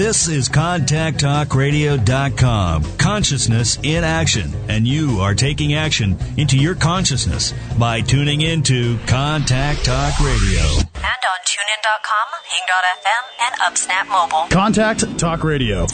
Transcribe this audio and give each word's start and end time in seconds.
This 0.00 0.28
is 0.28 0.48
ContactTalkRadio.com. 0.48 2.96
Consciousness 2.96 3.78
in 3.82 4.02
action. 4.02 4.50
And 4.66 4.88
you 4.88 5.20
are 5.20 5.34
taking 5.34 5.74
action 5.74 6.16
into 6.38 6.56
your 6.56 6.74
consciousness 6.74 7.52
by 7.78 8.00
tuning 8.00 8.40
into 8.40 8.96
Contact 9.00 9.84
Talk 9.84 10.18
Radio. 10.20 10.62
And 10.62 11.04
on 11.04 11.40
TuneIn.com, 11.44 12.28
Hing.fm, 12.46 13.24
and 13.42 13.54
UpSnap 13.60 14.08
Mobile. 14.08 14.48
Contact 14.48 15.18
Talk 15.18 15.44
Radio. 15.44 15.86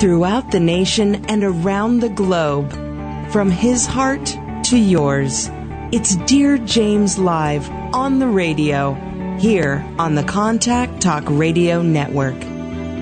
Throughout 0.00 0.50
the 0.50 0.58
nation 0.58 1.24
and 1.26 1.44
around 1.44 2.00
the 2.00 2.08
globe, 2.08 2.72
from 3.30 3.48
his 3.48 3.86
heart 3.86 4.36
to 4.64 4.76
yours, 4.76 5.48
it's 5.92 6.16
Dear 6.16 6.58
James 6.58 7.16
Live 7.16 7.70
on 7.94 8.18
the 8.18 8.26
radio 8.26 8.96
here 9.42 9.84
on 9.98 10.14
the 10.14 10.22
Contact 10.22 11.02
Talk 11.02 11.24
Radio 11.26 11.82
Network, 11.82 12.38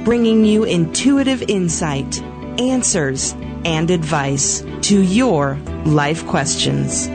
bringing 0.07 0.43
you 0.43 0.65
intuitive 0.65 1.43
insight, 1.43 2.23
answers, 2.59 3.35
and 3.67 3.91
advice 3.91 4.65
to 4.81 5.03
your 5.03 5.57
life 5.84 6.27
questions. 6.27 7.09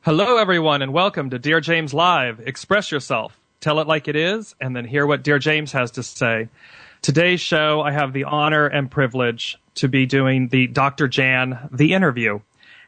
Hello, 0.00 0.36
everyone, 0.36 0.82
and 0.82 0.92
welcome 0.92 1.30
to 1.30 1.38
Dear 1.38 1.60
James 1.60 1.94
Live. 1.94 2.40
Express 2.40 2.90
yourself, 2.90 3.38
tell 3.60 3.78
it 3.78 3.86
like 3.86 4.08
it 4.08 4.16
is, 4.16 4.56
and 4.60 4.74
then 4.74 4.84
hear 4.84 5.06
what 5.06 5.22
Dear 5.22 5.38
James 5.38 5.70
has 5.70 5.92
to 5.92 6.02
say. 6.02 6.48
Today's 7.02 7.40
show, 7.40 7.82
I 7.82 7.92
have 7.92 8.12
the 8.12 8.24
honor 8.24 8.66
and 8.66 8.90
privilege 8.90 9.60
to 9.76 9.86
be 9.86 10.06
doing 10.06 10.48
the 10.48 10.66
Dr. 10.66 11.06
Jan, 11.06 11.68
the 11.70 11.92
interview. 11.92 12.40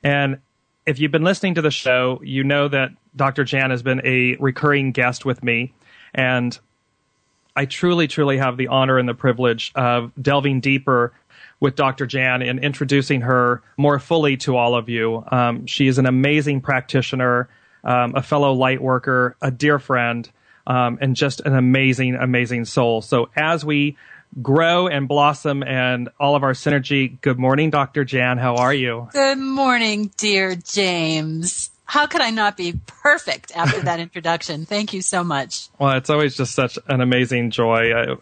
And 0.03 0.41
if 0.87 1.01
you've 1.01 1.11
been 1.11 1.25
listening 1.25 1.57
to 1.57 1.63
the 1.63 1.71
show, 1.71 2.21
you 2.23 2.45
know 2.45 2.69
that 2.69 2.91
Dr. 3.15 3.45
Jan 3.45 3.71
has 3.71 3.83
been 3.83 4.01
a 4.05 4.37
recurring 4.37 4.93
guest 4.93 5.25
with 5.25 5.43
me. 5.43 5.75
And 6.15 6.57
I 7.57 7.65
truly, 7.65 8.07
truly 8.07 8.39
have 8.39 8.57
the 8.57 8.69
honor 8.69 8.99
and 8.99 9.09
the 9.09 9.15
privilege 9.15 9.73
of 9.75 10.13
delving 10.21 10.61
deeper 10.61 11.13
with 11.59 11.75
Dr. 11.75 12.07
Jan 12.07 12.43
and 12.43 12.63
introducing 12.63 13.23
her 13.23 13.63
more 13.77 13.99
fully 13.99 14.37
to 14.39 14.57
all 14.57 14.75
of 14.75 14.89
you. 14.89 15.25
Um, 15.31 15.67
she 15.67 15.89
is 15.89 15.99
an 15.99 16.07
amazing 16.07 16.61
practitioner, 16.61 17.49
um, 17.83 18.15
a 18.15 18.23
fellow 18.23 18.53
light 18.53 18.81
worker, 18.81 19.37
a 19.43 19.51
dear 19.51 19.79
friend, 19.79 20.31
um, 20.67 20.99
and 21.01 21.17
just 21.17 21.41
an 21.41 21.55
amazing, 21.55 22.15
amazing 22.15 22.65
soul. 22.67 23.01
So 23.01 23.31
as 23.35 23.65
we 23.65 23.97
grow 24.43 24.89
and 24.89 25.09
blossom 25.09 25.63
and 25.63 26.09
all 26.21 26.37
of 26.37 26.43
our 26.43 26.53
synergy. 26.53 27.21
Good 27.21 27.39
morning, 27.39 27.71
Dr. 27.71 28.05
Jan. 28.05 28.39
How 28.39 28.57
are 28.57 28.75
you? 28.75 29.09
Good 29.13 29.39
morning, 29.39 30.11
dear 30.17 30.55
James. 30.55 31.71
How 31.89 32.07
could 32.07 32.21
I 32.21 32.31
not 32.31 32.57
be 32.57 32.75
perfect 32.87 33.53
after 33.55 33.81
that 33.83 34.01
introduction? 34.07 34.67
Thank 34.67 34.93
you 34.93 35.01
so 35.01 35.23
much. 35.23 35.69
Well, 35.79 35.97
it's 35.97 36.11
always 36.11 36.37
just 36.37 36.53
such 36.55 36.79
an 36.89 37.01
amazing 37.01 37.53
joy. 37.53 37.93
Uh, 37.93 38.17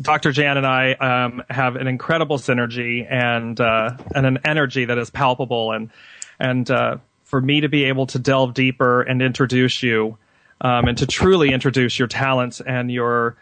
Dr. 0.00 0.32
Jan 0.32 0.58
and 0.58 0.66
I 0.66 0.92
um, 0.92 1.42
have 1.48 1.76
an 1.76 1.86
incredible 1.86 2.36
synergy 2.36 3.10
and 3.10 3.58
uh, 3.58 3.96
and 4.14 4.26
an 4.26 4.38
energy 4.44 4.84
that 4.84 4.98
is 4.98 5.08
palpable, 5.08 5.72
and 5.72 5.90
and 6.38 6.70
uh, 6.70 6.98
for 7.24 7.40
me 7.40 7.62
to 7.62 7.70
be 7.70 7.84
able 7.84 8.06
to 8.08 8.18
delve 8.18 8.52
deeper 8.52 9.00
and 9.00 9.22
introduce 9.22 9.82
you, 9.82 10.18
um, 10.60 10.86
and 10.86 10.98
to 10.98 11.06
truly 11.06 11.52
introduce 11.52 11.98
your 11.98 12.08
talents 12.08 12.60
and 12.60 12.90
your 12.90 13.36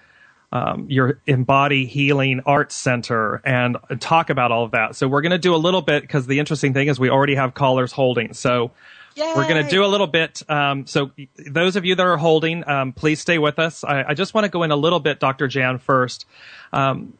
um, 0.50 0.86
your 0.88 1.20
Embody 1.26 1.86
Healing 1.86 2.40
Arts 2.46 2.74
Center 2.74 3.42
and 3.44 3.76
talk 4.00 4.30
about 4.30 4.50
all 4.50 4.64
of 4.64 4.70
that. 4.70 4.96
So 4.96 5.06
we're 5.06 5.20
going 5.20 5.32
to 5.32 5.38
do 5.38 5.54
a 5.54 5.56
little 5.56 5.82
bit 5.82 6.02
because 6.02 6.26
the 6.26 6.38
interesting 6.38 6.72
thing 6.72 6.88
is 6.88 6.98
we 6.98 7.10
already 7.10 7.34
have 7.34 7.54
callers 7.54 7.92
holding. 7.92 8.32
So 8.32 8.70
Yay. 9.14 9.32
we're 9.36 9.46
going 9.48 9.62
to 9.62 9.70
do 9.70 9.84
a 9.84 9.86
little 9.86 10.06
bit. 10.06 10.42
Um, 10.48 10.86
so 10.86 11.10
those 11.36 11.76
of 11.76 11.84
you 11.84 11.94
that 11.94 12.06
are 12.06 12.16
holding, 12.16 12.66
um, 12.68 12.92
please 12.92 13.20
stay 13.20 13.38
with 13.38 13.58
us. 13.58 13.84
I, 13.84 14.04
I, 14.08 14.14
just 14.14 14.32
want 14.32 14.44
to 14.46 14.48
go 14.48 14.62
in 14.62 14.70
a 14.70 14.76
little 14.76 15.00
bit, 15.00 15.20
Dr. 15.20 15.48
Jan, 15.48 15.78
first, 15.78 16.24
um, 16.72 17.12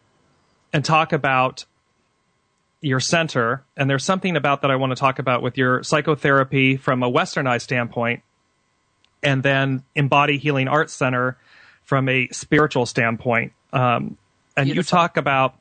and 0.72 0.82
talk 0.82 1.12
about 1.12 1.66
your 2.80 3.00
center. 3.00 3.62
And 3.76 3.90
there's 3.90 4.04
something 4.04 4.36
about 4.36 4.62
that 4.62 4.70
I 4.70 4.76
want 4.76 4.90
to 4.90 4.96
talk 4.96 5.18
about 5.18 5.42
with 5.42 5.58
your 5.58 5.82
psychotherapy 5.82 6.76
from 6.76 7.02
a 7.02 7.10
westernized 7.10 7.62
standpoint, 7.62 8.22
and 9.22 9.42
then 9.42 9.82
Embody 9.94 10.38
Healing 10.38 10.68
Arts 10.68 10.92
Center 10.92 11.36
from 11.88 12.06
a 12.10 12.28
spiritual 12.28 12.84
standpoint. 12.84 13.50
Um, 13.72 14.18
and 14.58 14.66
Beautiful. 14.66 14.74
you 14.74 14.82
talk 14.82 15.16
about, 15.16 15.54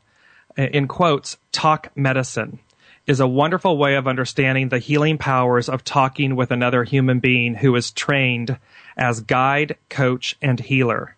in 0.57 0.89
quotes, 0.89 1.37
talk 1.53 1.89
medicine 1.95 2.59
is 3.05 3.21
a 3.21 3.27
wonderful 3.27 3.77
way 3.77 3.95
of 3.95 4.09
understanding 4.09 4.67
the 4.67 4.79
healing 4.79 5.17
powers 5.17 5.69
of 5.69 5.85
talking 5.85 6.35
with 6.35 6.51
another 6.51 6.83
human 6.83 7.21
being 7.21 7.55
who 7.55 7.73
is 7.77 7.91
trained 7.91 8.59
as 8.97 9.21
guide, 9.21 9.77
coach, 9.87 10.35
and 10.41 10.59
healer. 10.59 11.15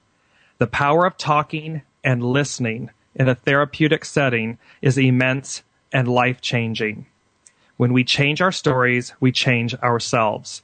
The 0.60 0.68
power 0.68 1.08
of 1.08 1.18
talking 1.18 1.82
and 2.04 2.24
listening 2.24 2.92
in 3.16 3.28
a 3.28 3.34
therapeutic 3.34 4.06
setting 4.06 4.60
is 4.80 4.96
immense 4.96 5.64
and 5.92 6.08
life 6.08 6.40
changing. 6.40 7.08
When 7.78 7.94
we 7.94 8.04
change 8.04 8.42
our 8.42 8.52
stories, 8.52 9.14
we 9.20 9.32
change 9.32 9.74
ourselves 9.74 10.62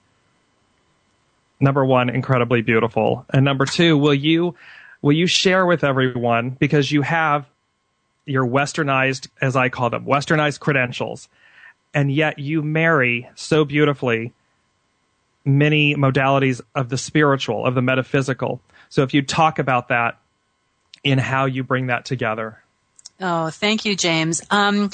number 1.60 1.86
one, 1.86 2.10
incredibly 2.10 2.62
beautiful, 2.62 3.26
and 3.30 3.46
number 3.46 3.66
two, 3.66 3.98
will 3.98 4.14
you 4.14 4.56
will 5.02 5.14
you 5.14 5.28
share 5.28 5.66
with 5.66 5.84
everyone 5.84 6.50
because 6.52 6.92
you 6.92 7.02
have 7.02 7.46
your 8.26 8.46
westernized, 8.46 9.28
as 9.42 9.56
I 9.56 9.70
call 9.70 9.90
them, 9.90 10.06
westernized 10.06 10.60
credentials, 10.60 11.30
and 11.94 12.12
yet 12.12 12.40
you 12.40 12.64
marry 12.64 13.30
so 13.36 13.66
beautifully 13.66 14.34
many 15.46 15.96
modalities 15.96 16.60
of 16.74 16.90
the 16.90 16.98
spiritual, 16.98 17.66
of 17.66 17.76
the 17.76 17.82
metaphysical. 17.82 18.60
So 18.90 19.04
if 19.04 19.14
you 19.14 19.22
talk 19.22 19.60
about 19.60 19.90
that 19.90 20.18
in 21.04 21.20
how 21.20 21.46
you 21.46 21.64
bring 21.64 21.88
that 21.88 22.04
together. 22.06 22.62
Oh, 23.22 23.50
thank 23.50 23.86
you, 23.86 23.96
James. 23.96 24.42
Um, 24.50 24.90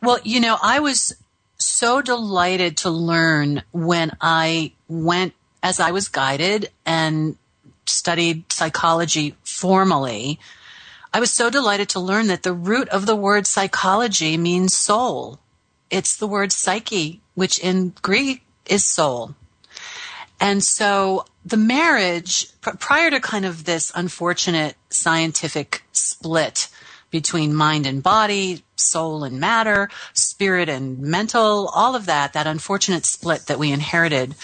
well, 0.00 0.18
you 0.22 0.40
know, 0.40 0.56
I 0.62 0.78
was 0.78 1.14
so 1.58 2.00
delighted 2.00 2.78
to 2.78 2.90
learn 2.90 3.62
when 3.72 4.16
I 4.20 4.72
went 4.88 5.34
as 5.62 5.80
I 5.80 5.90
was 5.90 6.08
guided 6.08 6.70
and 6.84 7.36
studied 7.86 8.50
psychology 8.52 9.36
formally, 9.42 10.38
I 11.12 11.20
was 11.20 11.32
so 11.32 11.50
delighted 11.50 11.88
to 11.90 12.00
learn 12.00 12.26
that 12.26 12.42
the 12.42 12.52
root 12.52 12.88
of 12.90 13.06
the 13.06 13.16
word 13.16 13.46
psychology 13.46 14.36
means 14.36 14.74
soul. 14.74 15.38
It's 15.90 16.16
the 16.16 16.26
word 16.26 16.52
psyche, 16.52 17.20
which 17.34 17.58
in 17.58 17.94
Greek 18.02 18.44
is 18.66 18.84
soul. 18.84 19.34
And 20.40 20.62
so 20.62 21.24
the 21.44 21.56
marriage, 21.56 22.48
prior 22.60 23.10
to 23.10 23.20
kind 23.20 23.46
of 23.46 23.64
this 23.64 23.90
unfortunate 23.94 24.76
scientific 24.90 25.84
split 25.92 26.68
between 27.10 27.54
mind 27.54 27.86
and 27.86 28.02
body, 28.02 28.62
soul 28.74 29.24
and 29.24 29.40
matter, 29.40 29.88
spirit 30.12 30.68
and 30.68 30.98
mental, 30.98 31.68
all 31.74 31.94
of 31.94 32.06
that, 32.06 32.32
that 32.34 32.46
unfortunate 32.46 33.06
split 33.06 33.46
that 33.46 33.58
we 33.58 33.72
inherited, 33.72 34.34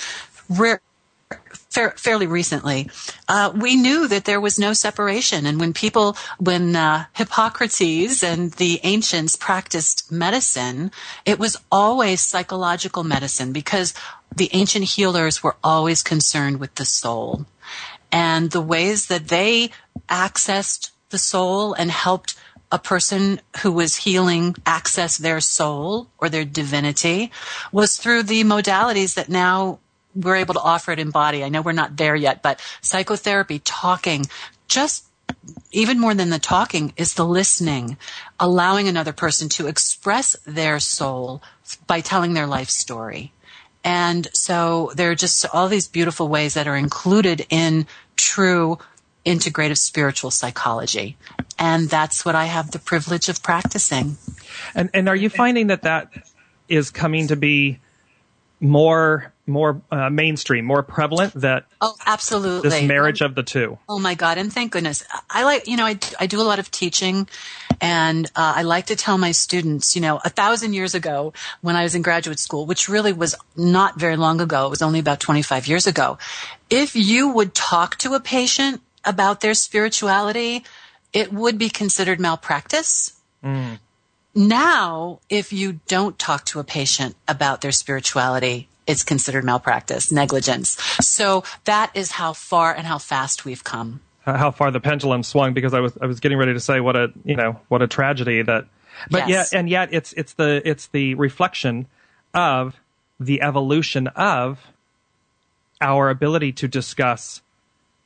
fairly 1.72 2.26
recently, 2.26 2.90
uh, 3.28 3.52
we 3.54 3.76
knew 3.76 4.08
that 4.08 4.24
there 4.24 4.40
was 4.40 4.58
no 4.58 4.72
separation. 4.72 5.46
And 5.46 5.58
when 5.58 5.72
people, 5.72 6.16
when 6.38 6.76
uh, 6.76 7.06
Hippocrates 7.14 8.22
and 8.22 8.52
the 8.52 8.80
ancients 8.82 9.36
practiced 9.36 10.12
medicine, 10.12 10.90
it 11.24 11.38
was 11.38 11.56
always 11.70 12.20
psychological 12.20 13.04
medicine 13.04 13.52
because 13.52 13.94
the 14.34 14.50
ancient 14.52 14.84
healers 14.84 15.42
were 15.42 15.56
always 15.62 16.02
concerned 16.02 16.60
with 16.60 16.74
the 16.76 16.84
soul. 16.84 17.46
And 18.10 18.50
the 18.50 18.60
ways 18.60 19.06
that 19.06 19.28
they 19.28 19.70
accessed 20.08 20.90
the 21.10 21.18
soul 21.18 21.72
and 21.74 21.90
helped 21.90 22.34
a 22.70 22.78
person 22.78 23.40
who 23.58 23.70
was 23.70 23.96
healing 23.96 24.56
access 24.64 25.18
their 25.18 25.40
soul 25.40 26.08
or 26.18 26.28
their 26.28 26.44
divinity 26.44 27.30
was 27.70 27.96
through 27.96 28.22
the 28.22 28.44
modalities 28.44 29.14
that 29.14 29.28
now 29.28 29.78
we're 30.14 30.36
able 30.36 30.54
to 30.54 30.60
offer 30.60 30.92
it 30.92 30.98
Embody. 30.98 31.44
I 31.44 31.48
know 31.48 31.62
we're 31.62 31.72
not 31.72 31.96
there 31.96 32.16
yet, 32.16 32.42
but 32.42 32.60
psychotherapy, 32.80 33.60
talking, 33.60 34.26
just 34.68 35.06
even 35.70 35.98
more 35.98 36.14
than 36.14 36.30
the 36.30 36.38
talking 36.38 36.92
is 36.96 37.14
the 37.14 37.24
listening, 37.24 37.96
allowing 38.38 38.88
another 38.88 39.12
person 39.12 39.48
to 39.50 39.66
express 39.66 40.36
their 40.46 40.78
soul 40.80 41.42
by 41.86 42.00
telling 42.00 42.34
their 42.34 42.46
life 42.46 42.68
story. 42.68 43.32
And 43.84 44.28
so 44.32 44.92
there 44.94 45.10
are 45.10 45.16
just 45.16 45.44
all 45.52 45.68
these 45.68 45.88
beautiful 45.88 46.28
ways 46.28 46.54
that 46.54 46.68
are 46.68 46.76
included 46.76 47.46
in 47.50 47.86
true 48.16 48.78
integrative 49.24 49.78
spiritual 49.78 50.30
psychology. 50.30 51.16
And 51.58 51.88
that's 51.88 52.24
what 52.24 52.34
I 52.34 52.46
have 52.46 52.70
the 52.70 52.78
privilege 52.78 53.28
of 53.28 53.42
practicing. 53.42 54.16
And, 54.74 54.90
and 54.94 55.08
are 55.08 55.16
you 55.16 55.28
finding 55.28 55.68
that 55.68 55.82
that 55.82 56.12
is 56.68 56.90
coming 56.90 57.28
to 57.28 57.36
be 57.36 57.78
more 58.60 59.31
more 59.46 59.82
uh, 59.90 60.08
mainstream, 60.08 60.64
more 60.64 60.82
prevalent 60.82 61.34
that 61.34 61.66
oh 61.80 61.94
absolutely 62.06 62.70
this 62.70 62.82
marriage 62.82 63.20
of 63.20 63.34
the 63.34 63.42
two. 63.42 63.78
Oh 63.88 63.98
my 63.98 64.14
god! 64.14 64.38
And 64.38 64.52
thank 64.52 64.72
goodness, 64.72 65.04
I 65.28 65.44
like 65.44 65.66
you 65.66 65.76
know 65.76 65.86
I, 65.86 65.98
I 66.20 66.26
do 66.26 66.40
a 66.40 66.44
lot 66.44 66.58
of 66.58 66.70
teaching, 66.70 67.28
and 67.80 68.26
uh, 68.36 68.54
I 68.56 68.62
like 68.62 68.86
to 68.86 68.96
tell 68.96 69.18
my 69.18 69.32
students, 69.32 69.96
you 69.96 70.02
know, 70.02 70.20
a 70.24 70.28
thousand 70.28 70.74
years 70.74 70.94
ago 70.94 71.32
when 71.60 71.74
I 71.74 71.82
was 71.82 71.94
in 71.94 72.02
graduate 72.02 72.38
school, 72.38 72.66
which 72.66 72.88
really 72.88 73.12
was 73.12 73.34
not 73.56 73.98
very 73.98 74.16
long 74.16 74.40
ago, 74.40 74.66
it 74.66 74.70
was 74.70 74.82
only 74.82 75.00
about 75.00 75.18
twenty 75.18 75.42
five 75.42 75.66
years 75.66 75.86
ago. 75.86 76.18
if 76.70 76.94
you 76.94 77.28
would 77.28 77.54
talk 77.54 77.98
to 77.98 78.14
a 78.14 78.20
patient 78.20 78.80
about 79.04 79.40
their 79.40 79.54
spirituality, 79.54 80.64
it 81.12 81.32
would 81.32 81.58
be 81.58 81.68
considered 81.68 82.20
malpractice. 82.20 83.12
Mm. 83.44 83.78
Now, 84.34 85.20
if 85.28 85.52
you 85.52 85.80
don't 85.88 86.18
talk 86.18 86.46
to 86.46 86.60
a 86.60 86.64
patient 86.64 87.16
about 87.28 87.60
their 87.60 87.72
spirituality, 87.72 88.68
it's 88.86 89.02
considered 89.02 89.44
malpractice, 89.44 90.10
negligence. 90.10 90.70
So 91.00 91.44
that 91.64 91.90
is 91.94 92.12
how 92.12 92.32
far 92.32 92.74
and 92.74 92.86
how 92.86 92.98
fast 92.98 93.44
we've 93.44 93.64
come. 93.64 94.00
How 94.24 94.50
far 94.50 94.70
the 94.70 94.80
pendulum 94.80 95.22
swung 95.22 95.52
because 95.52 95.74
I 95.74 95.80
was 95.80 95.96
I 96.00 96.06
was 96.06 96.20
getting 96.20 96.38
ready 96.38 96.52
to 96.52 96.60
say 96.60 96.80
what 96.80 96.94
a 96.94 97.12
you 97.24 97.34
know 97.34 97.60
what 97.68 97.82
a 97.82 97.88
tragedy 97.88 98.42
that, 98.42 98.66
but 99.10 99.28
yes. 99.28 99.52
yet 99.52 99.58
and 99.58 99.68
yet 99.68 99.88
it's 99.92 100.12
it's 100.12 100.34
the 100.34 100.62
it's 100.64 100.86
the 100.88 101.14
reflection 101.14 101.88
of 102.32 102.76
the 103.18 103.42
evolution 103.42 104.06
of 104.08 104.60
our 105.80 106.08
ability 106.08 106.52
to 106.52 106.68
discuss 106.68 107.42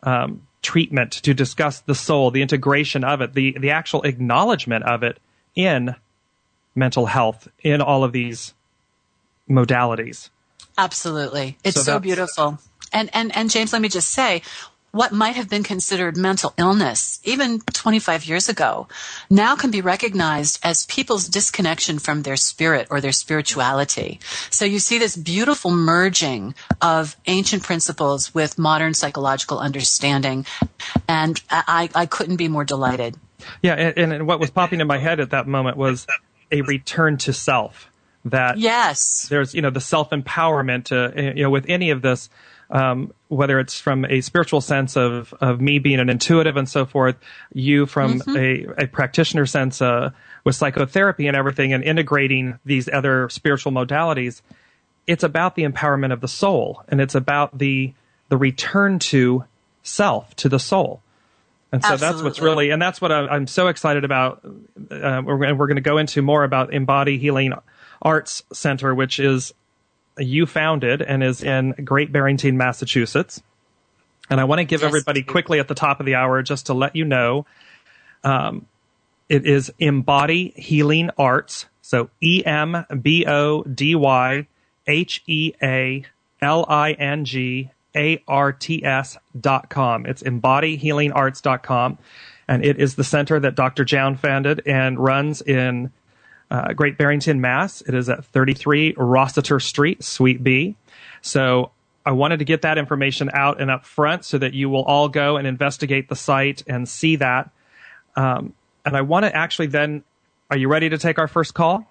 um, 0.03 0.47
treatment, 0.63 1.13
to 1.13 1.35
discuss 1.35 1.81
the 1.81 1.95
soul, 1.95 2.31
the 2.31 2.43
integration 2.43 3.05
of 3.05 3.21
it, 3.21 3.35
the 3.35 3.57
the 3.59 3.71
actual 3.71 4.03
acknowledgement 4.03 4.85
of 4.85 5.03
it 5.03 5.19
in 5.55 5.95
mental 6.75 7.07
health 7.07 7.49
in 7.63 7.83
all 7.83 8.05
of 8.05 8.13
these 8.13 8.55
modalities. 9.49 10.31
Absolutely. 10.79 11.59
It's 11.65 11.77
so, 11.77 11.83
so 11.83 11.99
beautiful. 11.99 12.59
And, 12.93 13.11
and, 13.13 13.35
and 13.37 13.51
James, 13.51 13.73
let 13.73 13.83
me 13.83 13.89
just 13.89 14.11
say, 14.11 14.43
what 14.97 15.13
might 15.13 15.37
have 15.37 15.51
been 15.51 15.63
considered 15.63 16.17
mental 16.17 16.55
illness 16.57 17.21
even 17.23 17.61
25 17.61 18.25
years 18.25 18.49
ago 18.49 18.89
now 19.29 19.55
can 19.55 19.71
be 19.71 19.83
recognized 19.83 20.59
as 20.63 20.87
people's 20.87 21.29
disconnection 21.29 21.99
from 21.99 22.23
their 22.23 22.37
spirit 22.37 22.89
or 22.91 23.03
their 23.03 23.13
spirituality. 23.13 24.19
So 24.49 24.65
you 24.65 24.79
see 24.79 24.99
this 24.99 25.15
beautiful 25.15 25.71
merging 25.71 26.55
of 26.81 27.15
ancient 27.27 27.63
principles 27.63 28.35
with 28.35 28.59
modern 28.59 28.95
psychological 28.95 29.59
understanding. 29.59 30.47
And 31.07 31.43
I, 31.51 31.91
I 31.95 32.07
couldn't 32.07 32.37
be 32.37 32.49
more 32.49 32.65
delighted. 32.65 33.17
Yeah. 33.61 33.75
And, 33.75 34.13
and 34.15 34.27
what 34.27 34.41
was 34.41 34.51
popping 34.51 34.81
in 34.81 34.87
my 34.87 34.99
head 34.99 35.21
at 35.21 35.31
that 35.31 35.47
moment 35.47 35.77
was 35.77 36.07
a 36.51 36.63
return 36.63 37.19
to 37.19 37.35
self. 37.35 37.91
That 38.27 38.59
yes, 38.59 39.29
there's 39.31 39.55
you 39.55 39.63
know 39.63 39.71
the 39.71 39.81
self 39.81 40.11
empowerment. 40.11 40.91
Uh, 40.91 41.33
you 41.35 41.45
know, 41.45 41.51
with 41.51 41.67
any 41.69 41.91
of 41.91 42.03
this, 42.03 42.29
um, 42.71 43.13
whether 43.29 43.61
it's 43.61 43.81
from 43.81 44.05
a 44.05 44.21
spiritual 44.21 44.61
sense 44.61 44.97
of 44.97 45.33
of 45.41 45.61
me 45.61 45.79
being 45.79 46.01
an 46.01 46.09
intuitive 46.09 46.57
and 46.57 46.69
so 46.69 46.85
forth, 46.87 47.17
you 47.53 47.87
from 47.87 48.19
mm-hmm. 48.21 48.37
a, 48.81 48.85
a 48.85 48.87
practitioner 48.89 49.47
sense 49.47 49.81
uh, 49.81 50.11
with 50.43 50.57
psychotherapy 50.57 51.29
and 51.29 51.37
everything, 51.37 51.73
and 51.73 51.85
integrating 51.85 52.59
these 52.65 52.89
other 52.89 53.29
spiritual 53.29 53.71
modalities. 53.71 54.43
It's 55.07 55.23
about 55.23 55.55
the 55.55 55.63
empowerment 55.63 56.13
of 56.13 56.21
the 56.21 56.29
soul, 56.29 56.83
and 56.89 57.01
it's 57.01 57.15
about 57.15 57.57
the 57.57 57.95
the 58.29 58.37
return 58.37 58.99
to 58.99 59.45
self, 59.85 60.35
to 60.37 60.49
the 60.49 60.59
soul. 60.59 61.01
And 61.73 61.83
so 61.83 61.93
Absolutely. 61.93 62.15
that's 62.15 62.25
what's 62.25 62.41
really, 62.41 62.71
and 62.71 62.81
that's 62.81 63.01
what 63.01 63.13
I'm 63.13 63.47
so 63.47 63.69
excited 63.69 64.05
about. 64.05 64.45
Uh, 64.45 65.23
we're, 65.25 65.55
we're 65.55 65.67
going 65.67 65.77
to 65.77 65.83
go 65.83 65.99
into 65.99 66.23
more 66.23 66.45
about 66.45 66.73
Embody 66.73 67.19
Healing 67.19 67.53
Arts 68.03 68.43
Center, 68.53 68.95
which 68.95 69.19
is 69.19 69.53
you 70.19 70.47
founded 70.47 71.03
and 71.03 71.23
is 71.23 71.43
in 71.43 71.73
Great 71.85 72.13
Barrington, 72.13 72.57
Massachusetts. 72.57 73.43
And 74.31 74.41
I 74.41 74.45
want 74.45 74.61
to 74.61 74.65
give 74.65 74.81
yes. 74.81 74.89
everybody 74.89 75.23
quickly 75.23 75.61
at 75.61 75.69
the 75.69 75.75
top 75.75 76.01
of 76.01 76.07
the 76.07 76.15
hour 76.15 76.43
just 76.43 76.67
to 76.67 76.75
let 76.75 76.97
you 76.97 77.05
know 77.05 77.47
um, 78.25 78.67
it 79.29 79.47
is 79.47 79.73
Embody 79.79 80.53
Healing 80.57 81.11
Arts. 81.19 81.67
So 81.83 82.11
E 82.21 82.43
M 82.45 82.85
B 83.01 83.25
O 83.27 83.63
D 83.63 83.95
Y 83.95 84.47
H 84.87 85.23
E 85.27 85.53
A 85.63 86.05
L 86.41 86.67
I 86.69 86.93
N 86.93 87.25
G 87.25 87.71
A 87.95 88.23
R 88.27 88.53
T 88.53 88.85
S 88.85 89.17
dot 89.39 89.69
com. 89.69 90.07
It's 90.07 90.23
embodyhealingarts.com. 90.23 91.99
And 92.49 92.65
it 92.65 92.81
is 92.81 92.95
the 92.95 93.05
center 93.05 93.41
that 93.41 93.57
Dr. 93.57 93.85
Jan 93.85 94.17
founded 94.17 94.63
and 94.67 94.99
runs 94.99 95.43
in 95.43 95.93
uh, 96.51 96.73
Great 96.73 96.97
Barrington, 96.99 97.41
Mass. 97.41 97.83
It 97.83 97.95
is 97.95 98.09
at 98.09 98.25
33 98.25 98.95
Rossiter 98.97 99.61
Street, 99.61 100.03
Suite 100.03 100.43
B. 100.43 100.77
So 101.23 101.71
I 102.05 102.13
wanted 102.13 102.39
to 102.39 102.45
get 102.45 102.63
that 102.63 102.79
information 102.79 103.31
out 103.33 103.61
and 103.61 103.71
up 103.71 103.85
front 103.85 104.25
so 104.25 104.39
that 104.39 104.55
you 104.55 104.71
will 104.71 104.85
all 104.85 105.09
go 105.09 105.37
and 105.37 105.47
investigate 105.47 106.09
the 106.09 106.17
site 106.17 106.63
and 106.67 106.89
see 106.89 107.17
that. 107.17 107.51
Um, 108.15 108.55
and 108.85 108.97
I 108.97 109.03
want 109.03 109.25
to 109.25 109.35
actually 109.35 109.67
then, 109.67 110.05
are 110.51 110.57
you 110.57 110.69
ready 110.69 110.89
to 110.89 110.99
take 110.99 111.19
our 111.19 111.27
first 111.27 111.55
call? 111.55 111.85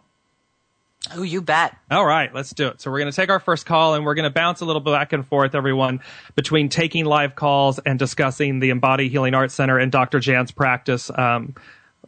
Oh, 1.13 1.21
you 1.21 1.41
bet. 1.41 1.75
All 1.91 2.05
right, 2.05 2.33
let's 2.33 2.51
do 2.51 2.67
it. 2.67 2.81
So 2.81 2.89
we're 2.89 2.99
going 2.99 3.11
to 3.11 3.15
take 3.15 3.29
our 3.29 3.39
first 3.39 3.65
call 3.65 3.93
and 3.93 4.05
we're 4.05 4.15
going 4.15 4.23
to 4.23 4.31
bounce 4.31 4.61
a 4.61 4.65
little 4.65 4.81
back 4.81 5.13
and 5.13 5.27
forth, 5.27 5.53
everyone, 5.53 5.99
between 6.35 6.69
taking 6.69 7.05
live 7.05 7.35
calls 7.35 7.79
and 7.79 7.99
discussing 7.99 8.59
the 8.59 8.71
Embody 8.71 9.09
Healing 9.09 9.33
Arts 9.33 9.53
Center 9.53 9.77
and 9.77 9.91
Dr. 9.91 10.19
Jan's 10.19 10.51
practice 10.51 11.11
um, 11.13 11.53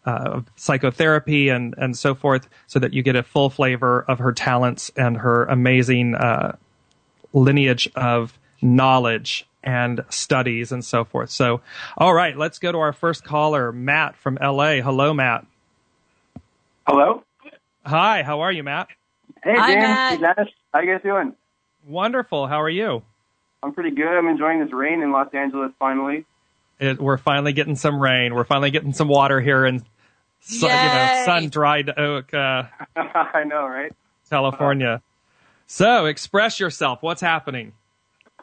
uh, 0.08 0.42
psychotherapy 0.56 1.50
and, 1.50 1.76
and 1.78 1.98
so 1.98 2.16
forth, 2.16 2.48
so 2.66 2.80
that 2.80 2.94
you 2.94 3.04
get 3.04 3.16
a 3.16 3.24
full 3.24 3.50
flavor 3.50 4.06
of 4.08 4.20
her 4.20 4.32
talents 4.32 4.90
and 4.96 5.18
her 5.18 5.44
amazing 5.46 6.16
uh, 6.16 6.56
lineage 7.34 7.90
of 7.96 8.40
knowledge 8.62 9.46
and 9.64 10.04
studies 10.10 10.72
and 10.72 10.84
so 10.86 11.04
forth. 11.04 11.30
So, 11.30 11.60
all 11.98 12.14
right, 12.14 12.38
let's 12.38 12.58
go 12.58 12.72
to 12.72 12.78
our 12.78 12.94
first 12.94 13.26
caller, 13.26 13.74
Matt 13.74 14.16
from 14.16 14.38
LA. 14.42 14.76
Hello, 14.76 15.14
Matt. 15.14 15.46
Hello. 16.88 17.24
Hi, 17.86 18.24
how 18.24 18.40
are 18.40 18.52
you, 18.52 18.64
Matt? 18.64 18.88
Hey, 19.44 19.56
Hi, 19.58 19.76
Matt. 19.76 20.12
Hey, 20.14 20.18
Dennis. 20.20 20.54
How 20.74 20.80
you 20.80 20.94
guys 20.94 21.04
doing? 21.04 21.34
Wonderful. 21.86 22.48
How 22.48 22.62
are 22.62 22.70
you? 22.70 23.04
I'm 23.62 23.74
pretty 23.74 23.92
good. 23.92 24.08
I'm 24.08 24.28
enjoying 24.28 24.62
this 24.64 24.72
rain 24.72 25.02
in 25.02 25.12
Los 25.12 25.34
Angeles 25.34 25.72
finally. 25.80 26.26
It, 26.80 27.02
we're 27.02 27.18
finally 27.18 27.54
getting 27.54 27.76
some 27.76 28.00
rain. 28.02 28.36
We're 28.36 28.44
finally 28.46 28.72
getting 28.72 28.94
some 28.94 29.08
water 29.08 29.42
here 29.42 29.66
in 29.66 29.84
you 30.48 30.68
know, 30.68 31.22
sun-dried 31.26 31.98
oak. 31.98 32.34
Uh, 32.34 32.64
I 32.96 33.44
know, 33.44 33.68
right? 33.68 33.92
California. 34.30 35.02
so, 35.66 36.06
express 36.06 36.60
yourself. 36.60 37.02
What's 37.02 37.22
happening? 37.22 37.74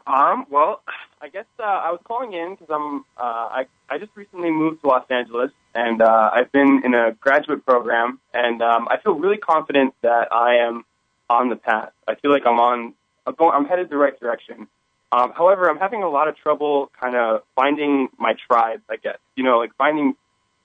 Um. 0.07 0.45
Well, 0.49 0.83
I 1.21 1.29
guess 1.29 1.45
uh, 1.59 1.63
I 1.63 1.89
was 1.89 1.99
calling 2.03 2.33
in 2.33 2.51
because 2.55 2.67
I'm. 2.69 2.99
Uh, 3.17 3.23
I 3.23 3.65
I 3.89 3.97
just 3.97 4.11
recently 4.15 4.51
moved 4.51 4.81
to 4.81 4.87
Los 4.87 5.05
Angeles, 5.09 5.51
and 5.73 6.01
uh, 6.01 6.29
I've 6.31 6.51
been 6.51 6.83
in 6.85 6.93
a 6.93 7.13
graduate 7.13 7.65
program, 7.65 8.19
and 8.33 8.61
um, 8.61 8.87
I 8.89 8.97
feel 8.97 9.13
really 9.13 9.37
confident 9.37 9.95
that 10.03 10.31
I 10.31 10.57
am 10.57 10.85
on 11.29 11.49
the 11.49 11.55
path. 11.55 11.91
I 12.07 12.15
feel 12.15 12.31
like 12.31 12.43
I'm 12.45 12.59
on. 12.59 12.93
I'm, 13.25 13.33
going, 13.33 13.51
I'm 13.55 13.65
headed 13.65 13.89
the 13.89 13.97
right 13.97 14.17
direction. 14.19 14.67
Um, 15.11 15.33
however, 15.35 15.67
I'm 15.67 15.77
having 15.77 16.03
a 16.03 16.09
lot 16.09 16.27
of 16.27 16.35
trouble 16.37 16.91
kind 16.99 17.15
of 17.15 17.41
finding 17.55 18.09
my 18.19 18.35
tribe. 18.47 18.81
I 18.87 18.97
guess 18.97 19.17
you 19.35 19.43
know, 19.43 19.57
like 19.57 19.71
finding 19.77 20.15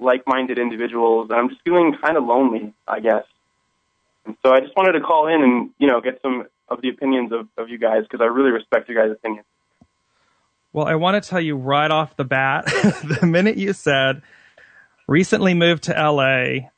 like-minded 0.00 0.58
individuals, 0.58 1.28
and 1.30 1.38
I'm 1.38 1.48
just 1.48 1.60
feeling 1.62 1.94
kind 2.02 2.16
of 2.16 2.24
lonely. 2.24 2.74
I 2.88 3.00
guess. 3.00 3.24
And 4.26 4.36
so 4.44 4.52
I 4.52 4.60
just 4.60 4.76
wanted 4.76 4.92
to 4.92 5.00
call 5.00 5.28
in 5.28 5.42
and 5.42 5.70
you 5.78 5.86
know 5.86 6.00
get 6.00 6.20
some 6.22 6.46
of 6.68 6.80
the 6.82 6.88
opinions 6.88 7.32
of, 7.32 7.48
of 7.56 7.68
you 7.68 7.78
guys 7.78 8.02
because 8.02 8.20
I 8.20 8.26
really 8.26 8.50
respect 8.50 8.88
your 8.88 9.02
guys' 9.02 9.16
opinions. 9.16 9.46
Well, 10.72 10.86
I 10.86 10.94
want 10.94 11.22
to 11.22 11.28
tell 11.28 11.40
you 11.40 11.56
right 11.56 11.90
off 11.90 12.16
the 12.16 12.24
bat, 12.24 12.66
the 13.20 13.26
minute 13.26 13.56
you 13.56 13.72
said 13.72 14.22
recently 15.10 15.52
moved 15.54 15.82
to 15.84 15.92
LA, 15.92 16.68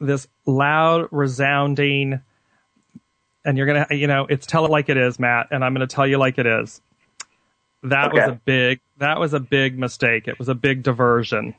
this 0.00 0.26
loud, 0.46 1.08
resounding, 1.12 2.20
and 3.44 3.58
you're 3.58 3.66
going 3.66 3.84
to, 3.86 3.94
you 3.94 4.06
know, 4.06 4.26
it's 4.28 4.46
tell 4.46 4.64
it 4.64 4.70
like 4.70 4.88
it 4.88 4.96
is, 4.96 5.20
Matt, 5.20 5.48
and 5.50 5.62
I'm 5.62 5.74
going 5.74 5.86
to 5.86 5.94
tell 5.94 6.06
you 6.06 6.16
like 6.16 6.38
it 6.38 6.46
is. 6.46 6.80
That 7.82 8.08
okay. 8.08 8.20
was 8.20 8.30
a 8.30 8.40
big, 8.44 8.80
that 8.96 9.20
was 9.20 9.34
a 9.34 9.40
big 9.40 9.78
mistake. 9.78 10.26
It 10.26 10.38
was 10.38 10.48
a 10.48 10.54
big 10.54 10.82
diversion. 10.82 11.54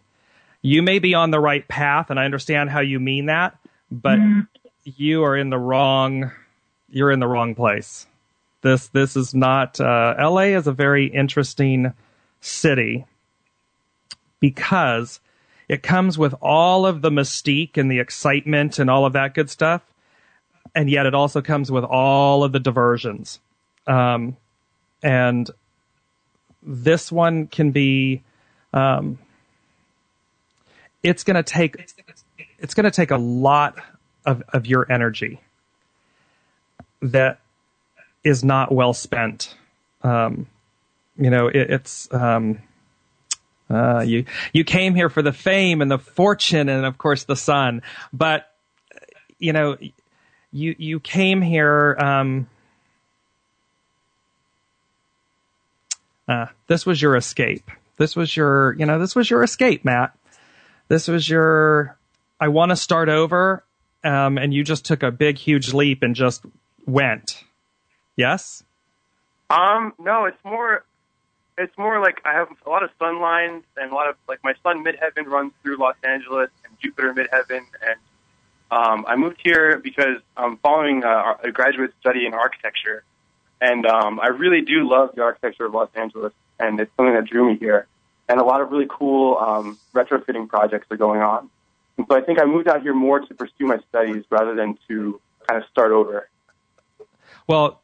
You 0.62 0.82
may 0.82 1.00
be 1.00 1.14
on 1.14 1.32
the 1.32 1.40
right 1.40 1.66
path, 1.68 2.10
and 2.10 2.20
I 2.20 2.26
understand 2.26 2.70
how 2.70 2.82
you 2.82 3.00
mean 3.00 3.28
that, 3.28 3.58
but 3.90 4.20
mm. 4.20 4.48
you 4.84 5.24
are 5.24 5.38
in 5.38 5.50
the 5.50 5.58
wrong, 5.58 6.32
you're 6.90 7.12
in 7.12 7.20
the 7.20 7.28
wrong 7.28 7.56
place. 7.56 8.06
This 8.62 8.88
this 8.88 9.16
is 9.16 9.34
not. 9.34 9.80
Uh, 9.80 10.16
L.A. 10.18 10.54
is 10.54 10.68
a 10.68 10.74
very 10.74 11.08
interesting 11.08 11.94
city 12.42 13.06
because 14.42 15.22
it 15.70 15.82
comes 15.82 16.18
with 16.18 16.36
all 16.42 16.86
of 16.86 17.02
the 17.02 17.10
mystique 17.10 17.78
and 17.78 17.90
the 17.90 18.00
excitement 18.00 18.80
and 18.80 18.90
all 18.90 19.06
of 19.06 19.14
that 19.14 19.34
good 19.34 19.50
stuff, 19.50 19.82
and 20.76 20.90
yet 20.90 21.06
it 21.06 21.16
also 21.16 21.42
comes 21.42 21.72
with 21.72 21.86
all 21.86 22.44
of 22.44 22.52
the 22.52 22.60
diversions. 22.60 23.40
Um, 23.88 24.36
and 25.02 25.50
this 26.62 27.14
one 27.14 27.48
can 27.48 27.72
be. 27.72 28.24
Um, 28.74 29.20
it's 31.04 31.24
going 31.24 31.36
to 31.36 31.44
take 31.44 31.94
it's 32.60 32.74
going 32.74 32.84
to 32.84 32.92
take 32.92 33.12
a 33.12 33.18
lot 33.18 33.78
of, 34.26 34.44
of 34.50 34.68
your 34.68 34.92
energy 34.92 35.40
that 37.02 37.40
is 38.24 38.44
not 38.44 38.72
well 38.72 38.94
spent. 38.94 39.56
Um, 40.04 40.48
you 41.18 41.30
know, 41.30 41.48
it, 41.48 41.70
it's 41.72 42.14
um, 42.14 42.60
uh, 43.70 44.02
you 44.02 44.26
you 44.54 44.64
came 44.64 44.96
here 44.96 45.10
for 45.10 45.22
the 45.22 45.34
fame 45.34 45.82
and 45.82 45.90
the 45.90 46.00
fortune 46.00 46.70
and 46.70 46.86
of 46.86 46.98
course 46.98 47.24
the 47.24 47.36
sun, 47.36 47.82
but 48.12 48.54
you 49.38 49.54
know, 49.54 49.78
you 50.52 50.76
you 50.78 51.00
came 51.00 51.42
here. 51.42 51.96
Um, 52.00 52.48
uh, 56.28 56.48
this 56.68 56.86
was 56.86 57.02
your 57.02 57.16
escape. 57.16 57.72
This 57.98 58.16
was 58.16 58.36
your, 58.38 58.74
you 58.74 58.86
know, 58.86 59.00
this 59.00 59.16
was 59.16 59.30
your 59.30 59.44
escape, 59.44 59.84
Matt. 59.84 60.16
This 60.90 61.08
was 61.08 61.30
your, 61.30 61.98
I 62.40 62.50
want 62.50 62.72
to 62.72 62.76
start 62.76 63.08
over. 63.08 63.64
Um, 64.04 64.38
and 64.38 64.54
you 64.54 64.64
just 64.64 64.86
took 64.86 65.04
a 65.04 65.12
big, 65.12 65.38
huge 65.38 65.74
leap 65.74 66.04
and 66.04 66.16
just 66.16 66.44
went. 66.86 67.44
Yes? 68.16 68.64
Um, 69.50 69.94
no, 70.00 70.26
it's 70.26 70.38
more, 70.44 70.84
it's 71.60 71.78
more 71.78 72.00
like 72.00 72.22
I 72.24 72.34
have 72.34 72.48
a 72.66 72.70
lot 72.70 72.84
of 72.84 72.90
sun 72.98 73.20
lines 73.20 73.64
and 73.76 73.92
a 73.92 73.96
lot 73.96 74.08
of 74.10 74.16
like 74.28 74.40
my 74.44 74.54
sun 74.64 74.84
midheaven 74.84 75.26
runs 75.26 75.52
through 75.62 75.78
Los 75.78 75.96
Angeles 76.04 76.50
and 76.64 76.74
Jupiter 76.82 77.14
midheaven, 77.14 77.66
and 77.82 78.00
um, 78.72 79.06
I 79.08 79.16
moved 79.18 79.42
here 79.44 79.80
because 79.84 80.22
I'm 80.38 80.58
following 80.58 81.04
a, 81.04 81.36
a 81.44 81.52
graduate 81.52 81.94
study 82.00 82.26
in 82.26 82.34
architecture, 82.34 83.04
and 83.60 83.86
um, 83.86 84.20
I 84.22 84.28
really 84.28 84.62
do 84.62 84.90
love 84.90 85.16
the 85.16 85.22
architecture 85.22 85.66
of 85.66 85.74
Los 85.74 85.90
Angeles, 85.96 86.32
and 86.60 86.80
it's 86.80 86.92
something 86.96 87.14
that 87.14 87.26
drew 87.26 87.52
me 87.52 87.58
here. 87.58 87.88
And 88.30 88.40
a 88.40 88.44
lot 88.44 88.62
of 88.62 88.72
really 88.72 88.88
cool 88.90 89.38
um, 89.38 89.78
retrofitting 89.94 90.48
projects 90.48 90.88
are 90.92 90.98
going 90.98 91.22
on. 91.22 91.50
So 92.08 92.16
I 92.16 92.22
think 92.22 92.40
I 92.40 92.46
moved 92.46 92.68
out 92.68 92.82
here 92.82 92.94
more 92.94 93.20
to 93.20 93.34
pursue 93.34 93.66
my 93.66 93.80
studies 93.90 94.24
rather 94.30 94.56
than 94.56 94.78
to 94.88 95.20
kind 95.48 95.62
of 95.62 95.68
start 95.70 95.92
over. 95.92 96.30
Well, 97.48 97.82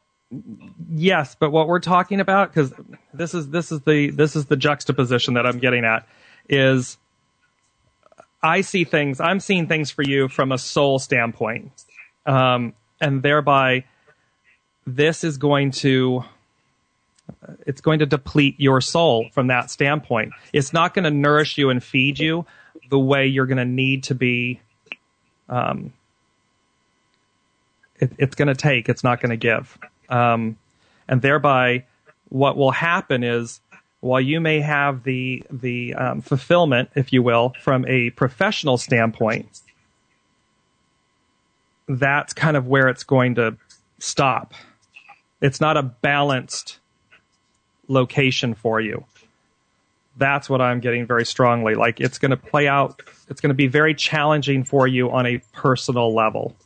yes, 0.94 1.36
but 1.38 1.50
what 1.50 1.68
we're 1.68 1.80
talking 1.80 2.20
about 2.20 2.50
because 2.52 2.72
this 3.12 3.34
is 3.34 3.50
this 3.50 3.70
is 3.70 3.80
the 3.82 4.10
this 4.10 4.36
is 4.36 4.46
the 4.46 4.56
juxtaposition 4.56 5.34
that 5.34 5.46
I'm 5.46 5.58
getting 5.58 5.84
at 5.84 6.06
is 6.48 6.96
I 8.42 8.60
see 8.60 8.84
things 8.84 9.20
I'm 9.20 9.40
seeing 9.40 9.66
things 9.66 9.90
for 9.90 10.02
you 10.02 10.28
from 10.28 10.52
a 10.52 10.58
soul 10.58 10.98
standpoint, 10.98 11.72
um, 12.24 12.74
and 13.00 13.22
thereby 13.22 13.84
this 14.86 15.24
is 15.24 15.36
going 15.36 15.72
to 15.72 16.24
it's 17.66 17.80
going 17.80 18.00
to 18.00 18.06
deplete 18.06 18.56
your 18.58 18.80
soul 18.80 19.28
from 19.32 19.48
that 19.48 19.70
standpoint. 19.70 20.32
It's 20.52 20.72
not 20.72 20.94
going 20.94 21.04
to 21.04 21.10
nourish 21.10 21.58
you 21.58 21.70
and 21.70 21.82
feed 21.82 22.18
you 22.18 22.46
the 22.90 22.98
way 22.98 23.26
you're 23.26 23.46
going 23.46 23.58
to 23.58 23.64
need 23.64 24.04
to 24.04 24.14
be. 24.14 24.60
Um, 25.48 25.92
it, 27.98 28.12
it's 28.18 28.34
going 28.34 28.48
to 28.48 28.54
take. 28.54 28.88
It's 28.88 29.04
not 29.04 29.20
going 29.20 29.30
to 29.30 29.36
give. 29.36 29.78
Um, 30.08 30.56
and 31.08 31.22
thereby, 31.22 31.84
what 32.28 32.56
will 32.56 32.72
happen 32.72 33.22
is, 33.22 33.60
while 34.00 34.20
you 34.20 34.40
may 34.40 34.60
have 34.60 35.02
the 35.04 35.42
the 35.50 35.94
um, 35.94 36.20
fulfillment, 36.20 36.90
if 36.94 37.12
you 37.12 37.22
will, 37.22 37.54
from 37.62 37.84
a 37.86 38.10
professional 38.10 38.76
standpoint, 38.76 39.60
that's 41.88 42.32
kind 42.32 42.56
of 42.56 42.66
where 42.66 42.88
it's 42.88 43.04
going 43.04 43.36
to 43.36 43.56
stop. 43.98 44.52
It's 45.40 45.60
not 45.60 45.76
a 45.76 45.82
balanced 45.82 46.78
location 47.88 48.54
for 48.54 48.80
you. 48.80 49.04
That's 50.16 50.48
what 50.48 50.60
I'm 50.60 50.80
getting 50.80 51.06
very 51.06 51.26
strongly. 51.26 51.74
Like 51.74 52.00
it's 52.00 52.18
going 52.18 52.30
to 52.30 52.36
play 52.36 52.68
out. 52.68 53.02
It's 53.28 53.40
going 53.40 53.50
to 53.50 53.54
be 53.54 53.66
very 53.66 53.94
challenging 53.94 54.64
for 54.64 54.86
you 54.86 55.10
on 55.10 55.26
a 55.26 55.42
personal 55.52 56.14
level 56.14 56.56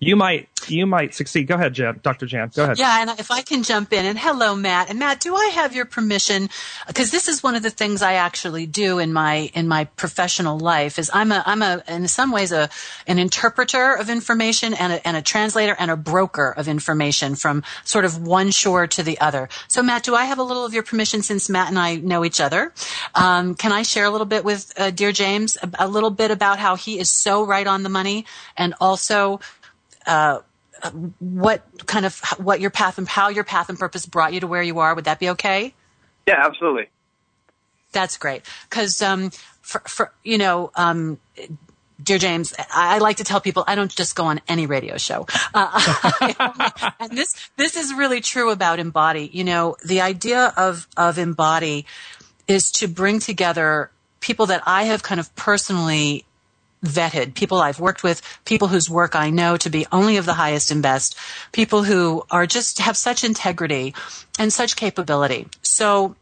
you 0.00 0.16
might 0.16 0.48
you 0.68 0.86
might 0.86 1.14
succeed. 1.14 1.46
Go 1.46 1.54
ahead, 1.54 1.74
Jan, 1.74 2.00
Dr. 2.02 2.26
Jan. 2.26 2.50
Go 2.54 2.64
ahead. 2.64 2.78
Yeah, 2.78 3.00
and 3.00 3.18
if 3.18 3.30
I 3.30 3.42
can 3.42 3.62
jump 3.62 3.92
in, 3.92 4.04
and 4.04 4.18
hello, 4.18 4.54
Matt. 4.54 4.90
And 4.90 4.98
Matt, 4.98 5.20
do 5.20 5.34
I 5.34 5.46
have 5.54 5.74
your 5.74 5.84
permission? 5.84 6.48
Because 6.86 7.10
this 7.10 7.28
is 7.28 7.42
one 7.42 7.54
of 7.54 7.62
the 7.62 7.70
things 7.70 8.02
I 8.02 8.14
actually 8.14 8.66
do 8.66 8.98
in 8.98 9.12
my 9.12 9.50
in 9.54 9.68
my 9.68 9.84
professional 9.84 10.58
life. 10.58 10.98
Is 10.98 11.10
I'm 11.12 11.32
a 11.32 11.42
I'm 11.46 11.62
a 11.62 11.82
in 11.88 12.08
some 12.08 12.32
ways 12.32 12.52
a 12.52 12.68
an 13.06 13.18
interpreter 13.18 13.94
of 13.94 14.10
information 14.10 14.74
and 14.74 14.94
a, 14.94 15.06
and 15.06 15.16
a 15.16 15.22
translator 15.22 15.76
and 15.78 15.90
a 15.90 15.96
broker 15.96 16.50
of 16.50 16.68
information 16.68 17.34
from 17.34 17.62
sort 17.84 18.04
of 18.04 18.26
one 18.26 18.50
shore 18.50 18.86
to 18.86 19.02
the 19.02 19.20
other. 19.20 19.48
So, 19.68 19.82
Matt, 19.82 20.02
do 20.02 20.14
I 20.14 20.24
have 20.24 20.38
a 20.38 20.42
little 20.42 20.64
of 20.64 20.74
your 20.74 20.82
permission 20.82 21.22
since 21.22 21.48
Matt 21.48 21.68
and 21.68 21.78
I 21.78 21.96
know 21.96 22.24
each 22.24 22.40
other? 22.40 22.72
Um, 23.14 23.54
can 23.54 23.72
I 23.72 23.82
share 23.82 24.04
a 24.04 24.10
little 24.10 24.26
bit 24.26 24.44
with 24.44 24.72
uh, 24.76 24.90
dear 24.90 25.12
James 25.12 25.56
a, 25.62 25.70
a 25.78 25.88
little 25.88 26.10
bit 26.10 26.30
about 26.30 26.58
how 26.58 26.76
he 26.76 26.98
is 26.98 27.10
so 27.10 27.44
right 27.44 27.66
on 27.66 27.82
the 27.82 27.88
money 27.88 28.26
and 28.56 28.74
also 28.80 29.40
uh, 30.06 30.40
what 31.18 31.64
kind 31.86 32.06
of 32.06 32.20
what 32.38 32.60
your 32.60 32.70
path 32.70 32.98
and 32.98 33.08
how 33.08 33.28
your 33.28 33.44
path 33.44 33.68
and 33.68 33.78
purpose 33.78 34.06
brought 34.06 34.32
you 34.32 34.40
to 34.40 34.46
where 34.46 34.62
you 34.62 34.78
are. 34.78 34.94
Would 34.94 35.04
that 35.04 35.18
be 35.18 35.30
okay? 35.30 35.74
Yeah, 36.26 36.44
absolutely. 36.44 36.88
That's 37.92 38.16
great 38.18 38.42
because 38.68 39.02
um, 39.02 39.30
for, 39.62 39.80
for 39.80 40.12
you 40.24 40.38
know. 40.38 40.70
Um, 40.76 41.18
dear 42.02 42.18
James, 42.18 42.54
I, 42.58 42.96
I, 42.96 42.98
like 42.98 43.18
to 43.18 43.24
tell 43.24 43.40
people 43.40 43.64
I 43.66 43.74
don't 43.74 43.94
just 43.94 44.16
go 44.16 44.24
on 44.24 44.40
any 44.48 44.66
radio 44.66 44.96
show, 44.96 45.26
uh, 45.54 46.90
and 47.00 47.16
this 47.16 47.34
this 47.56 47.76
is 47.76 47.92
really 47.92 48.20
true 48.20 48.50
about 48.50 48.78
Embody. 48.78 49.28
You 49.32 49.44
know, 49.44 49.76
the 49.84 50.00
idea 50.00 50.52
of 50.56 50.86
of 50.96 51.18
Embody 51.18 51.86
is 52.46 52.70
to 52.72 52.88
bring 52.88 53.18
together 53.18 53.90
people 54.20 54.46
that 54.46 54.62
I 54.66 54.84
have 54.84 55.02
kind 55.02 55.20
of 55.20 55.34
personally 55.34 56.24
vetted, 56.84 57.34
people 57.34 57.58
I've 57.58 57.80
worked 57.80 58.02
with, 58.02 58.22
people 58.44 58.68
whose 58.68 58.88
work 58.88 59.14
I 59.14 59.30
know 59.30 59.56
to 59.58 59.70
be 59.70 59.86
only 59.92 60.16
of 60.16 60.26
the 60.26 60.34
highest 60.34 60.70
and 60.70 60.82
best, 60.82 61.16
people 61.52 61.82
who 61.82 62.24
are 62.30 62.46
just 62.46 62.78
have 62.78 62.96
such 62.96 63.24
integrity 63.24 63.94
and 64.38 64.52
such 64.52 64.76
capability. 64.76 65.46
So, 65.62 66.16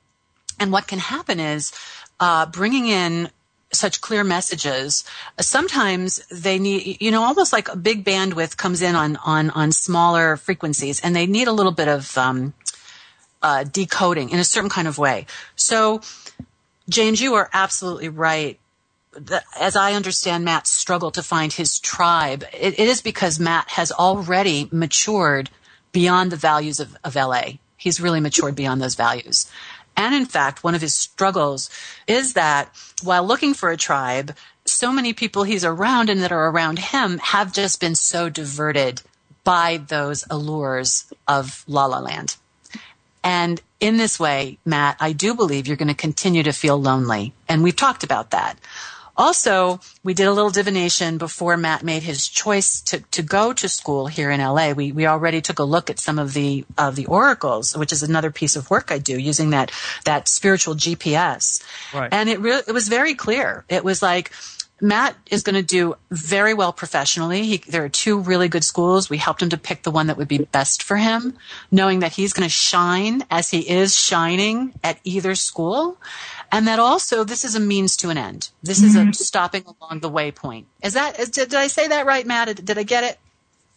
and 0.59 0.73
what 0.73 0.89
can 0.89 0.99
happen 0.99 1.39
is 1.39 1.73
uh, 2.19 2.47
bringing 2.47 2.87
in 2.87 3.31
such 3.73 4.01
clear 4.01 4.25
messages. 4.25 5.05
Sometimes 5.39 6.27
they 6.31 6.59
need, 6.59 7.01
you 7.01 7.11
know, 7.11 7.23
almost 7.23 7.53
like 7.53 7.69
a 7.69 7.77
big 7.77 8.05
bandwidth 8.05 8.57
comes 8.57 8.83
in 8.83 8.95
on 8.95 9.17
on 9.17 9.51
on 9.51 9.73
smaller 9.73 10.37
frequencies, 10.37 11.01
and 11.01 11.15
they 11.15 11.27
need 11.27 11.49
a 11.49 11.53
little 11.53 11.73
bit 11.73 11.87
of 11.87 12.17
um, 12.17 12.55
uh, 13.43 13.65
decoding 13.65 14.31
in 14.31 14.39
a 14.39 14.45
certain 14.45 14.71
kind 14.71 14.89
of 14.89 14.99
way. 14.99 15.27
So, 15.55 16.01
James, 16.89 17.21
you 17.21 17.35
are 17.35 17.51
absolutely 17.53 18.09
right 18.09 18.59
the, 19.19 19.43
as 19.59 19.77
I 19.77 19.93
understand 19.93 20.45
Matt's 20.45 20.71
struggle 20.71 21.11
to 21.13 21.23
find 21.23 21.53
his 21.53 21.79
tribe, 21.79 22.45
it, 22.53 22.79
it 22.79 22.89
is 22.89 23.03
because 23.03 23.41
Matt 23.41 23.71
has 23.71 23.93
already 23.93 24.69
matured 24.73 25.51
beyond 25.93 26.33
the 26.33 26.37
values 26.37 26.81
of, 26.81 26.97
of 27.05 27.15
LA. 27.15 27.59
He's 27.77 28.01
really 28.01 28.21
matured 28.21 28.55
beyond 28.55 28.81
those 28.81 28.95
values. 28.95 29.51
And 29.97 30.15
in 30.15 30.27
fact, 30.27 30.63
one 30.63 30.75
of 30.75 30.81
his 30.81 30.95
struggles 30.95 31.71
is 32.07 32.35
that 32.35 32.71
while 33.03 33.27
looking 33.27 33.55
for 33.55 33.71
a 33.71 33.77
tribe, 33.77 34.35
so 34.65 34.93
many 34.93 35.13
people 35.13 35.43
he's 35.43 35.65
around 35.65 36.09
and 36.09 36.23
that 36.23 36.33
are 36.33 36.51
around 36.51 36.79
him 36.79 37.19
have 37.19 37.53
just 37.53 37.81
been 37.81 37.95
so 37.95 38.29
diverted 38.29 39.03
by 39.45 39.79
those 39.79 40.25
allures 40.31 41.13
of 41.27 41.65
La 41.67 41.87
La 41.87 41.99
Land. 41.99 42.37
And 43.25 43.61
in 43.81 43.97
this 43.97 44.21
way, 44.21 44.59
Matt, 44.65 44.97
I 45.01 45.13
do 45.13 45.35
believe 45.35 45.67
you're 45.67 45.77
going 45.77 45.89
to 45.89 45.95
continue 45.95 46.43
to 46.43 46.53
feel 46.53 46.81
lonely. 46.81 47.33
And 47.49 47.63
we've 47.63 47.77
talked 47.77 48.05
about 48.05 48.31
that. 48.31 48.59
Also, 49.19 49.81
we 50.05 50.15
did 50.15 50.29
a 50.29 50.33
little 50.33 50.51
divination 50.51 51.19
before 51.19 51.57
Matt 51.57 51.83
made 51.83 52.05
his 52.05 52.29
choice 52.29 52.81
to, 52.83 53.01
to 53.11 53.21
go 53.21 53.53
to 53.53 53.69
school 53.69 54.07
here 54.07 54.31
in 54.31 54.41
LA. 54.41 54.71
We, 54.71 54.93
we 54.93 55.09
already 55.09 55.41
took 55.41 55.59
a 55.59 55.65
look 55.65 55.91
at 55.91 55.99
some 55.99 56.21
of 56.21 56.35
the, 56.35 56.65
of 56.79 56.95
the 56.95 57.07
oracles, 57.07 57.77
which 57.77 57.93
is 57.93 58.05
another 58.05 58.31
piece 58.31 58.55
of 58.55 58.71
work 58.71 58.93
I 58.93 58.99
do 58.99 59.19
using 59.19 59.51
that, 59.51 59.73
that 60.05 60.29
spiritual 60.29 60.77
GPS. 60.77 61.61
Right. 61.93 62.09
And 62.13 62.29
it 62.29 62.39
really, 62.39 62.63
it 62.69 62.73
was 62.73 62.87
very 62.87 63.15
clear. 63.15 63.65
It 63.69 63.83
was 63.83 64.01
like, 64.01 64.31
Matt 64.81 65.17
is 65.29 65.43
going 65.43 65.57
to 65.57 65.63
do 65.63 65.97
very 66.11 66.55
well 66.55 66.73
professionally. 66.73 67.43
He, 67.43 67.57
there 67.59 67.85
are 67.85 67.89
two 67.89 68.21
really 68.21 68.49
good 68.49 68.63
schools. 68.63 69.11
We 69.11 69.17
helped 69.17 69.43
him 69.43 69.49
to 69.49 69.57
pick 69.57 69.83
the 69.83 69.91
one 69.91 70.07
that 70.07 70.17
would 70.17 70.29
be 70.29 70.39
best 70.39 70.85
for 70.85 70.97
him, 70.97 71.37
knowing 71.73 72.01
that 72.01 72.13
he's 72.13 72.33
going 72.33 72.49
to 72.49 72.53
shine 72.53 73.25
as 73.31 73.51
he 73.51 73.69
is 73.69 73.99
shining 73.99 74.75
at 74.85 75.01
either 75.03 75.35
school 75.35 75.99
and 76.51 76.67
that 76.67 76.79
also 76.79 77.25
this 77.25 77.45
is 77.45 77.55
a 77.55 77.61
means 77.61 77.97
to 77.99 78.11
an 78.11 78.19
end. 78.19 78.51
This 78.63 78.83
is 78.83 78.97
a 78.97 79.01
mm-hmm. 79.01 79.13
stopping 79.13 79.65
along 79.67 80.01
the 80.01 80.09
way 80.09 80.31
point. 80.31 80.67
Is 80.83 80.95
that 80.95 81.19
is, 81.19 81.31
did, 81.31 81.51
did 81.51 81.59
I 81.59 81.67
say 81.67 81.89
that 81.89 82.07
right, 82.07 82.27
Matt? 82.27 82.49
Did, 82.49 82.65
did 82.65 82.79
I 82.79 82.83
get 82.83 83.05
it? 83.05 83.19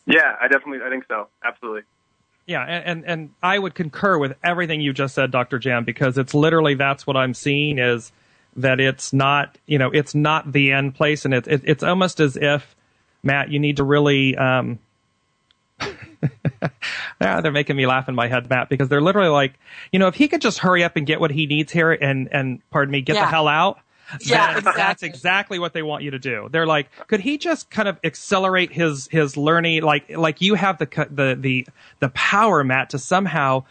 Yeah, 0.06 0.36
I 0.42 0.48
definitely 0.48 0.86
I 0.86 0.90
think 0.90 1.06
so. 1.08 1.28
Absolutely. 1.44 1.82
Yeah, 2.48 2.64
and, 2.64 2.86
and, 2.86 3.06
and 3.06 3.30
I 3.44 3.60
would 3.60 3.76
concur 3.76 4.18
with 4.18 4.36
everything 4.44 4.82
you 4.82 4.94
just 4.94 5.14
said, 5.14 5.32
Dr. 5.32 5.60
Jan, 5.60 5.84
because 5.84 6.18
it's 6.18 6.34
literally 6.34 6.74
that's 6.74 7.06
what 7.06 7.16
I'm 7.16 7.34
seeing 7.34 7.78
is 7.78 8.12
that 8.58 8.80
it's 8.80 9.14
not 9.14 9.58
you 9.68 9.78
know 9.78 9.92
it's 9.92 10.16
not 10.16 10.52
the 10.52 10.72
end 10.72 10.96
place, 10.96 11.26
and 11.26 11.34
it's 11.34 11.48
it, 11.48 11.62
it's 11.64 11.84
almost 11.84 12.20
as 12.20 12.38
if 12.38 12.76
Matt, 13.24 13.50
you 13.50 13.60
need 13.60 13.78
to 13.78 13.84
really 13.84 14.36
um, 14.36 14.80
yeah, 17.22 17.42
they're 17.42 17.52
making 17.52 17.76
me 17.76 17.88
laugh 17.88 18.08
in 18.08 18.16
my 18.16 18.28
head, 18.28 18.50
Matt, 18.50 18.70
because 18.70 18.90
they're 18.90 19.02
literally 19.02 19.30
like, 19.30 19.54
you 19.92 20.00
know, 20.00 20.08
if 20.08 20.16
he 20.16 20.28
could 20.28 20.42
just 20.42 20.60
hurry 20.60 20.84
up 20.84 20.96
and 20.96 21.06
get 21.08 21.20
what 21.20 21.32
he 21.32 21.46
needs 21.46 21.72
here 21.72 21.92
and, 21.92 22.30
and 22.32 22.62
pardon 22.70 22.92
me, 22.92 23.02
get 23.02 23.16
yeah. 23.16 23.26
the 23.26 23.32
hell 23.32 23.48
out. 23.48 23.80
Yeah, 24.20 24.58
exactly. 24.58 24.74
that's 24.76 25.04
exactly 25.04 25.60
what 25.60 25.74
they 25.74 25.84
want 25.84 26.04
you 26.04 26.12
to 26.12 26.20
do. 26.20 26.50
They're 26.52 26.66
like, 26.66 26.90
could 27.08 27.22
he 27.22 27.38
just 27.38 27.70
kind 27.70 27.88
of 27.88 27.98
accelerate 28.04 28.72
his 28.72 29.08
his 29.10 29.38
learning? 29.38 29.84
Like 29.84 30.10
like 30.18 30.42
you 30.42 30.56
have 30.56 30.80
the 30.80 31.08
the 31.10 31.38
the 31.40 31.68
the 32.00 32.10
power, 32.10 32.64
Matt, 32.64 32.90
to 32.90 33.00
somehow 33.00 33.64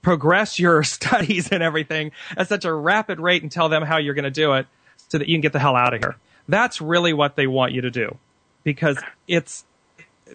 progress 0.00 0.58
your 0.58 0.82
studies 0.84 1.50
and 1.50 1.62
everything 1.62 2.12
at 2.36 2.48
such 2.48 2.64
a 2.64 2.72
rapid 2.72 3.20
rate 3.20 3.42
and 3.42 3.52
tell 3.52 3.68
them 3.68 3.82
how 3.82 3.98
you're 3.98 4.14
going 4.14 4.24
to 4.24 4.30
do 4.30 4.54
it, 4.54 4.66
so 5.08 5.18
that 5.18 5.28
you 5.28 5.34
can 5.34 5.42
get 5.42 5.52
the 5.52 5.58
hell 5.58 5.76
out 5.76 5.92
of 5.92 6.00
here. 6.00 6.16
That's 6.48 6.80
really 6.80 7.12
what 7.12 7.36
they 7.36 7.46
want 7.46 7.72
you 7.72 7.82
to 7.82 7.90
do, 7.90 8.16
because 8.64 8.98
it's 9.26 9.64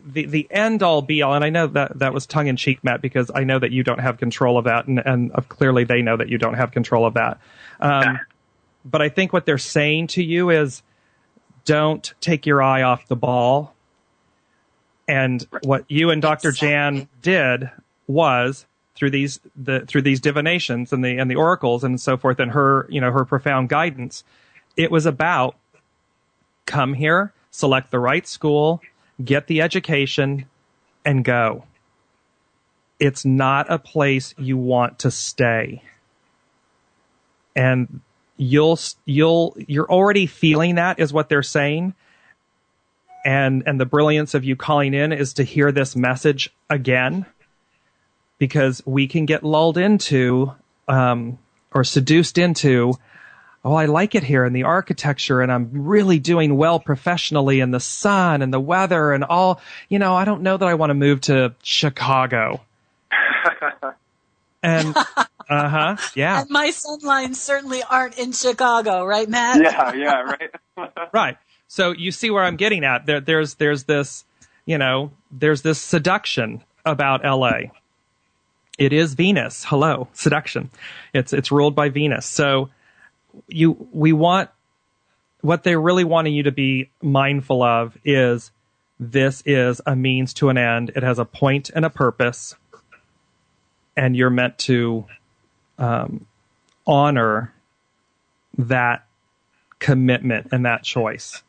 the 0.06 0.26
the 0.26 0.48
end 0.52 0.84
all 0.84 1.02
be 1.02 1.22
all, 1.22 1.34
and 1.34 1.44
I 1.44 1.50
know 1.50 1.68
that 1.68 2.00
that 2.00 2.14
was 2.14 2.26
tongue 2.26 2.48
in 2.48 2.56
cheek, 2.56 2.84
Matt, 2.84 3.02
because 3.02 3.32
I 3.34 3.44
know 3.44 3.60
that 3.60 3.72
you 3.72 3.84
don't 3.84 4.00
have 4.00 4.18
control 4.18 4.58
of 4.58 4.66
that, 4.66 4.88
and 4.88 5.00
and 5.06 5.32
clearly 5.50 5.84
they 5.84 6.02
know 6.02 6.18
that 6.18 6.30
you 6.30 6.38
don't 6.38 6.56
have 6.56 6.72
control 6.72 7.06
of 7.06 7.14
that. 7.16 7.40
Um, 7.80 8.20
but 8.86 9.02
I 9.02 9.10
think 9.10 9.34
what 9.34 9.46
they're 9.46 9.58
saying 9.58 10.08
to 10.08 10.24
you 10.24 10.50
is, 10.50 10.84
don't 11.66 12.14
take 12.22 12.46
your 12.46 12.62
eye 12.62 12.82
off 12.82 13.08
the 13.08 13.16
ball. 13.16 13.74
And 15.08 15.46
what 15.64 15.86
you 15.90 16.12
and 16.12 16.22
Dr. 16.22 16.52
Jan 16.52 17.10
did 17.22 17.70
was 18.08 18.66
through 18.96 19.12
these 19.12 19.40
the 19.56 19.82
through 19.82 20.04
these 20.04 20.22
divinations 20.22 20.94
and 20.94 21.04
the 21.04 21.18
and 21.18 21.30
the 21.30 21.36
oracles 21.36 21.84
and 21.84 22.00
so 22.00 22.16
forth, 22.18 22.40
and 22.40 22.52
her 22.52 22.88
you 22.90 23.02
know 23.02 23.12
her 23.12 23.26
profound 23.26 23.70
guidance, 23.70 24.24
it 24.78 24.92
was 24.92 25.06
about 25.06 25.56
come 26.66 26.94
here, 26.94 27.34
select 27.52 27.92
the 27.92 28.00
right 28.00 28.26
school, 28.26 28.82
get 29.24 29.48
the 29.48 29.62
education, 29.62 30.46
and 31.06 31.24
go. 31.24 31.66
It's 33.00 33.26
not 33.26 33.72
a 33.72 33.78
place 33.78 34.34
you 34.38 34.58
want 34.58 35.00
to 35.00 35.12
stay. 35.12 35.84
And 37.56 38.02
you'll, 38.38 38.80
you'll, 39.06 39.56
you're 39.68 39.90
already 39.90 40.26
feeling 40.26 40.76
that 40.76 41.00
is 41.00 41.12
what 41.12 41.30
they're 41.30 41.44
saying. 41.44 41.94
And, 43.26 43.64
and 43.66 43.80
the 43.80 43.86
brilliance 43.86 44.34
of 44.34 44.44
you 44.44 44.56
calling 44.56 44.94
in 44.94 45.12
is 45.12 45.34
to 45.34 45.44
hear 45.44 45.72
this 45.72 45.96
message 45.96 46.54
again 46.70 47.26
because 48.38 48.82
we 48.86 49.08
can 49.08 49.26
get 49.26 49.44
lulled 49.44 49.78
into, 49.78 50.54
um, 50.88 51.38
or 51.74 51.84
seduced 51.84 52.38
into, 52.38 52.94
oh, 53.66 53.74
I 53.74 53.86
like 53.86 54.16
it 54.16 54.24
here 54.24 54.46
in 54.46 54.54
the 54.54 54.64
architecture 54.64 55.42
and 55.42 55.52
I'm 55.52 55.70
really 55.72 56.20
doing 56.20 56.58
well 56.58 56.80
professionally 56.80 57.62
and 57.62 57.74
the 57.74 57.80
sun 57.80 58.42
and 58.42 58.54
the 58.54 58.60
weather 58.60 59.14
and 59.14 59.24
all, 59.24 59.62
you 59.90 60.00
know, 60.00 60.16
I 60.16 60.26
don't 60.26 60.42
know 60.42 60.58
that 60.58 60.68
I 60.68 60.74
want 60.74 60.90
to 60.90 60.96
move 60.96 61.22
to 61.22 61.56
Chicago. 61.64 62.62
and 64.64 64.96
uh 65.50 65.70
huh, 65.70 65.98
yeah. 66.16 66.42
And 66.42 66.50
my 66.50 66.72
sun 66.72 67.00
lines 67.04 67.42
certainly 67.42 67.84
aren't 67.84 68.18
in 68.18 68.32
Chicago, 68.32 69.06
right, 69.06 69.30
Matt? 69.30 69.62
Yeah, 69.62 69.94
yeah, 69.94 70.22
right. 70.22 70.52
right. 71.14 71.38
So 71.68 71.92
you 71.92 72.12
see 72.12 72.30
where 72.30 72.44
I'm 72.44 72.56
getting 72.56 72.84
at. 72.84 73.06
There, 73.06 73.20
there's 73.20 73.56
there's 73.56 73.84
this, 73.86 74.26
you 74.66 74.78
know, 74.78 75.12
there's 75.32 75.62
this 75.62 75.80
seduction 75.80 76.64
about 76.86 77.24
LA. 77.24 77.72
It 78.78 78.92
is 78.92 79.14
Venus. 79.14 79.64
Hello, 79.64 80.08
seduction. 80.14 80.70
It's 81.14 81.34
it's 81.34 81.52
ruled 81.52 81.76
by 81.76 81.90
Venus. 81.90 82.26
So 82.26 82.70
you 83.48 83.88
we 83.92 84.14
want 84.14 84.50
what 85.42 85.64
they're 85.64 85.82
really 85.82 86.04
wanting 86.04 86.34
you 86.34 86.44
to 86.44 86.52
be 86.52 86.90
mindful 87.02 87.62
of 87.62 87.98
is 88.06 88.52
this 89.00 89.44
is 89.46 89.82
a 89.86 89.96
means 89.96 90.34
to 90.36 90.50
an 90.50 90.58
end. 90.58 90.92
It 90.96 91.04
has 91.04 91.20
a 91.20 91.26
point 91.26 91.70
and 91.76 91.84
a 91.84 91.90
purpose, 91.90 92.56
and 93.98 94.16
you're 94.16 94.30
meant 94.30 94.58
to 94.60 95.06
um, 95.78 96.26
honor 96.88 97.54
that 98.58 99.06
commitment 99.80 100.48
and 100.52 100.66
that 100.66 100.84
choice. 100.84 101.44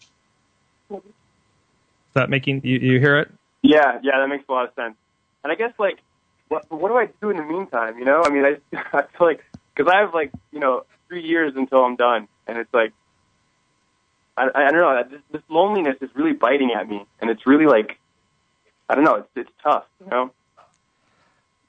Is 0.91 1.01
that 2.15 2.31
making 2.31 2.63
you, 2.65 2.79
you 2.79 3.01
hear 3.01 3.19
it? 3.19 3.31
Yeah, 3.63 3.99
yeah, 4.03 4.19
that 4.19 4.29
makes 4.29 4.45
a 4.49 4.53
lot 4.53 4.69
of 4.69 4.75
sense. 4.75 4.97
And 5.43 5.53
I 5.53 5.57
guess 5.57 5.73
like, 5.79 5.99
what 6.49 6.71
what 6.71 6.89
do 6.89 6.97
I 6.97 7.09
do 7.21 7.31
in 7.31 7.37
the 7.37 7.45
meantime? 7.45 7.99
You 7.99 8.05
know, 8.05 8.23
I 8.25 8.31
mean, 8.31 8.45
I 8.45 8.77
I 8.93 9.03
feel 9.17 9.27
like 9.27 9.45
because 9.75 9.93
I 9.93 10.01
have 10.01 10.15
like 10.15 10.33
you 10.53 10.61
know 10.61 10.85
three 11.15 11.27
years 11.27 11.53
until 11.55 11.85
I'm 11.85 11.95
done, 11.97 12.27
and 12.47 12.59
it's 12.59 12.73
like 12.75 12.93
I, 14.37 14.49
I 14.55 14.71
don't 14.71 14.81
know. 14.81 15.03
This, 15.09 15.21
this 15.31 15.43
loneliness 15.49 15.97
is 16.01 16.11
really 16.15 16.33
biting 16.33 16.73
at 16.77 16.89
me, 16.89 17.07
and 17.21 17.31
it's 17.31 17.47
really 17.47 17.67
like 17.67 17.99
I 18.89 18.97
don't 18.97 19.05
know. 19.05 19.17
It's 19.17 19.29
it's 19.37 19.51
tough, 19.63 19.85
you 20.01 20.11
know. 20.11 20.31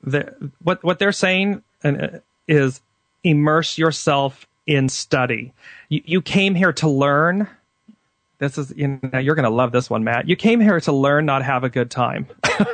The, 0.04 0.52
what 0.64 0.84
what 0.84 1.00
they're 1.00 1.12
saying 1.12 1.62
uh, 1.84 2.08
is 2.48 2.82
immerse 3.24 3.78
yourself 3.78 4.48
in 4.66 4.90
study. 4.90 5.54
You, 5.90 6.02
you 6.06 6.22
came 6.22 6.56
here 6.56 6.74
to 6.74 6.90
learn. 6.90 7.48
This 8.40 8.58
is 8.58 8.74
you 8.76 9.00
know 9.02 9.20
you're 9.20 9.36
going 9.36 9.44
to 9.44 9.50
love 9.50 9.72
this 9.72 9.90
one, 9.90 10.04
Matt. 10.04 10.28
You 10.28 10.36
came 10.36 10.60
here 10.60 10.80
to 10.80 10.92
learn, 10.92 11.26
not 11.28 11.44
have 11.44 11.64
a 11.64 11.70
good 11.70 11.92
time. 11.92 12.28
so, 12.46 12.64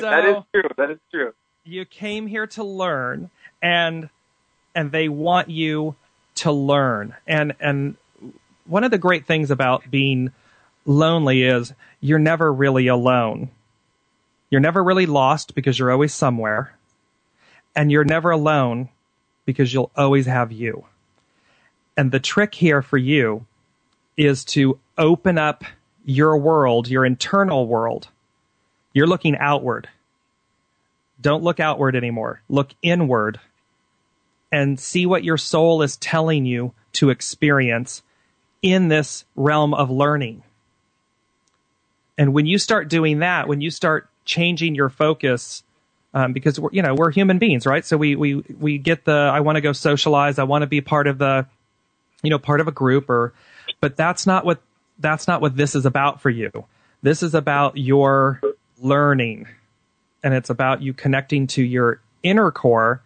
that 0.00 0.24
is 0.24 0.36
true. 0.54 0.70
That 0.78 0.90
is 0.90 0.98
true. 1.10 1.34
You 1.64 1.84
came 1.84 2.26
here 2.26 2.46
to 2.48 2.64
learn, 2.64 3.30
and 3.62 4.08
and 4.74 4.90
they 4.90 5.08
want 5.08 5.50
you 5.50 5.94
to 6.36 6.52
learn. 6.52 7.14
And 7.26 7.54
and 7.60 7.96
one 8.66 8.84
of 8.84 8.90
the 8.90 8.98
great 8.98 9.26
things 9.26 9.50
about 9.50 9.90
being 9.90 10.32
lonely 10.84 11.42
is 11.42 11.72
you're 12.00 12.18
never 12.18 12.52
really 12.52 12.86
alone. 12.86 13.50
You're 14.50 14.60
never 14.60 14.82
really 14.82 15.06
lost 15.06 15.54
because 15.54 15.78
you're 15.78 15.90
always 15.90 16.12
somewhere. 16.12 16.76
And 17.74 17.90
you're 17.90 18.04
never 18.04 18.30
alone 18.30 18.90
because 19.46 19.72
you'll 19.72 19.90
always 19.96 20.26
have 20.26 20.52
you. 20.52 20.84
And 21.96 22.12
the 22.12 22.20
trick 22.20 22.54
here 22.54 22.82
for 22.82 22.98
you 22.98 23.46
is 24.16 24.44
to 24.44 24.78
open 24.98 25.38
up 25.38 25.64
your 26.04 26.36
world, 26.36 26.88
your 26.88 27.04
internal 27.04 27.66
world. 27.66 28.08
You're 28.92 29.06
looking 29.06 29.36
outward. 29.38 29.88
Don't 31.20 31.42
look 31.42 31.60
outward 31.60 31.96
anymore. 31.96 32.42
Look 32.48 32.74
inward 32.82 33.40
and 34.52 34.78
see 34.78 35.06
what 35.06 35.24
your 35.24 35.38
soul 35.38 35.80
is 35.82 35.96
telling 35.96 36.44
you 36.44 36.74
to 36.92 37.08
experience 37.08 38.02
in 38.60 38.88
this 38.88 39.24
realm 39.34 39.72
of 39.72 39.90
learning. 39.90 40.42
And 42.18 42.34
when 42.34 42.44
you 42.44 42.58
start 42.58 42.88
doing 42.88 43.20
that, 43.20 43.48
when 43.48 43.62
you 43.62 43.70
start 43.70 44.08
changing 44.26 44.74
your 44.74 44.90
focus, 44.90 45.64
um, 46.14 46.34
because 46.34 46.60
we're, 46.60 46.68
you 46.72 46.82
know, 46.82 46.94
we're 46.94 47.10
human 47.10 47.38
beings, 47.38 47.66
right? 47.66 47.84
So 47.84 47.96
we, 47.96 48.14
we, 48.14 48.34
we 48.60 48.76
get 48.76 49.06
the, 49.06 49.12
I 49.12 49.40
want 49.40 49.56
to 49.56 49.62
go 49.62 49.72
socialize. 49.72 50.38
I 50.38 50.44
want 50.44 50.62
to 50.62 50.66
be 50.66 50.82
part 50.82 51.06
of 51.06 51.16
the, 51.16 51.46
you 52.22 52.28
know, 52.28 52.38
part 52.38 52.60
of 52.60 52.68
a 52.68 52.72
group 52.72 53.08
or, 53.08 53.32
but 53.80 53.96
that's 53.96 54.26
not 54.26 54.44
what, 54.44 54.60
that's 54.98 55.26
not 55.26 55.40
what 55.40 55.56
this 55.56 55.74
is 55.74 55.86
about 55.86 56.20
for 56.20 56.30
you. 56.30 56.50
This 57.02 57.22
is 57.22 57.34
about 57.34 57.78
your 57.78 58.40
learning 58.78 59.48
and 60.22 60.34
it's 60.34 60.50
about 60.50 60.82
you 60.82 60.92
connecting 60.92 61.46
to 61.48 61.62
your 61.62 62.00
inner 62.22 62.52
core 62.52 63.02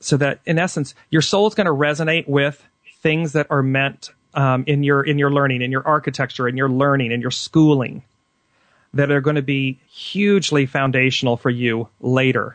so 0.00 0.16
that 0.16 0.40
in 0.46 0.58
essence 0.58 0.94
your 1.10 1.22
soul 1.22 1.46
is 1.46 1.54
going 1.54 1.66
to 1.66 1.72
resonate 1.72 2.28
with 2.28 2.64
things 3.02 3.32
that 3.32 3.46
are 3.50 3.62
meant 3.62 4.10
um, 4.34 4.64
in 4.66 4.82
your 4.82 5.02
in 5.02 5.18
your 5.18 5.30
learning 5.30 5.62
in 5.62 5.72
your 5.72 5.86
architecture 5.86 6.46
in 6.48 6.56
your 6.56 6.68
learning 6.68 7.12
in 7.12 7.20
your 7.20 7.30
schooling 7.30 8.02
that 8.94 9.10
are 9.10 9.20
going 9.20 9.36
to 9.36 9.42
be 9.42 9.78
hugely 9.88 10.66
foundational 10.66 11.36
for 11.36 11.50
you 11.50 11.88
later. 12.00 12.52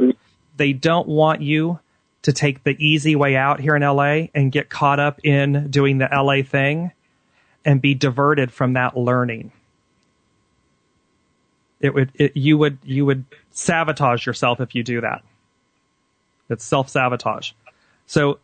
They 0.58 0.74
don't 0.74 1.08
want 1.08 1.42
you 1.42 1.80
to 2.24 2.34
take 2.34 2.64
the 2.64 2.76
easy 2.80 3.16
way 3.16 3.36
out 3.36 3.60
here 3.60 3.76
in 3.76 3.82
LA 3.82 4.28
and 4.34 4.52
get 4.52 4.70
caught 4.70 5.00
up 5.00 5.20
in 5.24 5.70
doing 5.70 5.98
the 5.98 6.10
LA 6.12 6.42
thing 6.44 6.92
and 7.66 7.82
be 7.82 7.94
diverted 7.94 8.52
from 8.52 8.74
that 8.74 8.98
learning. 8.98 9.52
It 11.80 11.94
would 11.94 12.12
it, 12.16 12.36
you 12.38 12.58
would 12.58 12.78
you 12.84 13.06
would 13.06 13.26
sabotage 13.52 14.26
yourself 14.26 14.62
if 14.62 14.74
you 14.74 14.84
do 14.84 15.02
that 15.02 15.22
it's 16.54 16.64
self 16.64 16.90
sabotage. 16.90 17.52
So 18.06 18.40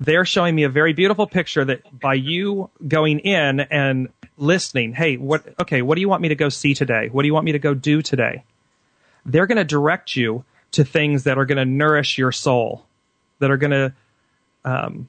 they're 0.00 0.24
showing 0.24 0.54
me 0.54 0.62
a 0.62 0.68
very 0.68 0.92
beautiful 0.92 1.26
picture 1.26 1.64
that 1.64 1.98
by 1.98 2.14
you 2.14 2.70
going 2.86 3.18
in 3.20 3.60
and 3.60 4.08
listening, 4.36 4.92
hey, 4.92 5.16
what, 5.16 5.44
okay, 5.60 5.82
what 5.82 5.96
do 5.96 6.00
you 6.00 6.08
want 6.08 6.22
me 6.22 6.28
to 6.28 6.36
go 6.36 6.48
see 6.48 6.74
today? 6.74 7.08
What 7.10 7.22
do 7.22 7.26
you 7.26 7.34
want 7.34 7.44
me 7.44 7.52
to 7.52 7.58
go 7.58 7.74
do 7.74 8.00
today? 8.00 8.44
They're 9.26 9.46
going 9.46 9.56
to 9.56 9.64
direct 9.64 10.14
you 10.14 10.44
to 10.72 10.84
things 10.84 11.24
that 11.24 11.38
are 11.38 11.46
going 11.46 11.58
to 11.58 11.64
nourish 11.64 12.18
your 12.18 12.30
soul, 12.30 12.84
that 13.40 13.50
are 13.50 13.56
going 13.56 13.70
to, 13.72 13.92
um, 14.64 15.08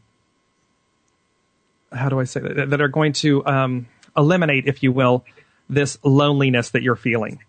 how 1.91 2.09
do 2.09 2.19
I 2.19 2.23
say 2.23 2.39
that? 2.39 2.71
That 2.71 2.81
are 2.81 2.87
going 2.87 3.13
to 3.13 3.45
um, 3.45 3.87
eliminate, 4.17 4.67
if 4.67 4.81
you 4.81 4.91
will, 4.91 5.25
this 5.69 5.99
loneliness 6.03 6.71
that 6.71 6.81
you're 6.81 6.95
feeling. 6.95 7.39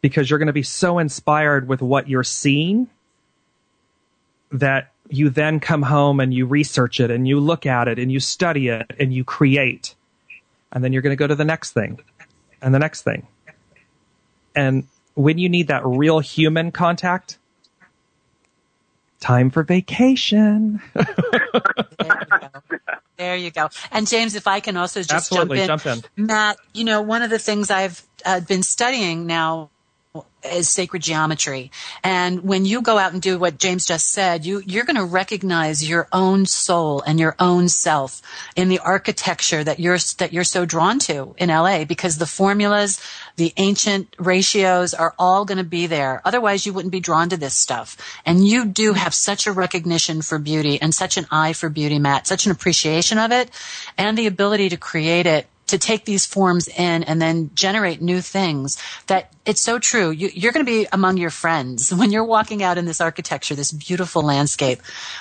Because 0.00 0.30
you're 0.30 0.38
going 0.38 0.46
to 0.46 0.52
be 0.52 0.62
so 0.62 0.98
inspired 0.98 1.66
with 1.66 1.82
what 1.82 2.08
you're 2.08 2.22
seeing 2.22 2.88
that 4.52 4.92
you 5.08 5.30
then 5.30 5.60
come 5.60 5.82
home 5.82 6.20
and 6.20 6.32
you 6.32 6.46
research 6.46 7.00
it 7.00 7.10
and 7.10 7.26
you 7.26 7.40
look 7.40 7.66
at 7.66 7.88
it 7.88 7.98
and 7.98 8.12
you 8.12 8.20
study 8.20 8.68
it 8.68 8.90
and 8.98 9.12
you 9.12 9.24
create. 9.24 9.94
And 10.70 10.84
then 10.84 10.92
you're 10.92 11.02
going 11.02 11.16
to 11.16 11.16
go 11.16 11.26
to 11.26 11.34
the 11.34 11.44
next 11.44 11.72
thing 11.72 12.00
and 12.60 12.74
the 12.74 12.78
next 12.78 13.02
thing. 13.02 13.26
And 14.54 14.86
when 15.14 15.38
you 15.38 15.48
need 15.48 15.68
that 15.68 15.84
real 15.84 16.18
human 16.18 16.72
contact, 16.72 17.38
time 19.20 19.50
for 19.50 19.62
vacation. 19.62 20.80
there, 20.94 21.06
you 22.00 22.78
there 23.16 23.36
you 23.36 23.50
go. 23.50 23.68
And 23.90 24.06
James, 24.06 24.34
if 24.34 24.46
I 24.46 24.60
can 24.60 24.76
also 24.76 25.00
just 25.00 25.12
Absolutely, 25.12 25.66
jump 25.66 25.86
in. 25.86 25.94
Jump 25.94 26.06
in. 26.16 26.26
Matt, 26.26 26.58
you 26.74 26.84
know, 26.84 27.02
one 27.02 27.22
of 27.22 27.30
the 27.30 27.38
things 27.38 27.70
I've 27.70 28.02
uh, 28.24 28.40
been 28.40 28.62
studying 28.62 29.26
now 29.26 29.70
is 30.42 30.68
sacred 30.68 31.02
geometry. 31.02 31.70
And 32.02 32.44
when 32.44 32.64
you 32.64 32.80
go 32.80 32.96
out 32.96 33.12
and 33.12 33.20
do 33.20 33.38
what 33.38 33.58
James 33.58 33.86
just 33.86 34.10
said, 34.10 34.46
you, 34.46 34.62
you're 34.64 34.84
going 34.84 34.96
to 34.96 35.04
recognize 35.04 35.88
your 35.88 36.08
own 36.12 36.46
soul 36.46 37.02
and 37.02 37.18
your 37.18 37.34
own 37.38 37.68
self 37.68 38.22
in 38.56 38.68
the 38.68 38.78
architecture 38.78 39.62
that 39.62 39.80
you're, 39.80 39.98
that 40.18 40.32
you're 40.32 40.44
so 40.44 40.64
drawn 40.64 40.98
to 41.00 41.34
in 41.38 41.48
LA 41.48 41.84
because 41.84 42.18
the 42.18 42.26
formulas, 42.26 43.00
the 43.36 43.52
ancient 43.56 44.14
ratios 44.18 44.94
are 44.94 45.14
all 45.18 45.44
going 45.44 45.58
to 45.58 45.64
be 45.64 45.86
there. 45.86 46.22
Otherwise 46.24 46.64
you 46.64 46.72
wouldn't 46.72 46.92
be 46.92 47.00
drawn 47.00 47.28
to 47.28 47.36
this 47.36 47.54
stuff. 47.54 47.96
And 48.24 48.46
you 48.46 48.64
do 48.64 48.92
have 48.92 49.14
such 49.14 49.46
a 49.46 49.52
recognition 49.52 50.22
for 50.22 50.38
beauty 50.38 50.80
and 50.80 50.94
such 50.94 51.16
an 51.16 51.26
eye 51.30 51.52
for 51.52 51.68
beauty, 51.68 51.98
Matt, 51.98 52.26
such 52.26 52.46
an 52.46 52.52
appreciation 52.52 53.18
of 53.18 53.32
it 53.32 53.50
and 53.98 54.16
the 54.16 54.26
ability 54.26 54.68
to 54.70 54.76
create 54.76 55.26
it 55.26 55.46
to 55.68 55.78
take 55.78 56.04
these 56.04 56.26
forms 56.26 56.68
in 56.68 57.02
and 57.04 57.20
then 57.20 57.50
generate 57.54 58.02
new 58.02 58.20
things 58.20 58.80
that 59.06 59.32
it's 59.44 59.62
so 59.62 59.78
true. 59.78 60.10
You, 60.10 60.48
are 60.48 60.52
going 60.52 60.64
to 60.64 60.70
be 60.70 60.86
among 60.92 61.16
your 61.16 61.30
friends 61.30 61.92
when 61.94 62.10
you're 62.10 62.24
walking 62.24 62.62
out 62.62 62.78
in 62.78 62.84
this 62.84 63.00
architecture, 63.00 63.54
this 63.54 63.72
beautiful 63.72 64.22
landscape 64.22 64.80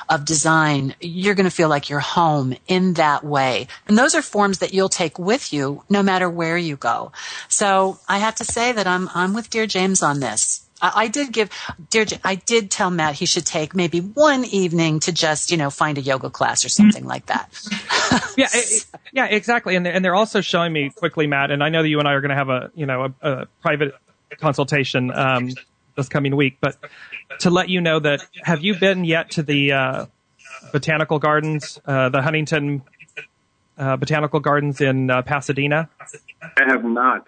of 0.09 0.25
design. 0.25 0.95
You're 0.99 1.35
going 1.35 1.45
to 1.45 1.55
feel 1.55 1.69
like 1.69 1.89
you're 1.89 1.99
home 1.99 2.55
in 2.67 2.93
that 2.95 3.23
way. 3.23 3.67
And 3.87 3.97
those 3.97 4.15
are 4.15 4.21
forms 4.21 4.59
that 4.59 4.73
you'll 4.73 4.89
take 4.89 5.17
with 5.17 5.53
you 5.53 5.83
no 5.89 6.03
matter 6.03 6.29
where 6.29 6.57
you 6.57 6.75
go. 6.75 7.11
So 7.47 7.99
I 8.07 8.17
have 8.19 8.35
to 8.35 8.45
say 8.45 8.71
that 8.71 8.87
I'm, 8.87 9.09
I'm 9.13 9.33
with 9.33 9.49
dear 9.49 9.67
James 9.67 10.01
on 10.01 10.19
this. 10.19 10.66
I 10.81 11.07
did 11.07 11.31
give, 11.31 11.49
dear, 11.89 12.05
I 12.23 12.35
did 12.35 12.69
tell 12.69 12.89
Matt 12.89 13.15
he 13.15 13.25
should 13.25 13.45
take 13.45 13.75
maybe 13.75 13.99
one 13.99 14.45
evening 14.45 14.99
to 15.01 15.11
just, 15.11 15.49
you 15.49 15.57
know, 15.57 15.69
find 15.69 15.97
a 15.97 16.01
yoga 16.01 16.29
class 16.29 16.63
or 16.63 16.69
something 16.69 17.05
like 17.05 17.25
that. 17.27 17.49
yeah, 18.37 18.47
it, 18.53 18.85
yeah, 19.11 19.25
exactly. 19.25 19.75
And 19.75 19.85
they're, 19.85 19.93
and 19.93 20.05
they're 20.05 20.15
also 20.15 20.41
showing 20.41 20.73
me 20.73 20.91
quickly, 20.91 21.25
Matt, 21.27 21.51
and 21.51 21.63
I 21.63 21.69
know 21.69 21.81
that 21.81 21.89
you 21.89 21.99
and 21.99 22.07
I 22.07 22.13
are 22.13 22.21
going 22.21 22.29
to 22.29 22.35
have 22.35 22.49
a, 22.49 22.71
you 22.75 22.85
know, 22.85 23.13
a, 23.21 23.31
a 23.31 23.45
private 23.61 23.95
consultation 24.39 25.11
um, 25.11 25.49
this 25.95 26.09
coming 26.09 26.35
week, 26.35 26.57
but 26.61 26.77
to 27.39 27.49
let 27.49 27.69
you 27.69 27.81
know 27.81 27.99
that, 27.99 28.25
have 28.43 28.63
you 28.63 28.75
been 28.75 29.03
yet 29.03 29.31
to 29.31 29.43
the 29.43 29.71
uh, 29.71 30.05
botanical 30.71 31.19
gardens, 31.19 31.79
uh, 31.85 32.09
the 32.09 32.21
Huntington 32.21 32.83
uh, 33.77 33.95
Botanical 33.97 34.39
Gardens 34.39 34.81
in 34.81 35.09
uh, 35.09 35.21
Pasadena? 35.21 35.89
I 36.41 36.63
have 36.67 36.83
not. 36.83 37.27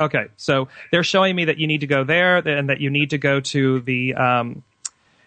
Okay, 0.00 0.26
so 0.36 0.68
they're 0.92 1.02
showing 1.02 1.34
me 1.34 1.46
that 1.46 1.58
you 1.58 1.66
need 1.66 1.80
to 1.80 1.86
go 1.86 2.04
there 2.04 2.36
and 2.36 2.68
that 2.68 2.80
you 2.80 2.88
need 2.88 3.10
to 3.10 3.18
go 3.18 3.40
to 3.40 3.80
the 3.80 4.14
um, 4.14 4.62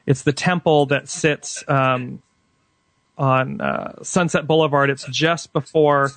it's 0.06 0.24
the 0.24 0.34
temple 0.34 0.88
that 0.88 1.10
sits 1.10 1.64
um, 1.68 2.22
on 3.18 3.62
uh, 3.62 4.02
Sunset 4.04 4.48
Boulevard. 4.48 4.90
It's 4.90 5.06
just 5.06 5.54
before 5.54 6.12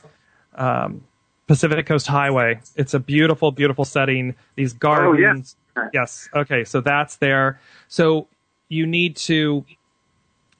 um, 0.54 1.02
Pacific 1.46 1.86
Coast 1.86 2.06
Highway. 2.06 2.60
It's 2.76 2.94
a 2.94 2.98
beautiful, 3.00 3.52
beautiful 3.52 3.84
setting. 3.84 4.34
These 4.56 4.72
gardens. 4.72 5.56
Oh, 5.76 5.82
yeah. 5.82 5.88
Yes. 5.92 6.28
Okay, 6.34 6.64
so 6.64 6.80
that's 6.80 7.16
there. 7.16 7.60
So 7.88 8.28
you 8.68 8.86
need 8.86 9.16
to 9.16 9.64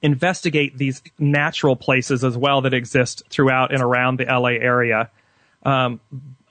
investigate 0.02 0.76
these 0.76 1.02
natural 1.18 1.76
places 1.76 2.24
as 2.24 2.37
well 2.37 2.61
that 2.61 2.74
exist 2.74 3.22
throughout 3.30 3.72
and 3.72 3.83
around 3.83 4.18
the 4.18 4.24
LA 4.24 4.50
area. 4.61 5.11
Um, 5.64 6.00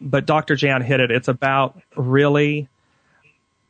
but 0.02 0.26
Dr. 0.26 0.56
Jan 0.56 0.82
hit 0.82 1.00
it. 1.00 1.12
It's 1.12 1.28
about 1.28 1.80
really 1.96 2.68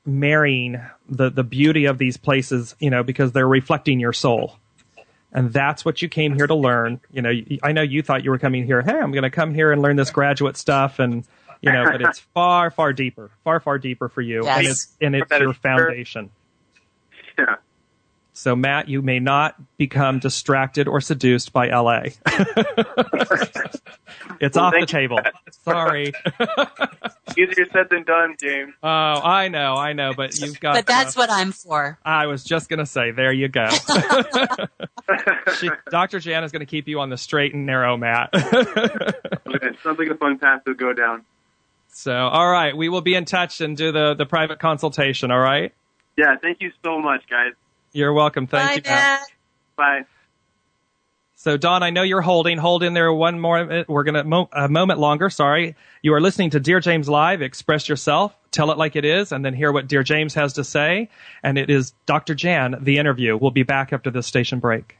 marrying 0.05 0.81
the, 1.09 1.29
the 1.29 1.43
beauty 1.43 1.85
of 1.85 1.97
these 1.97 2.17
places, 2.17 2.75
you 2.79 2.89
know, 2.89 3.03
because 3.03 3.31
they're 3.31 3.47
reflecting 3.47 3.99
your 3.99 4.13
soul. 4.13 4.57
And 5.31 5.51
that's 5.51 5.83
what 5.83 6.01
you 6.01 6.09
came 6.09 6.35
here 6.35 6.45
to 6.45 6.55
learn. 6.55 7.01
You 7.11 7.21
know, 7.21 7.31
I 7.63 7.71
know 7.71 7.81
you 7.81 8.03
thought 8.03 8.23
you 8.23 8.29
were 8.29 8.37
coming 8.37 8.65
here, 8.65 8.81
hey, 8.81 8.93
I'm 8.93 9.11
going 9.11 9.23
to 9.23 9.31
come 9.31 9.53
here 9.53 9.71
and 9.71 9.81
learn 9.81 9.95
this 9.95 10.11
graduate 10.11 10.57
stuff. 10.57 10.99
And, 10.99 11.25
you 11.61 11.71
know, 11.71 11.85
but 11.85 12.01
it's 12.01 12.19
far, 12.33 12.69
far 12.69 12.93
deeper, 12.93 13.31
far, 13.43 13.59
far 13.59 13.79
deeper 13.79 14.09
for 14.09 14.21
you. 14.21 14.43
Yes. 14.43 14.57
And 14.57 14.67
it's, 14.67 14.95
and 15.01 15.15
it's 15.15 15.41
your 15.41 15.53
foundation. 15.53 16.29
Yeah. 17.37 17.55
So, 18.43 18.57
Matt, 18.57 18.89
you 18.89 19.01
may 19.01 19.19
not 19.19 19.55
become 19.77 20.19
distracted 20.19 20.89
or 20.89 20.99
seduced 20.99 21.53
by 21.53 21.69
LA. 21.69 21.99
it's 24.41 24.57
Well, 24.57 24.65
off 24.65 24.73
the 24.77 24.85
table. 24.85 25.17
Sorry. 25.63 26.11
Easier 27.37 27.65
said 27.71 27.87
than 27.89 28.03
done, 28.03 28.35
James. 28.37 28.73
Oh, 28.83 28.89
I 28.89 29.47
know, 29.47 29.75
I 29.75 29.93
know, 29.93 30.13
but 30.13 30.37
you've 30.41 30.59
got. 30.59 30.75
But 30.75 30.87
that's 30.87 31.15
uh, 31.15 31.21
what 31.21 31.29
I'm 31.29 31.53
for. 31.53 31.97
I 32.03 32.27
was 32.27 32.43
just 32.43 32.67
going 32.67 32.79
to 32.79 32.85
say, 32.85 33.11
there 33.11 33.31
you 33.31 33.47
go. 33.47 33.65
she, 35.57 35.69
Dr. 35.89 36.19
Jan 36.19 36.43
is 36.43 36.51
going 36.51 36.59
to 36.59 36.65
keep 36.65 36.89
you 36.89 36.99
on 36.99 37.09
the 37.09 37.17
straight 37.17 37.53
and 37.53 37.65
narrow, 37.65 37.95
Matt. 37.95 38.31
Okay, 38.33 39.69
sounds 39.81 39.97
like 39.97 40.09
a 40.09 40.15
fun 40.15 40.37
path 40.37 40.65
to 40.65 40.73
go 40.73 40.91
down. 40.91 41.23
so, 41.87 42.13
all 42.13 42.51
right, 42.51 42.75
we 42.75 42.89
will 42.89 42.99
be 42.99 43.15
in 43.15 43.23
touch 43.23 43.61
and 43.61 43.77
do 43.77 43.93
the, 43.93 44.15
the 44.15 44.25
private 44.25 44.59
consultation, 44.59 45.31
all 45.31 45.39
right? 45.39 45.73
Yeah, 46.17 46.35
thank 46.41 46.59
you 46.59 46.73
so 46.83 46.99
much, 46.99 47.21
guys. 47.29 47.53
You're 47.93 48.13
welcome. 48.13 48.47
Thank 48.47 48.67
Bye, 48.69 48.73
you, 48.75 48.81
Matt. 48.85 49.21
Matt. 49.21 49.27
Bye. 49.75 50.05
So, 51.35 51.57
Don, 51.57 51.83
I 51.83 51.89
know 51.89 52.03
you're 52.03 52.21
holding. 52.21 52.57
Hold 52.57 52.83
in 52.83 52.93
there 52.93 53.11
one 53.13 53.39
more. 53.39 53.85
We're 53.87 54.03
going 54.03 54.15
to 54.15 54.23
mo- 54.23 54.49
a 54.51 54.69
moment 54.69 54.99
longer. 54.99 55.29
Sorry. 55.29 55.75
You 56.01 56.13
are 56.13 56.21
listening 56.21 56.51
to 56.51 56.59
Dear 56.59 56.79
James 56.79 57.09
Live. 57.09 57.41
Express 57.41 57.87
yourself. 57.89 58.33
Tell 58.51 58.71
it 58.71 58.77
like 58.77 58.95
it 58.95 59.03
is, 59.03 59.31
and 59.31 59.43
then 59.43 59.53
hear 59.53 59.71
what 59.71 59.87
Dear 59.87 60.03
James 60.03 60.33
has 60.35 60.53
to 60.53 60.63
say. 60.63 61.09
And 61.43 61.57
it 61.57 61.69
is 61.69 61.93
Dr. 62.05 62.33
Jan, 62.33 62.77
the 62.79 62.97
interview. 62.97 63.35
We'll 63.35 63.51
be 63.51 63.63
back 63.63 63.91
after 63.91 64.09
this 64.09 64.25
station 64.25 64.59
break. 64.59 64.97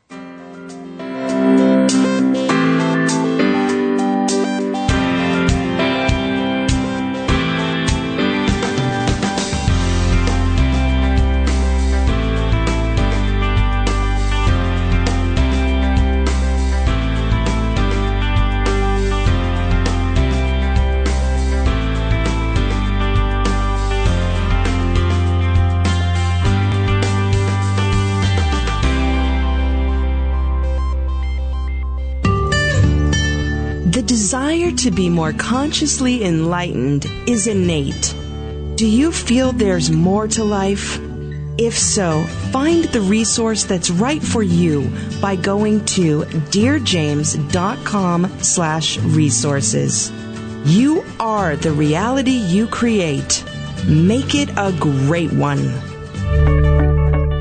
To 34.79 34.91
be 34.91 35.09
more 35.09 35.33
consciously 35.33 36.23
enlightened 36.23 37.05
is 37.27 37.47
innate. 37.47 38.15
Do 38.75 38.88
you 38.88 39.12
feel 39.12 39.51
there's 39.51 39.91
more 39.91 40.27
to 40.29 40.43
life? 40.43 40.99
If 41.57 41.77
so, 41.77 42.23
find 42.51 42.86
the 42.86 43.01
resource 43.01 43.63
that's 43.63 43.89
right 43.91 44.21
for 44.21 44.41
you 44.41 44.91
by 45.21 45.36
going 45.36 45.86
to 45.97 46.21
dearjames.com 46.51 48.39
slash 48.41 48.97
resources. 48.97 50.12
You 50.65 51.05
are 51.19 51.55
the 51.55 51.71
reality 51.71 52.31
you 52.31 52.67
create. 52.67 53.43
Make 53.88 54.33
it 54.33 54.49
a 54.57 54.71
great 54.79 55.31
one. 55.33 55.59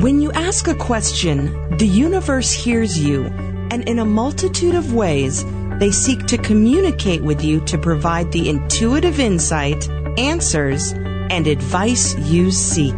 When 0.03 0.21
you 0.21 0.33
ask 0.33 0.69
a 0.69 0.75
question, 0.75 1.77
the 1.79 1.87
universe 1.87 2.53
hears 2.53 2.99
you, 2.99 3.25
and 3.71 3.89
in 3.89 3.99
a 4.01 4.05
multitude 4.05 4.75
of 4.75 4.93
ways, 4.93 5.45
they 5.83 5.91
seek 5.91 6.25
to 6.27 6.39
communicate 6.39 7.25
with 7.25 7.43
you 7.43 7.61
to 7.63 7.77
provide 7.77 8.31
the 8.31 8.49
intuitive 8.49 9.19
insight, 9.19 9.91
answers, 10.17 10.93
and 10.93 11.49
advice 11.49 12.17
you 12.19 12.53
seek. 12.53 12.95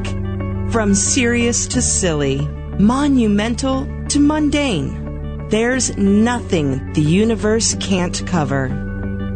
From 0.69 0.95
serious 0.95 1.67
to 1.69 1.81
silly, 1.81 2.47
monumental 2.79 3.89
to 4.11 4.21
mundane, 4.21 5.49
there's 5.49 5.97
nothing 5.97 6.93
the 6.93 7.01
universe 7.01 7.75
can't 7.81 8.27
cover. 8.27 8.69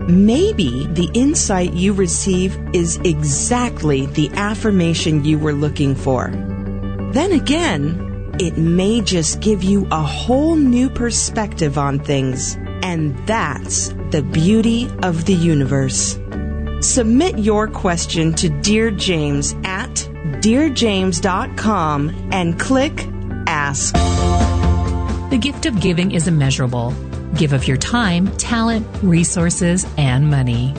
Maybe 0.07 0.87
the 0.89 1.11
insight 1.15 1.73
you 1.73 1.95
receive 1.95 2.55
is 2.75 2.99
exactly 2.99 4.05
the 4.05 4.29
affirmation 4.35 5.25
you 5.25 5.39
were 5.39 5.55
looking 5.55 5.95
for. 5.95 6.29
Then 7.15 7.33
again, 7.33 8.37
it 8.39 8.59
may 8.59 9.01
just 9.01 9.41
give 9.41 9.63
you 9.65 9.89
a 9.91 10.03
whole 10.03 10.55
new 10.55 10.91
perspective 10.91 11.79
on 11.79 11.99
things. 11.99 12.59
And 12.83 13.17
that's 13.27 13.89
the 14.11 14.23
beauty 14.23 14.91
of 15.03 15.25
the 15.25 15.35
universe. 15.35 16.19
Submit 16.81 17.39
your 17.39 17.67
question 17.69 18.33
to 18.35 18.49
Dear 18.49 18.91
James 18.91 19.55
at 19.65 19.91
dearjames.com 20.41 22.29
and 22.33 22.59
click 22.59 23.09
Ask. 23.47 23.95
The 25.31 25.39
gift 25.39 25.67
of 25.67 25.81
giving 25.81 26.13
is 26.13 26.29
immeasurable. 26.29 26.95
Give 27.35 27.53
of 27.53 27.67
your 27.67 27.77
time, 27.77 28.29
talent, 28.37 28.87
resources, 29.03 29.87
and 29.97 30.31
money. 30.31 30.75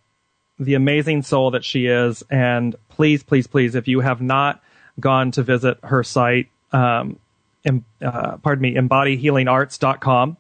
the 0.58 0.76
amazing 0.76 1.24
soul 1.24 1.50
that 1.50 1.62
she 1.62 1.88
is. 1.88 2.24
And 2.30 2.74
please, 2.88 3.22
please, 3.22 3.46
please, 3.46 3.74
if 3.74 3.86
you 3.86 4.00
have 4.00 4.22
not 4.22 4.62
gone 4.98 5.30
to 5.32 5.42
visit 5.42 5.76
her 5.82 6.02
site, 6.02 6.48
um, 6.72 7.18
em, 7.66 7.84
uh, 8.00 8.38
pardon 8.38 8.62
me, 8.62 8.76
embodyhealingarts.com 8.76 10.38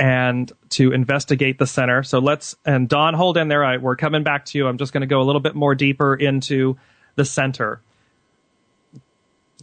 and 0.00 0.52
to 0.70 0.90
investigate 0.90 1.60
the 1.60 1.66
center. 1.68 2.02
So 2.02 2.18
let's, 2.18 2.56
and 2.66 2.88
Don, 2.88 3.14
hold 3.14 3.36
in 3.36 3.46
there. 3.46 3.64
I, 3.64 3.76
we're 3.76 3.94
coming 3.94 4.24
back 4.24 4.46
to 4.46 4.58
you. 4.58 4.66
I'm 4.66 4.78
just 4.78 4.92
going 4.92 5.02
to 5.02 5.06
go 5.06 5.20
a 5.20 5.26
little 5.26 5.40
bit 5.40 5.54
more 5.54 5.76
deeper 5.76 6.16
into 6.16 6.76
the 7.14 7.24
center. 7.24 7.82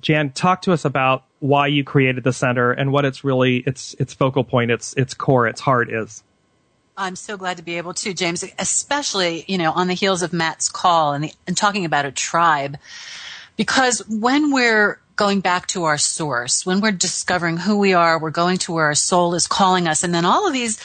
Jan, 0.01 0.31
talk 0.31 0.61
to 0.63 0.73
us 0.73 0.85
about 0.85 1.23
why 1.39 1.67
you 1.67 1.83
created 1.83 2.23
the 2.23 2.33
center 2.33 2.71
and 2.71 2.91
what 2.91 3.05
it's 3.05 3.23
really 3.23 3.57
its 3.57 3.93
its 3.99 4.13
focal 4.13 4.43
point, 4.43 4.71
its 4.71 4.93
its 4.95 5.13
core, 5.13 5.47
its 5.47 5.61
heart 5.61 5.89
is. 5.89 6.23
I'm 6.97 7.15
so 7.15 7.35
glad 7.35 7.57
to 7.57 7.63
be 7.63 7.77
able 7.77 7.93
to, 7.95 8.13
James, 8.13 8.43
especially 8.57 9.45
you 9.47 9.57
know 9.57 9.71
on 9.71 9.87
the 9.87 9.93
heels 9.93 10.21
of 10.21 10.33
Matt's 10.33 10.69
call 10.69 11.13
and, 11.13 11.25
the, 11.25 11.33
and 11.47 11.55
talking 11.55 11.85
about 11.85 12.05
a 12.05 12.11
tribe, 12.11 12.77
because 13.57 14.01
when 14.07 14.51
we're 14.51 14.99
going 15.15 15.39
back 15.39 15.67
to 15.67 15.85
our 15.85 15.97
source, 15.97 16.65
when 16.65 16.81
we're 16.81 16.91
discovering 16.91 17.57
who 17.57 17.77
we 17.77 17.93
are, 17.93 18.19
we're 18.19 18.31
going 18.31 18.57
to 18.57 18.73
where 18.73 18.85
our 18.85 18.95
soul 18.95 19.33
is 19.33 19.47
calling 19.47 19.87
us, 19.87 20.03
and 20.03 20.13
then 20.13 20.25
all 20.25 20.47
of 20.47 20.53
these 20.53 20.81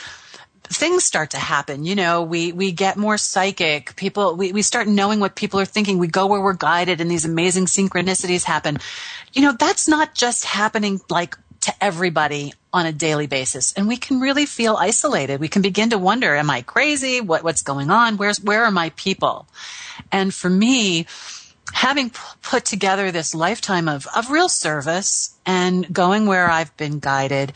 things 0.72 1.04
start 1.04 1.30
to 1.30 1.38
happen. 1.38 1.84
You 1.84 1.96
know, 1.96 2.22
we, 2.22 2.52
we 2.52 2.72
get 2.72 2.96
more 2.96 3.18
psychic. 3.18 3.96
People, 3.96 4.36
we, 4.36 4.52
we 4.52 4.62
start 4.62 4.86
knowing 4.86 5.18
what 5.18 5.34
people 5.34 5.58
are 5.58 5.64
thinking. 5.64 5.98
We 5.98 6.06
go 6.06 6.26
where 6.26 6.40
we're 6.40 6.52
guided 6.54 7.00
and 7.00 7.10
these 7.10 7.24
amazing 7.24 7.66
synchronicities 7.66 8.44
happen. 8.44 8.78
You 9.32 9.42
know, 9.42 9.52
that's 9.52 9.88
not 9.88 10.14
just 10.14 10.44
happening 10.44 11.00
like 11.10 11.36
to 11.62 11.74
everybody 11.80 12.54
on 12.72 12.86
a 12.86 12.92
daily 12.92 13.26
basis. 13.26 13.72
And 13.74 13.88
we 13.88 13.96
can 13.96 14.20
really 14.20 14.46
feel 14.46 14.76
isolated. 14.76 15.40
We 15.40 15.48
can 15.48 15.60
begin 15.60 15.90
to 15.90 15.98
wonder, 15.98 16.34
am 16.34 16.48
I 16.48 16.62
crazy? 16.62 17.20
What, 17.20 17.42
what's 17.42 17.62
going 17.62 17.90
on? 17.90 18.16
Where's, 18.16 18.40
where 18.40 18.64
are 18.64 18.70
my 18.70 18.90
people? 18.90 19.46
And 20.12 20.32
for 20.32 20.48
me, 20.48 21.06
having 21.72 22.10
put 22.42 22.64
together 22.64 23.10
this 23.10 23.34
lifetime 23.34 23.88
of, 23.88 24.06
of 24.14 24.30
real 24.30 24.48
service 24.48 25.36
and 25.44 25.92
going 25.92 26.26
where 26.26 26.48
I've 26.48 26.74
been 26.76 27.00
guided, 27.00 27.52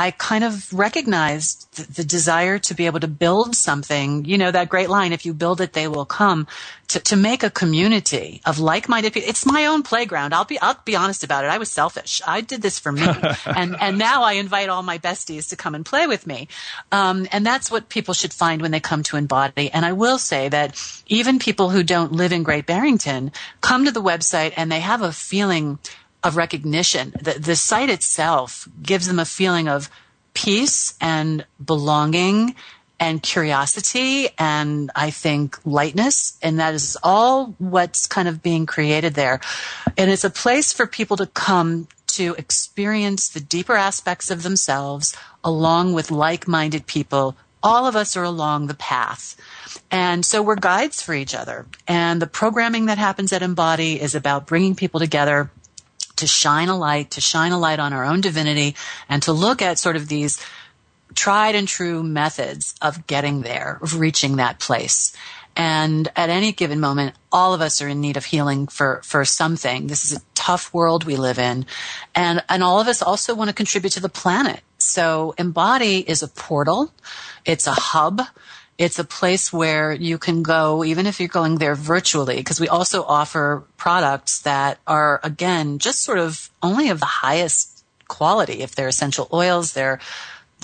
I 0.00 0.12
kind 0.12 0.44
of 0.44 0.72
recognized 0.72 1.76
the, 1.76 1.92
the, 1.92 2.04
desire 2.04 2.58
to 2.60 2.72
be 2.72 2.86
able 2.86 3.00
to 3.00 3.06
build 3.06 3.54
something, 3.54 4.24
you 4.24 4.38
know, 4.38 4.50
that 4.50 4.70
great 4.70 4.88
line, 4.88 5.12
if 5.12 5.26
you 5.26 5.34
build 5.34 5.60
it, 5.60 5.74
they 5.74 5.88
will 5.88 6.06
come, 6.06 6.46
to, 6.88 7.00
to 7.00 7.16
make 7.16 7.42
a 7.42 7.50
community 7.50 8.40
of 8.46 8.58
like-minded 8.58 9.12
people. 9.12 9.28
It's 9.28 9.44
my 9.44 9.66
own 9.66 9.82
playground. 9.82 10.32
I'll 10.32 10.46
be, 10.46 10.58
I'll 10.58 10.80
be 10.86 10.96
honest 10.96 11.22
about 11.22 11.44
it. 11.44 11.48
I 11.48 11.58
was 11.58 11.70
selfish. 11.70 12.22
I 12.26 12.40
did 12.40 12.62
this 12.62 12.78
for 12.78 12.90
me. 12.90 13.02
and, 13.44 13.76
and 13.78 13.98
now 13.98 14.22
I 14.22 14.32
invite 14.32 14.70
all 14.70 14.82
my 14.82 14.96
besties 14.96 15.50
to 15.50 15.56
come 15.56 15.74
and 15.74 15.84
play 15.84 16.06
with 16.06 16.26
me. 16.26 16.48
Um, 16.90 17.28
and 17.30 17.44
that's 17.44 17.70
what 17.70 17.90
people 17.90 18.14
should 18.14 18.32
find 18.32 18.62
when 18.62 18.70
they 18.70 18.80
come 18.80 19.02
to 19.02 19.18
Embody. 19.18 19.70
And 19.70 19.84
I 19.84 19.92
will 19.92 20.18
say 20.18 20.48
that 20.48 20.82
even 21.08 21.38
people 21.38 21.68
who 21.68 21.82
don't 21.82 22.12
live 22.12 22.32
in 22.32 22.42
Great 22.42 22.64
Barrington 22.64 23.32
come 23.60 23.84
to 23.84 23.92
the 23.92 24.00
website 24.00 24.54
and 24.56 24.72
they 24.72 24.80
have 24.80 25.02
a 25.02 25.12
feeling 25.12 25.78
of 26.22 26.36
recognition. 26.36 27.14
The, 27.20 27.38
the 27.38 27.56
site 27.56 27.90
itself 27.90 28.68
gives 28.82 29.06
them 29.06 29.18
a 29.18 29.24
feeling 29.24 29.68
of 29.68 29.90
peace 30.34 30.94
and 31.00 31.44
belonging 31.64 32.54
and 32.98 33.22
curiosity 33.22 34.28
and 34.38 34.90
I 34.94 35.10
think 35.10 35.58
lightness. 35.64 36.38
And 36.42 36.60
that 36.60 36.74
is 36.74 36.98
all 37.02 37.54
what's 37.58 38.06
kind 38.06 38.28
of 38.28 38.42
being 38.42 38.66
created 38.66 39.14
there. 39.14 39.40
And 39.96 40.10
it's 40.10 40.24
a 40.24 40.30
place 40.30 40.72
for 40.72 40.86
people 40.86 41.16
to 41.16 41.26
come 41.26 41.88
to 42.08 42.34
experience 42.34 43.28
the 43.28 43.40
deeper 43.40 43.74
aspects 43.74 44.30
of 44.30 44.42
themselves 44.42 45.16
along 45.42 45.94
with 45.94 46.10
like-minded 46.10 46.86
people. 46.86 47.36
All 47.62 47.86
of 47.86 47.96
us 47.96 48.16
are 48.16 48.24
along 48.24 48.66
the 48.66 48.74
path. 48.74 49.36
And 49.90 50.24
so 50.24 50.42
we're 50.42 50.56
guides 50.56 51.02
for 51.02 51.14
each 51.14 51.34
other. 51.34 51.66
And 51.86 52.20
the 52.20 52.26
programming 52.26 52.86
that 52.86 52.98
happens 52.98 53.32
at 53.32 53.42
Embody 53.42 54.00
is 54.00 54.14
about 54.14 54.46
bringing 54.46 54.74
people 54.74 55.00
together 55.00 55.50
to 56.20 56.26
shine 56.26 56.68
a 56.68 56.78
light, 56.78 57.10
to 57.12 57.20
shine 57.20 57.52
a 57.52 57.58
light 57.58 57.78
on 57.78 57.92
our 57.92 58.04
own 58.04 58.20
divinity, 58.20 58.76
and 59.08 59.22
to 59.24 59.32
look 59.32 59.60
at 59.60 59.78
sort 59.78 59.96
of 59.96 60.08
these 60.08 60.44
tried 61.14 61.54
and 61.54 61.66
true 61.66 62.02
methods 62.02 62.74
of 62.80 63.06
getting 63.06 63.42
there, 63.42 63.78
of 63.82 63.98
reaching 63.98 64.36
that 64.36 64.60
place. 64.60 65.14
And 65.56 66.08
at 66.14 66.30
any 66.30 66.52
given 66.52 66.80
moment, 66.80 67.16
all 67.32 67.52
of 67.54 67.60
us 67.60 67.82
are 67.82 67.88
in 67.88 68.00
need 68.00 68.16
of 68.16 68.24
healing 68.24 68.68
for, 68.68 69.00
for 69.04 69.24
something. 69.24 69.88
This 69.88 70.04
is 70.04 70.16
a 70.16 70.22
tough 70.34 70.72
world 70.72 71.04
we 71.04 71.16
live 71.16 71.38
in. 71.38 71.66
And, 72.14 72.42
and 72.48 72.62
all 72.62 72.80
of 72.80 72.86
us 72.86 73.02
also 73.02 73.34
want 73.34 73.48
to 73.50 73.54
contribute 73.54 73.90
to 73.92 74.00
the 74.00 74.08
planet. 74.08 74.60
So 74.78 75.34
Embody 75.36 75.98
is 75.98 76.22
a 76.22 76.28
portal. 76.28 76.92
It's 77.44 77.66
a 77.66 77.72
hub. 77.72 78.22
It's 78.80 78.98
a 78.98 79.04
place 79.04 79.52
where 79.52 79.92
you 79.92 80.16
can 80.16 80.42
go, 80.42 80.82
even 80.82 81.04
if 81.04 81.20
you're 81.20 81.28
going 81.28 81.58
there 81.58 81.74
virtually, 81.74 82.36
because 82.36 82.58
we 82.58 82.66
also 82.66 83.04
offer 83.04 83.62
products 83.76 84.40
that 84.40 84.78
are, 84.86 85.20
again, 85.22 85.78
just 85.78 86.02
sort 86.02 86.16
of 86.16 86.48
only 86.62 86.88
of 86.88 86.98
the 86.98 87.04
highest 87.04 87.84
quality. 88.08 88.62
If 88.62 88.74
they're 88.74 88.88
essential 88.88 89.28
oils, 89.34 89.74
they're 89.74 90.00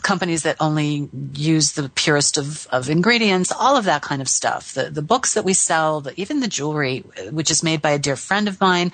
companies 0.01 0.45
that 0.45 0.57
only 0.61 1.11
use 1.35 1.73
the 1.73 1.91
purest 1.91 2.39
of, 2.39 2.67
of 2.69 2.89
ingredients, 2.89 3.53
all 3.53 3.77
of 3.77 3.85
that 3.85 4.01
kind 4.01 4.23
of 4.23 4.31
stuff. 4.31 4.73
The, 4.73 4.89
the 4.89 5.03
books 5.03 5.35
that 5.35 5.45
we 5.45 5.53
sell, 5.53 6.01
the, 6.01 6.19
even 6.19 6.41
the 6.41 6.49
jewelry, 6.49 7.01
which 7.31 7.51
is 7.51 7.63
made 7.63 7.83
by 7.83 7.91
a 7.91 7.99
dear 7.99 8.17
friend 8.17 8.49
of 8.49 8.59
mine. 8.63 8.93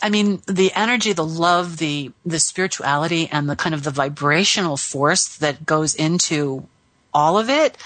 I 0.00 0.08
mean, 0.08 0.40
the 0.46 0.70
energy, 0.72 1.12
the 1.12 1.24
love, 1.24 1.78
the, 1.78 2.12
the 2.24 2.38
spirituality 2.38 3.28
and 3.28 3.50
the 3.50 3.56
kind 3.56 3.74
of 3.74 3.82
the 3.82 3.90
vibrational 3.90 4.76
force 4.76 5.36
that 5.38 5.66
goes 5.66 5.96
into 5.96 6.68
all 7.12 7.38
of 7.38 7.50
it 7.50 7.76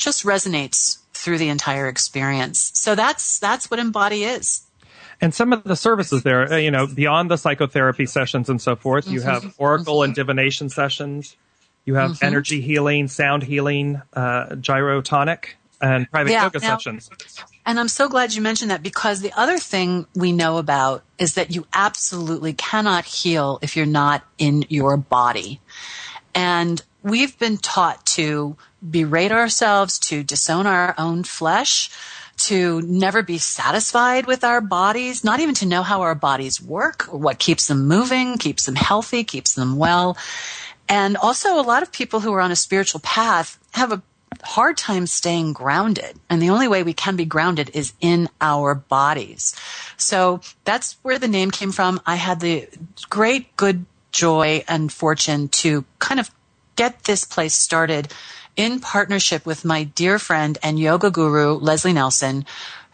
just 0.00 0.24
resonates 0.24 0.98
through 1.12 1.38
the 1.38 1.48
entire 1.48 1.86
experience. 1.86 2.72
So 2.74 2.94
that's 2.94 3.38
that's 3.38 3.70
what 3.70 3.78
Embody 3.78 4.24
is. 4.24 4.66
And 5.20 5.34
some 5.34 5.52
of 5.52 5.64
the 5.64 5.76
services 5.76 6.22
there, 6.22 6.50
uh, 6.50 6.56
you 6.56 6.70
know, 6.70 6.86
beyond 6.86 7.30
the 7.30 7.36
psychotherapy 7.36 8.06
sessions 8.06 8.48
and 8.48 8.60
so 8.60 8.74
forth, 8.74 9.06
you 9.06 9.20
have 9.20 9.42
mm-hmm. 9.42 9.62
oracle 9.62 10.02
and 10.02 10.14
divination 10.14 10.70
sessions. 10.70 11.36
You 11.84 11.96
have 11.96 12.12
mm-hmm. 12.12 12.24
energy 12.24 12.60
healing, 12.62 13.08
sound 13.08 13.42
healing, 13.42 14.00
uh, 14.14 14.46
gyrotonic, 14.52 15.56
and 15.80 16.10
private 16.10 16.32
yeah, 16.32 16.44
yoga 16.44 16.60
now, 16.60 16.76
sessions. 16.76 17.10
And 17.66 17.78
I'm 17.78 17.88
so 17.88 18.08
glad 18.08 18.32
you 18.34 18.40
mentioned 18.40 18.70
that 18.70 18.82
because 18.82 19.20
the 19.20 19.32
other 19.38 19.58
thing 19.58 20.06
we 20.14 20.32
know 20.32 20.56
about 20.56 21.04
is 21.18 21.34
that 21.34 21.54
you 21.54 21.66
absolutely 21.72 22.54
cannot 22.54 23.04
heal 23.04 23.58
if 23.60 23.76
you're 23.76 23.86
not 23.86 24.24
in 24.38 24.64
your 24.68 24.96
body. 24.96 25.60
And 26.34 26.82
we've 27.02 27.38
been 27.38 27.56
taught 27.56 28.04
to 28.06 28.56
berate 28.88 29.32
ourselves, 29.32 29.98
to 29.98 30.22
disown 30.22 30.66
our 30.66 30.94
own 30.98 31.24
flesh, 31.24 31.90
to 32.36 32.80
never 32.82 33.22
be 33.22 33.38
satisfied 33.38 34.26
with 34.26 34.44
our 34.44 34.60
bodies, 34.60 35.22
not 35.24 35.40
even 35.40 35.54
to 35.56 35.66
know 35.66 35.82
how 35.82 36.00
our 36.00 36.14
bodies 36.14 36.60
work 36.60 37.12
or 37.12 37.18
what 37.18 37.38
keeps 37.38 37.66
them 37.66 37.86
moving, 37.86 38.38
keeps 38.38 38.66
them 38.66 38.76
healthy, 38.76 39.24
keeps 39.24 39.54
them 39.54 39.76
well. 39.76 40.16
And 40.88 41.16
also 41.16 41.60
a 41.60 41.62
lot 41.62 41.82
of 41.82 41.92
people 41.92 42.20
who 42.20 42.32
are 42.32 42.40
on 42.40 42.50
a 42.50 42.56
spiritual 42.56 43.00
path 43.00 43.58
have 43.72 43.92
a 43.92 44.02
hard 44.42 44.76
time 44.76 45.06
staying 45.06 45.52
grounded. 45.52 46.18
And 46.30 46.40
the 46.40 46.50
only 46.50 46.68
way 46.68 46.82
we 46.82 46.94
can 46.94 47.16
be 47.16 47.24
grounded 47.24 47.70
is 47.74 47.92
in 48.00 48.28
our 48.40 48.74
bodies. 48.74 49.54
So 49.96 50.40
that's 50.64 50.96
where 51.02 51.18
the 51.18 51.28
name 51.28 51.50
came 51.50 51.72
from. 51.72 52.00
I 52.06 52.16
had 52.16 52.40
the 52.40 52.68
great 53.10 53.54
good 53.56 53.84
joy 54.12 54.64
and 54.66 54.92
fortune 54.92 55.48
to 55.48 55.84
kind 55.98 56.18
of 56.18 56.30
get 56.76 57.04
this 57.04 57.24
place 57.24 57.54
started 57.54 58.12
in 58.56 58.80
partnership 58.80 59.46
with 59.46 59.64
my 59.64 59.84
dear 59.84 60.18
friend 60.18 60.58
and 60.62 60.78
yoga 60.78 61.10
guru, 61.10 61.54
Leslie 61.54 61.92
Nelson, 61.92 62.44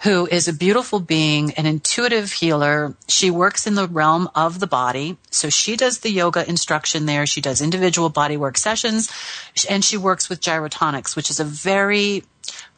who 0.01 0.27
is 0.27 0.47
a 0.47 0.53
beautiful 0.53 1.01
being, 1.01 1.53
an 1.55 1.67
intuitive 1.67 2.31
healer. 2.31 2.95
She 3.09 3.31
works 3.31 3.67
in 3.67 3.75
the 3.75 3.89
realm 3.89 4.29
of 4.35 4.61
the 4.61 4.67
body. 4.67 5.17
So 5.31 5.49
she 5.49 5.77
does 5.77 6.01
the 6.01 6.11
yoga 6.11 6.49
instruction 6.49 7.07
there. 7.07 7.27
She 7.27 7.41
does 7.41 7.63
individual 7.63 8.11
body 8.11 8.37
work 8.37 8.59
sessions 8.59 9.11
and 9.69 9.83
she 9.85 9.97
works 9.97 10.29
with 10.29 10.41
gyrotonics, 10.41 11.17
which 11.17 11.31
is 11.31 11.41
a 11.41 11.45
very 11.45 12.25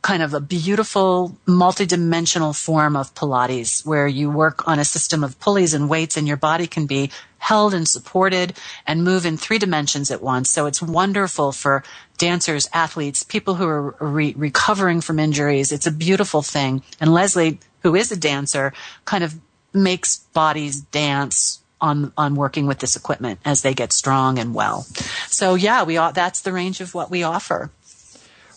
kind 0.09 0.23
of 0.23 0.33
a 0.33 0.41
beautiful 0.41 1.37
multidimensional 1.47 2.59
form 2.59 2.97
of 2.97 3.15
Pilates 3.15 3.85
where 3.85 4.09
you 4.09 4.31
work 4.31 4.67
on 4.67 4.79
a 4.79 4.85
system 4.85 5.23
of 5.23 5.39
pulleys 5.39 5.75
and 5.75 5.87
weights 5.87 6.17
and 6.17 6.27
your 6.27 6.39
body 6.39 6.67
can 6.67 6.87
be 6.87 7.11
held 7.37 7.75
and 7.75 7.87
supported 7.87 8.55
and 8.87 9.05
move 9.05 9.27
in 9.27 9.37
three 9.37 9.59
dimensions 9.59 10.11
at 10.11 10.23
once. 10.23 10.49
So 10.49 10.65
it's 10.65 10.81
wonderful 10.81 11.53
for 11.53 11.85
dancers, 12.17 12.67
athletes, 12.73 13.23
people 13.23 13.57
who 13.57 13.69
are 13.69 13.95
re- 14.01 14.33
recovering 14.35 15.03
from 15.03 15.19
injuries. 15.19 15.73
It's 15.73 15.87
a 15.87 15.93
beautiful 15.93 16.41
thing. 16.41 16.83
And 16.99 17.13
Leslie, 17.13 17.59
who 17.83 17.95
is 17.95 18.11
a 18.11 18.17
dancer, 18.17 18.73
kind 19.05 19.23
of 19.23 19.35
makes 19.75 20.21
bodies 20.33 20.81
dance 20.81 21.61
on 21.81 22.13
on 22.17 22.35
working 22.35 22.67
with 22.67 22.79
this 22.79 22.97
equipment 22.97 23.39
as 23.45 23.63
they 23.63 23.75
get 23.75 23.93
strong 23.93 24.39
and 24.39 24.55
well. 24.55 24.87
So 25.29 25.55
yeah, 25.55 25.85
we 25.85 25.97
all, 25.97 26.13
that's 26.13 26.41
the 26.41 26.53
range 26.53 26.81
of 26.81 26.95
what 26.95 27.11
we 27.11 27.23
offer. 27.23 27.71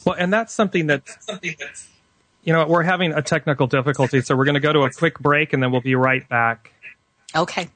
Well, 0.06 0.16
and 0.18 0.34
that's 0.34 0.54
something 0.54 0.88
that 0.88 1.04
you 2.44 2.54
know 2.54 2.66
we're 2.66 2.84
having 2.84 3.14
a 3.14 3.22
technical 3.22 3.68
difficulty, 3.68 4.22
so 4.22 4.36
we're 4.36 4.46
going 4.46 4.56
to 4.56 4.62
go 4.62 4.74
to 4.74 4.82
a 4.82 4.92
quick 4.92 5.20
break 5.20 5.54
and 5.54 5.62
then 5.62 5.72
we'll 5.72 5.82
be 5.82 5.96
right 5.96 6.28
back. 6.28 6.74
Okay. 7.36 7.70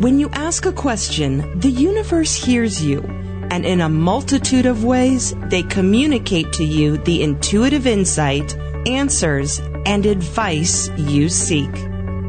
When 0.00 0.18
you 0.18 0.28
ask 0.30 0.64
a 0.64 0.72
question, 0.72 1.58
the 1.58 1.70
universe 1.70 2.34
hears 2.34 2.82
you, 2.82 3.00
and 3.50 3.66
in 3.66 3.80
a 3.80 3.88
multitude 3.88 4.66
of 4.66 4.84
ways, 4.84 5.34
they 5.50 5.62
communicate 5.62 6.52
to 6.54 6.64
you 6.64 6.98
the 6.98 7.22
intuitive 7.22 7.86
insight, 7.86 8.56
answers, 8.86 9.60
and 9.86 10.06
advice 10.06 10.88
you 10.96 11.28
seek. 11.28 11.70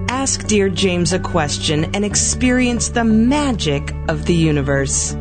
Ask 0.09 0.47
Dear 0.47 0.69
James 0.69 1.13
a 1.13 1.19
question 1.19 1.85
and 1.95 2.03
experience 2.03 2.89
the 2.89 3.03
magic 3.03 3.93
of 4.07 4.25
the 4.25 4.35
universe. 4.35 5.15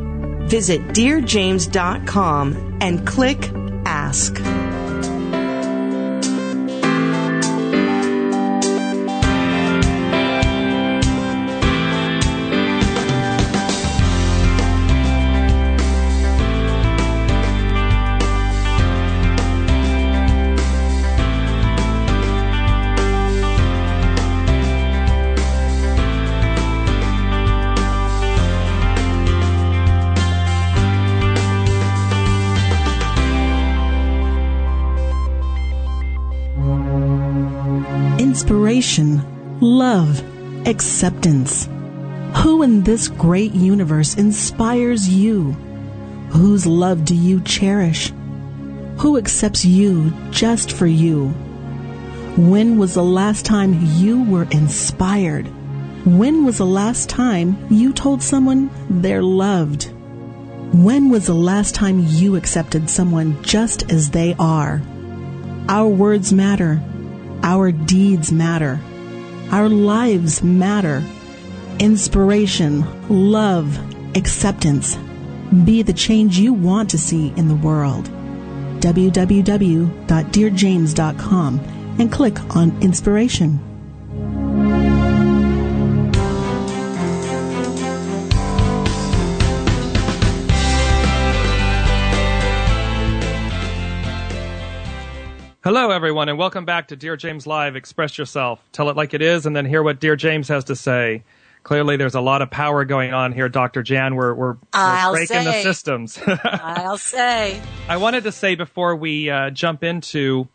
Visit 0.48 0.80
DearJames.com 0.88 2.78
and 2.80 3.06
click 3.06 3.50
Ask. 3.84 4.40
Acceptance. 40.68 41.66
Who 42.42 42.62
in 42.62 42.82
this 42.82 43.08
great 43.08 43.52
universe 43.52 44.16
inspires 44.16 45.08
you? 45.08 45.52
Whose 46.30 46.66
love 46.66 47.06
do 47.06 47.14
you 47.14 47.40
cherish? 47.40 48.12
Who 48.98 49.16
accepts 49.16 49.64
you 49.64 50.12
just 50.30 50.72
for 50.72 50.86
you? 50.86 51.28
When 52.36 52.76
was 52.76 52.94
the 52.94 53.02
last 53.02 53.46
time 53.46 53.80
you 53.94 54.22
were 54.24 54.46
inspired? 54.50 55.46
When 56.04 56.44
was 56.44 56.58
the 56.58 56.66
last 56.66 57.08
time 57.08 57.56
you 57.70 57.94
told 57.94 58.22
someone 58.22 58.70
they're 58.90 59.22
loved? 59.22 59.90
When 60.74 61.08
was 61.08 61.26
the 61.26 61.34
last 61.34 61.74
time 61.74 62.04
you 62.06 62.36
accepted 62.36 62.90
someone 62.90 63.42
just 63.42 63.90
as 63.90 64.10
they 64.10 64.36
are? 64.38 64.82
Our 65.66 65.88
words 65.88 66.30
matter. 66.30 66.82
Our 67.42 67.72
deeds 67.72 68.30
matter. 68.30 68.78
Our 69.50 69.68
lives 69.68 70.42
matter. 70.42 71.04
Inspiration, 71.78 72.84
love, 73.08 73.78
acceptance. 74.16 74.98
Be 75.64 75.82
the 75.82 75.92
change 75.92 76.38
you 76.38 76.52
want 76.52 76.90
to 76.90 76.98
see 76.98 77.32
in 77.36 77.48
the 77.48 77.54
world. 77.54 78.10
www.dearjames.com 78.80 81.60
and 81.98 82.12
click 82.12 82.56
on 82.56 82.82
Inspiration. 82.82 83.67
Hello, 95.68 95.90
everyone, 95.90 96.30
and 96.30 96.38
welcome 96.38 96.64
back 96.64 96.88
to 96.88 96.96
Dear 96.96 97.14
James 97.14 97.46
Live. 97.46 97.76
Express 97.76 98.16
yourself, 98.16 98.58
tell 98.72 98.88
it 98.88 98.96
like 98.96 99.12
it 99.12 99.20
is, 99.20 99.44
and 99.44 99.54
then 99.54 99.66
hear 99.66 99.82
what 99.82 100.00
Dear 100.00 100.16
James 100.16 100.48
has 100.48 100.64
to 100.64 100.74
say. 100.74 101.24
Clearly, 101.62 101.98
there's 101.98 102.14
a 102.14 102.22
lot 102.22 102.40
of 102.40 102.50
power 102.50 102.86
going 102.86 103.12
on 103.12 103.32
here, 103.32 103.50
Dr. 103.50 103.82
Jan. 103.82 104.14
We're, 104.14 104.32
we're, 104.32 104.56
we're 104.72 105.10
breaking 105.10 105.42
say. 105.42 105.44
the 105.44 105.62
systems. 105.62 106.18
I'll 106.26 106.96
say. 106.96 107.60
I 107.86 107.98
wanted 107.98 108.24
to 108.24 108.32
say 108.32 108.54
before 108.54 108.96
we 108.96 109.28
uh, 109.28 109.50
jump 109.50 109.84
into 109.84 110.48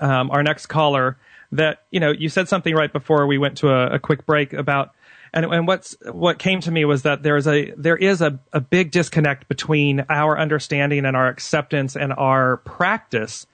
um, 0.00 0.32
our 0.32 0.42
next 0.42 0.66
caller 0.66 1.16
that, 1.52 1.84
you 1.92 2.00
know, 2.00 2.10
you 2.10 2.28
said 2.28 2.48
something 2.48 2.74
right 2.74 2.92
before 2.92 3.28
we 3.28 3.38
went 3.38 3.58
to 3.58 3.68
a, 3.68 3.94
a 3.94 3.98
quick 4.00 4.26
break 4.26 4.52
about 4.52 4.90
and, 5.32 5.44
and 5.44 5.68
what's 5.68 5.96
what 6.10 6.40
came 6.40 6.58
to 6.62 6.72
me 6.72 6.84
was 6.84 7.02
that 7.02 7.22
there 7.22 7.36
is 7.36 7.46
a 7.46 7.70
there 7.76 7.96
is 7.96 8.20
a, 8.20 8.40
a 8.52 8.60
big 8.60 8.90
disconnect 8.90 9.46
between 9.46 10.04
our 10.08 10.36
understanding 10.36 11.04
and 11.04 11.16
our 11.16 11.28
acceptance 11.28 11.94
and 11.94 12.12
our 12.12 12.56
practice 12.56 13.46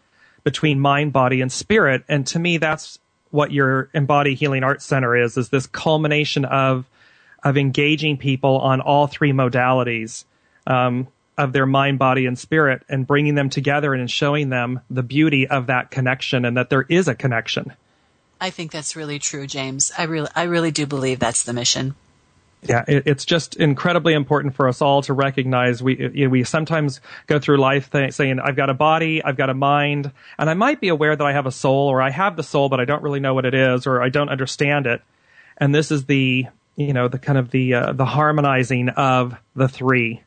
between 0.47 0.79
mind, 0.79 1.13
body, 1.13 1.41
and 1.41 1.51
spirit. 1.51 2.05
And 2.09 2.25
to 2.29 2.39
me, 2.39 2.59
that's 2.59 3.01
what 3.33 3.51
your 3.51 3.91
Embody 3.93 4.37
Healing 4.37 4.63
Arts 4.63 4.85
Center 4.85 5.17
is, 5.17 5.37
is 5.37 5.49
this 5.49 5.67
culmination 5.67 6.45
of, 6.45 6.89
of 7.43 7.57
engaging 7.57 8.17
people 8.17 8.61
on 8.61 8.81
all 8.81 9.09
three 9.09 9.33
modalities, 9.33 10.25
um, 10.65 11.09
of 11.37 11.53
their 11.53 11.67
mind, 11.67 11.99
body, 11.99 12.27
and 12.27 12.39
spirit 12.39 12.85
and 12.89 13.09
bringing 13.09 13.35
them 13.35 13.51
together 13.51 13.93
and 13.93 14.09
showing 14.09 14.49
them 14.49 14.79
the 14.89 15.03
beauty 15.03 15.49
of 15.49 15.67
that 15.67 15.91
connection 15.91 16.45
and 16.45 16.57
that 16.57 16.71
there 16.71 16.87
is 16.89 17.09
a 17.09 17.17
connection. 17.17 17.73
I 18.41 18.51
think 18.51 18.71
that's 18.71 18.95
really 18.95 19.19
true, 19.19 19.49
James. 19.49 19.91
I 19.99 20.05
really, 20.05 20.31
I 20.37 20.45
really 20.45 20.71
do 20.71 20.87
believe 20.87 21.19
that's 21.19 21.43
the 21.43 21.55
mission. 21.55 21.97
Yeah, 22.63 22.85
it, 22.89 23.05
it's 23.07 23.25
just 23.25 23.57
incredibly 23.57 24.15
important 24.15 24.55
for 24.55 24.69
us 24.69 24.83
all 24.83 25.03
to 25.03 25.13
recognize 25.13 25.83
we 25.83 26.27
we 26.27 26.45
sometimes 26.45 27.01
go 27.27 27.39
through 27.39 27.59
life 27.59 27.91
th- 27.91 28.13
saying 28.13 28.41
I've 28.41 28.57
got 28.57 28.71
a 28.71 28.75
body, 28.75 29.23
I've 29.23 29.37
got 29.37 29.51
a 29.51 29.55
mind, 29.55 30.11
and 30.39 30.51
I 30.51 30.55
might 30.55 30.81
be 30.81 30.89
aware 30.89 31.15
that 31.15 31.27
I 31.27 31.33
have 31.33 31.47
a 31.47 31.53
soul 31.53 31.89
or 31.89 32.03
I 32.03 32.11
have 32.11 32.37
the 32.37 32.43
soul 32.43 32.69
but 32.69 32.81
I 32.81 32.85
don't 32.85 33.03
really 33.03 33.21
know 33.21 33.35
what 33.35 33.45
it 33.45 33.55
is 33.55 33.87
or 33.87 34.03
I 34.03 34.09
don't 34.09 34.29
understand 34.29 34.87
it. 34.87 35.03
And 35.59 35.75
this 35.75 35.91
is 35.91 36.07
the 36.07 36.47
you 36.77 36.93
know 36.93 37.09
the 37.09 37.19
kind 37.19 37.39
of 37.39 37.51
the 37.51 37.75
uh, 37.75 37.93
the 37.93 38.05
harmonizing 38.05 38.89
of 38.91 39.37
the 39.55 39.69
three 39.69 40.23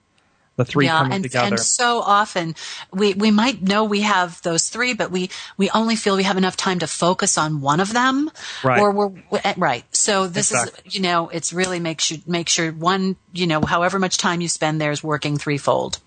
the 0.59 0.65
three 0.65 0.85
yeah, 0.85 0.99
coming 0.99 1.13
and, 1.13 1.23
together. 1.23 1.47
and 1.47 1.59
so 1.59 2.01
often 2.01 2.53
we, 2.91 3.13
we 3.13 3.31
might 3.31 3.61
know 3.61 3.85
we 3.85 4.01
have 4.01 4.41
those 4.41 4.67
three, 4.67 4.93
but 4.93 5.09
we, 5.09 5.29
we 5.55 5.69
only 5.69 5.95
feel 5.95 6.17
we 6.17 6.23
have 6.23 6.35
enough 6.35 6.57
time 6.57 6.79
to 6.79 6.87
focus 6.87 7.37
on 7.37 7.61
one 7.61 7.79
of 7.79 7.93
them. 7.93 8.29
Right. 8.61 8.81
Or 8.81 8.91
we're, 8.91 9.11
eh, 9.41 9.53
right. 9.57 9.85
So 9.95 10.27
this 10.27 10.51
Exactly. 10.51 10.81
is, 10.85 10.95
you 10.95 11.01
know, 11.01 11.29
it's 11.29 11.53
really 11.53 11.79
makes 11.79 12.11
you, 12.11 12.17
make 12.27 12.49
sure 12.49 12.71
one, 12.73 13.15
you 13.31 13.47
know, 13.47 13.61
however 13.61 13.99
much 13.99 14.17
time 14.17 14.41
you 14.41 14.49
spend 14.49 14.81
there 14.81 14.91
is 14.91 15.01
working 15.01 15.37
threefold. 15.37 15.99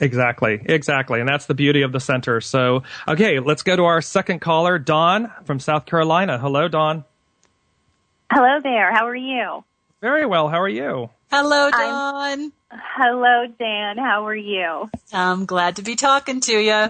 Exactly, 0.00 0.58
exactly. 0.64 1.20
And 1.20 1.28
that's 1.28 1.44
the 1.44 1.54
beauty 1.54 1.82
of 1.82 1.92
the 1.92 2.00
center. 2.00 2.40
So, 2.40 2.84
okay, 3.06 3.40
let's 3.40 3.62
go 3.62 3.76
to 3.76 3.84
our 3.84 4.00
second 4.00 4.40
caller, 4.40 4.78
Dawn 4.78 5.30
from 5.44 5.60
South 5.60 5.84
Carolina. 5.84 6.38
Hello, 6.38 6.66
Dawn. 6.68 7.04
Hello 8.32 8.60
there. 8.62 8.94
How 8.94 9.06
are 9.06 9.16
you? 9.16 9.64
Very 10.00 10.24
well. 10.24 10.48
How 10.48 10.60
are 10.60 10.68
you? 10.68 11.10
Hello, 11.30 11.68
I'm- 11.72 11.72
Dawn. 11.72 12.52
Hello, 12.70 13.46
Dan. 13.58 13.96
How 13.96 14.26
are 14.26 14.36
you? 14.36 14.90
I'm 15.12 15.46
glad 15.46 15.76
to 15.76 15.82
be 15.82 15.96
talking 15.96 16.40
to 16.40 16.52
you. 16.52 16.88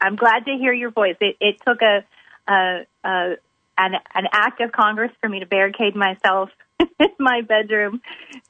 I'm 0.00 0.16
glad 0.16 0.44
to 0.46 0.52
hear 0.58 0.72
your 0.72 0.90
voice. 0.90 1.16
It, 1.20 1.36
it 1.40 1.56
took 1.66 1.82
a, 1.82 2.04
a, 2.50 2.86
a 3.04 3.36
an, 3.78 3.92
an 4.14 4.24
act 4.32 4.60
of 4.60 4.72
Congress 4.72 5.12
for 5.20 5.28
me 5.28 5.40
to 5.40 5.46
barricade 5.46 5.94
myself 5.94 6.50
in 6.80 7.10
my 7.18 7.42
bedroom. 7.42 8.00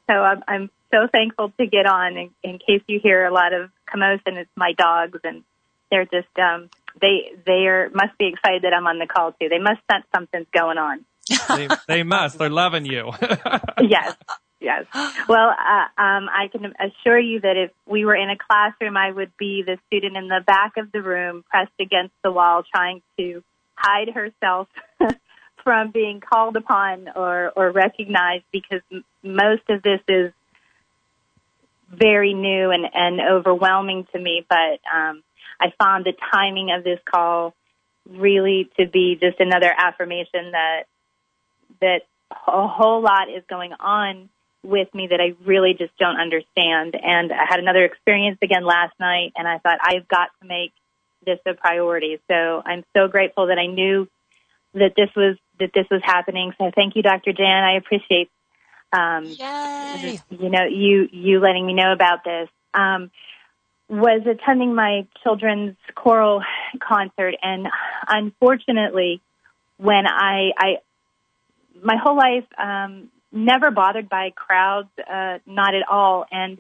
So 0.09 0.15
I'm, 0.15 0.43
I'm 0.49 0.71
so 0.91 1.07
thankful 1.13 1.53
to 1.59 1.67
get 1.67 1.87
on. 1.87 2.17
In, 2.17 2.31
in 2.43 2.59
case 2.59 2.83
you 2.87 2.99
hear 3.03 3.27
a 3.27 3.33
lot 3.33 3.53
of 3.53 3.71
commotion, 3.87 4.39
it's 4.39 4.51
my 4.57 4.73
dogs, 4.73 5.19
and 5.25 5.45
they're 5.91 6.07
just 6.07 6.29
um, 6.39 6.71
they 7.01 7.33
they 7.47 7.67
are 7.67 7.91
must 7.91 8.17
be 8.19 8.27
excited 8.27 8.63
that 8.63 8.73
I'm 8.73 8.87
on 8.87 8.99
the 8.99 9.07
call 9.07 9.33
too. 9.33 9.49
They 9.49 9.59
must 9.59 9.81
sense 9.91 10.05
something's 10.15 10.47
going 10.53 10.79
on. 10.79 11.05
They, 11.49 11.69
they 11.87 12.03
must. 12.05 12.39
They're 12.39 12.49
loving 12.49 12.87
you. 12.87 13.13
yes, 13.81 14.17
yes. 14.61 14.87
Well, 15.29 15.51
uh, 15.51 16.03
um, 16.03 16.29
I 16.31 16.49
can 16.51 16.73
assure 16.81 17.19
you 17.19 17.41
that 17.41 17.57
if 17.57 17.71
we 17.87 18.07
were 18.07 18.15
in 18.15 18.31
a 18.31 18.37
classroom, 18.37 18.97
I 18.97 19.11
would 19.11 19.33
be 19.39 19.63
the 19.63 19.79
student 19.87 20.17
in 20.17 20.29
the 20.29 20.41
back 20.47 20.79
of 20.79 20.91
the 20.91 21.03
room, 21.03 21.45
pressed 21.51 21.79
against 21.79 22.15
the 22.25 22.33
wall, 22.33 22.63
trying 22.75 23.03
to 23.19 23.43
hide 23.75 24.09
herself 24.09 24.69
from 25.65 25.91
being 25.91 26.21
called 26.21 26.57
upon 26.57 27.11
or, 27.15 27.53
or 27.55 27.71
recognized, 27.73 28.45
because 28.51 28.81
m- 28.91 29.05
most 29.23 29.69
of 29.69 29.83
this 29.83 30.01
is 30.09 30.33
very 31.91 32.33
new 32.33 32.71
and, 32.71 32.87
and 32.95 33.21
overwhelming 33.21 34.07
to 34.13 34.19
me. 34.19 34.47
But 34.49 34.81
um, 34.95 35.23
I 35.61 35.73
found 35.79 36.07
the 36.07 36.15
timing 36.33 36.71
of 36.71 36.85
this 36.85 37.01
call 37.05 37.55
really 38.09 38.71
to 38.79 38.87
be 38.87 39.19
just 39.21 39.41
another 39.41 39.73
affirmation 39.77 40.53
that 40.53 40.85
that 41.81 42.03
a 42.47 42.67
whole 42.67 43.03
lot 43.03 43.29
is 43.29 43.43
going 43.49 43.73
on 43.75 44.29
with 44.65 44.93
me 44.95 45.09
that 45.09 45.21
I 45.21 45.35
really 45.47 45.75
just 45.79 45.97
don't 45.99 46.21
understand. 46.21 46.97
And 47.01 47.33
I 47.33 47.45
had 47.49 47.61
another 47.61 47.85
experience 47.85 48.39
again 48.43 48.65
last 48.65 48.93
night, 48.99 49.33
and 49.37 49.47
I 49.47 49.59
thought 49.59 49.79
I've 49.83 50.09
got 50.09 50.29
to 50.41 50.49
make 50.49 50.73
this 51.25 51.39
a 51.47 51.55
priority. 51.55 52.21
So 52.29 52.63
I'm 52.65 52.85
so 52.97 53.09
grateful 53.09 53.49
that 53.49 53.59
I 53.59 53.67
knew 53.67 54.09
that 54.75 54.93
this 54.97 55.11
was 55.17 55.37
that 55.61 55.71
this 55.75 55.87
was 55.91 56.01
happening. 56.05 56.53
So 56.59 56.71
thank 56.75 56.97
you, 56.97 57.03
Dr. 57.03 57.33
Jan. 57.33 57.65
I 57.65 57.77
appreciate 57.77 58.31
um, 58.93 59.37
Yay. 59.39 60.21
you 60.31 60.49
know 60.51 60.65
you 60.65 61.09
you 61.11 61.41
letting 61.41 61.67
me 61.67 61.75
know 61.75 61.93
about 61.93 62.25
this. 62.25 62.49
Um, 62.75 63.11
was 63.89 64.21
attending 64.27 64.75
my 64.75 65.07
children's 65.23 65.77
choral 65.95 66.43
concert, 66.81 67.35
and 67.43 67.69
unfortunately, 68.07 69.21
when 69.79 70.07
I 70.07 70.51
I 70.57 70.77
my 71.83 71.97
whole 71.97 72.17
life 72.17 72.45
um, 72.59 73.09
never 73.33 73.71
bothered 73.71 74.09
by 74.09 74.31
crowds, 74.31 74.89
uh, 74.99 75.39
not 75.47 75.75
at 75.75 75.87
all, 75.89 76.27
and 76.31 76.59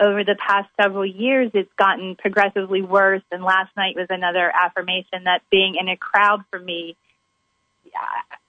over 0.00 0.24
the 0.24 0.36
past 0.36 0.68
several 0.80 1.06
years, 1.06 1.50
it's 1.54 1.72
gotten 1.78 2.16
progressively 2.16 2.82
worse. 2.82 3.22
And 3.32 3.42
last 3.42 3.74
night 3.76 3.96
was 3.96 4.06
another 4.10 4.52
affirmation 4.52 5.24
that 5.24 5.40
being 5.50 5.76
in 5.80 5.88
a 5.88 5.96
crowd 5.96 6.44
for 6.50 6.58
me, 6.58 6.96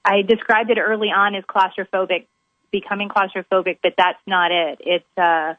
I 0.04 0.24
described 0.24 0.70
it 0.72 0.78
early 0.78 1.08
on 1.08 1.36
as 1.36 1.44
claustrophobic, 1.46 2.26
becoming 2.72 3.10
claustrophobic, 3.10 3.80
but 3.82 3.94
that's 3.98 4.20
not 4.28 4.52
it. 4.52 4.80
It's, 4.82 5.18
uh, 5.18 5.54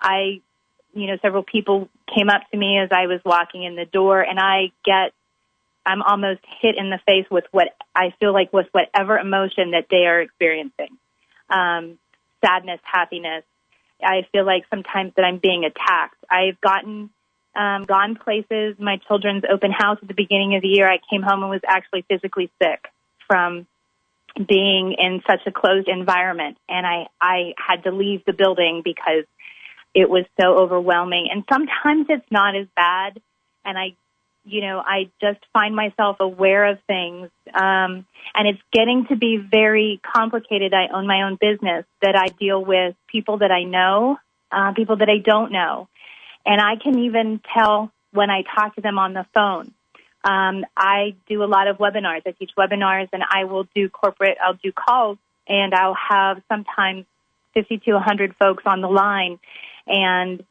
I, 0.00 0.40
you 0.94 1.06
know, 1.06 1.16
several 1.22 1.44
people 1.44 1.88
came 2.12 2.28
up 2.28 2.42
to 2.50 2.56
me 2.56 2.78
as 2.78 2.88
I 2.90 3.06
was 3.06 3.20
walking 3.24 3.62
in 3.62 3.76
the 3.76 3.84
door 3.84 4.20
and 4.20 4.38
I 4.40 4.72
get, 4.84 5.12
I'm 5.86 6.02
almost 6.02 6.40
hit 6.60 6.76
in 6.76 6.90
the 6.90 6.98
face 7.06 7.26
with 7.30 7.44
what 7.52 7.68
I 7.94 8.12
feel 8.18 8.32
like 8.32 8.52
was 8.52 8.66
whatever 8.72 9.16
emotion 9.16 9.72
that 9.72 9.86
they 9.90 10.06
are 10.06 10.20
experiencing. 10.20 10.98
Um, 11.50 11.98
sadness, 12.44 12.80
happiness. 12.84 13.44
I 14.02 14.26
feel 14.32 14.46
like 14.46 14.64
sometimes 14.70 15.12
that 15.16 15.24
I'm 15.24 15.38
being 15.38 15.64
attacked. 15.64 16.16
I've 16.30 16.60
gotten, 16.60 17.10
um, 17.54 17.84
gone 17.84 18.16
places, 18.16 18.76
my 18.78 18.98
children's 19.08 19.42
open 19.50 19.72
house 19.72 19.98
at 20.00 20.08
the 20.08 20.14
beginning 20.14 20.54
of 20.54 20.62
the 20.62 20.68
year. 20.68 20.90
I 20.90 20.98
came 21.10 21.22
home 21.22 21.42
and 21.42 21.50
was 21.50 21.60
actually 21.66 22.02
physically 22.08 22.50
sick 22.62 22.86
from 23.26 23.66
being 24.36 24.94
in 24.96 25.22
such 25.28 25.40
a 25.46 25.50
closed 25.50 25.88
environment 25.88 26.56
and 26.68 26.86
I, 26.86 27.06
I 27.20 27.54
had 27.58 27.84
to 27.84 27.90
leave 27.90 28.24
the 28.24 28.32
building 28.32 28.82
because 28.84 29.24
it 29.94 30.08
was 30.08 30.24
so 30.40 30.56
overwhelming. 30.56 31.28
And 31.30 31.44
sometimes 31.52 32.06
it's 32.08 32.30
not 32.30 32.56
as 32.56 32.66
bad 32.76 33.20
and 33.64 33.76
I, 33.76 33.96
you 34.44 34.62
know, 34.62 34.82
I 34.84 35.10
just 35.20 35.40
find 35.52 35.74
myself 35.74 36.16
aware 36.20 36.70
of 36.70 36.78
things. 36.86 37.30
Um, 37.52 38.06
and 38.34 38.48
it's 38.48 38.60
getting 38.72 39.06
to 39.08 39.16
be 39.16 39.36
very 39.36 40.00
complicated. 40.14 40.72
I 40.72 40.88
own 40.94 41.06
my 41.06 41.22
own 41.22 41.36
business 41.40 41.84
that 42.00 42.16
I 42.16 42.28
deal 42.28 42.64
with 42.64 42.94
people 43.10 43.38
that 43.38 43.50
I 43.50 43.64
know, 43.64 44.18
uh, 44.50 44.72
people 44.72 44.96
that 44.96 45.08
I 45.08 45.18
don't 45.18 45.52
know. 45.52 45.88
And 46.46 46.60
I 46.60 46.76
can 46.82 46.98
even 47.00 47.40
tell 47.54 47.92
when 48.12 48.30
I 48.30 48.42
talk 48.42 48.74
to 48.76 48.80
them 48.80 48.98
on 48.98 49.12
the 49.12 49.26
phone. 49.34 49.72
Um, 50.24 50.64
I 50.76 51.14
do 51.28 51.42
a 51.42 51.46
lot 51.46 51.68
of 51.68 51.78
webinars. 51.78 52.22
I 52.26 52.32
teach 52.32 52.50
webinars 52.56 53.08
and 53.12 53.22
I 53.28 53.44
will 53.44 53.66
do 53.74 53.88
corporate, 53.88 54.38
I'll 54.44 54.58
do 54.62 54.72
calls 54.72 55.18
and 55.48 55.74
I'll 55.74 55.96
have 56.10 56.42
sometimes 56.48 57.06
50 57.54 57.78
to 57.78 57.92
100 57.94 58.36
folks 58.36 58.62
on 58.66 58.80
the 58.80 58.88
line. 58.88 59.38
And 59.86 60.44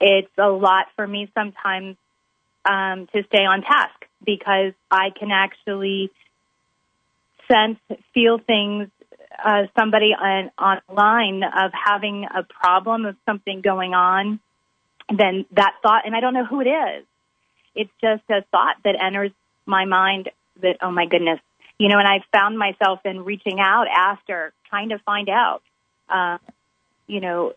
it's 0.00 0.32
a 0.38 0.48
lot 0.48 0.86
for 0.94 1.06
me 1.06 1.30
sometimes 1.34 1.96
um, 2.68 3.06
to 3.14 3.22
stay 3.28 3.44
on 3.44 3.62
task 3.62 4.04
because 4.24 4.72
I 4.90 5.10
can 5.16 5.30
actually 5.30 6.10
sense, 7.50 7.78
feel 8.14 8.38
things. 8.38 8.88
Uh, 9.44 9.64
somebody 9.78 10.12
on 10.18 10.50
online 10.58 11.42
of 11.42 11.70
having 11.72 12.24
a 12.24 12.42
problem 12.42 13.04
of 13.04 13.16
something 13.26 13.60
going 13.60 13.92
on, 13.92 14.40
then 15.10 15.44
that 15.52 15.74
thought, 15.82 16.06
and 16.06 16.16
I 16.16 16.20
don't 16.20 16.32
know 16.32 16.46
who 16.46 16.62
it 16.62 16.68
is. 16.68 17.04
It's 17.74 17.90
just 18.00 18.22
a 18.30 18.42
thought 18.50 18.76
that 18.84 18.94
enters 18.98 19.32
my 19.66 19.84
mind 19.84 20.30
that, 20.62 20.78
oh 20.80 20.90
my 20.90 21.04
goodness, 21.04 21.38
you 21.78 21.88
know, 21.88 21.98
and 21.98 22.08
I 22.08 22.24
found 22.32 22.58
myself 22.58 23.00
in 23.04 23.24
reaching 23.24 23.60
out 23.60 23.86
after 23.94 24.54
trying 24.70 24.88
to 24.88 24.98
find 25.00 25.28
out, 25.28 25.60
uh, 26.08 26.38
you 27.06 27.20
know, 27.20 27.52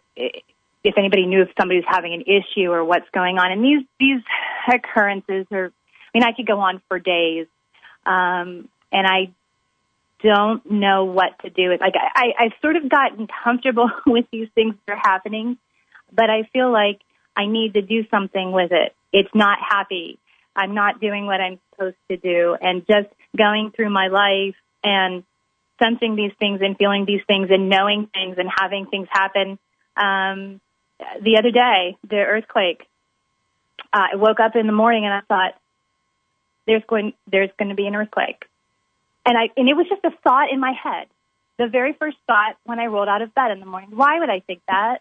if 0.84 0.98
anybody 0.98 1.26
knew 1.26 1.42
if 1.42 1.50
somebody's 1.60 1.84
having 1.88 2.14
an 2.14 2.22
issue 2.22 2.72
or 2.72 2.84
what's 2.84 3.10
going 3.14 3.38
on. 3.38 3.52
And 3.52 3.64
these, 3.64 3.86
these 4.00 4.22
occurrences 4.72 5.46
are, 5.52 5.66
I 5.66 6.18
mean, 6.18 6.24
I 6.24 6.32
could 6.34 6.48
go 6.48 6.60
on 6.60 6.82
for 6.88 7.00
days. 7.00 7.48
Um, 8.06 8.70
and 8.92 9.06
I 9.06 9.32
don't 10.24 10.70
know 10.70 11.06
what 11.06 11.40
to 11.44 11.50
do. 11.50 11.72
It's 11.72 11.82
like 11.82 11.94
I, 11.96 12.34
I've 12.38 12.54
sort 12.62 12.76
of 12.76 12.90
gotten 12.90 13.28
comfortable 13.44 13.90
with 14.08 14.26
these 14.32 14.50
things 14.56 14.76
that 14.86 14.94
are 14.94 15.02
happening, 15.02 15.58
but 16.12 16.30
I 16.30 16.44
feel 16.52 16.72
like 16.72 17.00
I 17.36 17.46
need 17.46 17.74
to 17.76 17.82
do 17.82 18.06
something 18.10 18.52
with 18.52 18.72
it. 18.72 18.94
It's 19.14 19.34
not 19.34 19.60
happy. 19.68 20.20
I'm 20.56 20.74
not 20.74 21.00
doing 21.00 21.26
what 21.26 21.40
I'm 21.40 21.60
supposed 21.72 21.96
to 22.10 22.18
do. 22.18 22.58
And 22.60 22.86
just 22.88 23.08
going 23.38 23.72
through 23.76 23.90
my 23.90 24.08
life 24.08 24.56
and 24.84 25.24
sensing 25.82 26.16
these 26.16 26.34
things 26.40 26.60
and 26.62 26.78
feeling 26.78 27.06
these 27.06 27.22
things 27.28 27.48
and 27.50 27.70
knowing 27.70 28.10
things 28.14 28.38
and 28.38 28.50
having 28.54 28.86
things 28.88 29.08
happen. 29.10 29.58
Um, 29.96 30.60
the 31.22 31.38
other 31.38 31.52
day, 31.52 31.98
the 32.08 32.18
earthquake, 32.18 32.82
uh, 33.94 34.08
I 34.14 34.16
woke 34.16 34.40
up 34.40 34.56
in 34.56 34.68
the 34.68 34.74
morning 34.74 35.06
and 35.06 35.14
I 35.14 35.22
thought, 35.22 35.56
there's 36.68 36.84
going, 36.88 37.14
there's 37.32 37.50
going 37.58 37.70
to 37.70 37.76
be 37.76 37.88
an 37.88 37.96
earthquake. 37.96 38.46
And 39.26 39.38
I, 39.38 39.50
and 39.58 39.68
it 39.68 39.76
was 39.76 39.88
just 39.90 40.04
a 40.04 40.12
thought 40.24 40.52
in 40.52 40.60
my 40.60 40.72
head. 40.72 41.08
The 41.58 41.68
very 41.68 41.94
first 41.94 42.18
thought 42.28 42.56
when 42.64 42.80
I 42.80 42.86
rolled 42.86 43.10
out 43.10 43.22
of 43.22 43.34
bed 43.34 43.52
in 43.52 43.60
the 43.60 43.66
morning. 43.66 43.90
Why 43.94 44.20
would 44.20 44.30
I 44.30 44.40
think 44.40 44.62
that? 44.68 45.00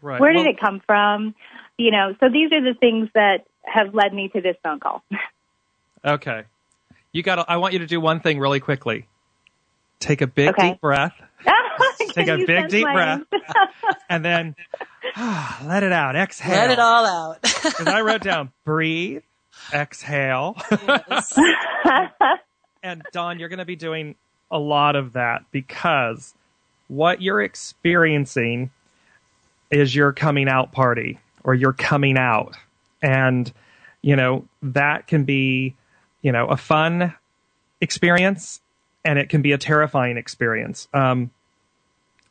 Right. 0.00 0.20
Where 0.20 0.32
did 0.32 0.40
Well, 0.40 0.48
it 0.48 0.60
come 0.60 0.80
from? 0.86 1.34
You 1.76 1.90
know, 1.90 2.14
so 2.18 2.28
these 2.28 2.52
are 2.52 2.60
the 2.62 2.74
things 2.78 3.08
that 3.14 3.46
have 3.62 3.94
led 3.94 4.12
me 4.12 4.28
to 4.28 4.40
this 4.40 4.56
phone 4.62 4.80
call. 4.80 5.02
Okay. 6.04 6.44
You 7.12 7.24
got. 7.24 7.50
I 7.50 7.56
want 7.56 7.72
you 7.72 7.80
to 7.80 7.86
do 7.86 8.00
one 8.00 8.20
thing 8.20 8.38
really 8.38 8.60
quickly. 8.60 9.08
Take 10.00 10.20
a 10.20 10.26
big 10.26 10.50
Okay. 10.50 10.70
deep 10.72 10.80
breath. 10.80 11.14
Take 12.10 12.28
a 12.28 12.44
big 12.46 12.68
deep 12.68 12.84
my 12.84 12.92
breath, 12.94 13.22
and 14.10 14.24
then 14.24 14.56
ah, 15.16 15.62
let 15.66 15.82
it 15.82 15.92
out. 15.92 16.16
Exhale. 16.16 16.56
Let 16.56 16.70
it 16.70 16.78
all 16.78 17.06
out. 17.06 17.38
Because 17.62 17.86
I 17.86 18.00
wrote 18.02 18.22
down 18.22 18.52
breathe, 18.64 19.22
exhale. 19.72 20.56
and 22.82 23.02
Dawn, 23.12 23.38
you're 23.38 23.48
going 23.48 23.58
to 23.58 23.64
be 23.64 23.76
doing 23.76 24.14
a 24.50 24.58
lot 24.58 24.96
of 24.96 25.12
that 25.14 25.42
because 25.52 26.34
what 26.88 27.20
you're 27.20 27.42
experiencing 27.42 28.70
is 29.70 29.94
your 29.94 30.12
coming 30.12 30.48
out 30.48 30.72
party 30.72 31.18
or 31.44 31.54
your 31.54 31.72
coming 31.72 32.16
out. 32.16 32.56
And, 33.02 33.52
you 34.02 34.16
know, 34.16 34.46
that 34.62 35.06
can 35.06 35.24
be, 35.24 35.74
you 36.22 36.32
know, 36.32 36.46
a 36.46 36.56
fun 36.56 37.14
experience 37.80 38.60
and 39.08 39.18
it 39.18 39.28
can 39.28 39.42
be 39.42 39.52
a 39.52 39.58
terrifying 39.58 40.16
experience. 40.18 40.86
Um, 40.92 41.30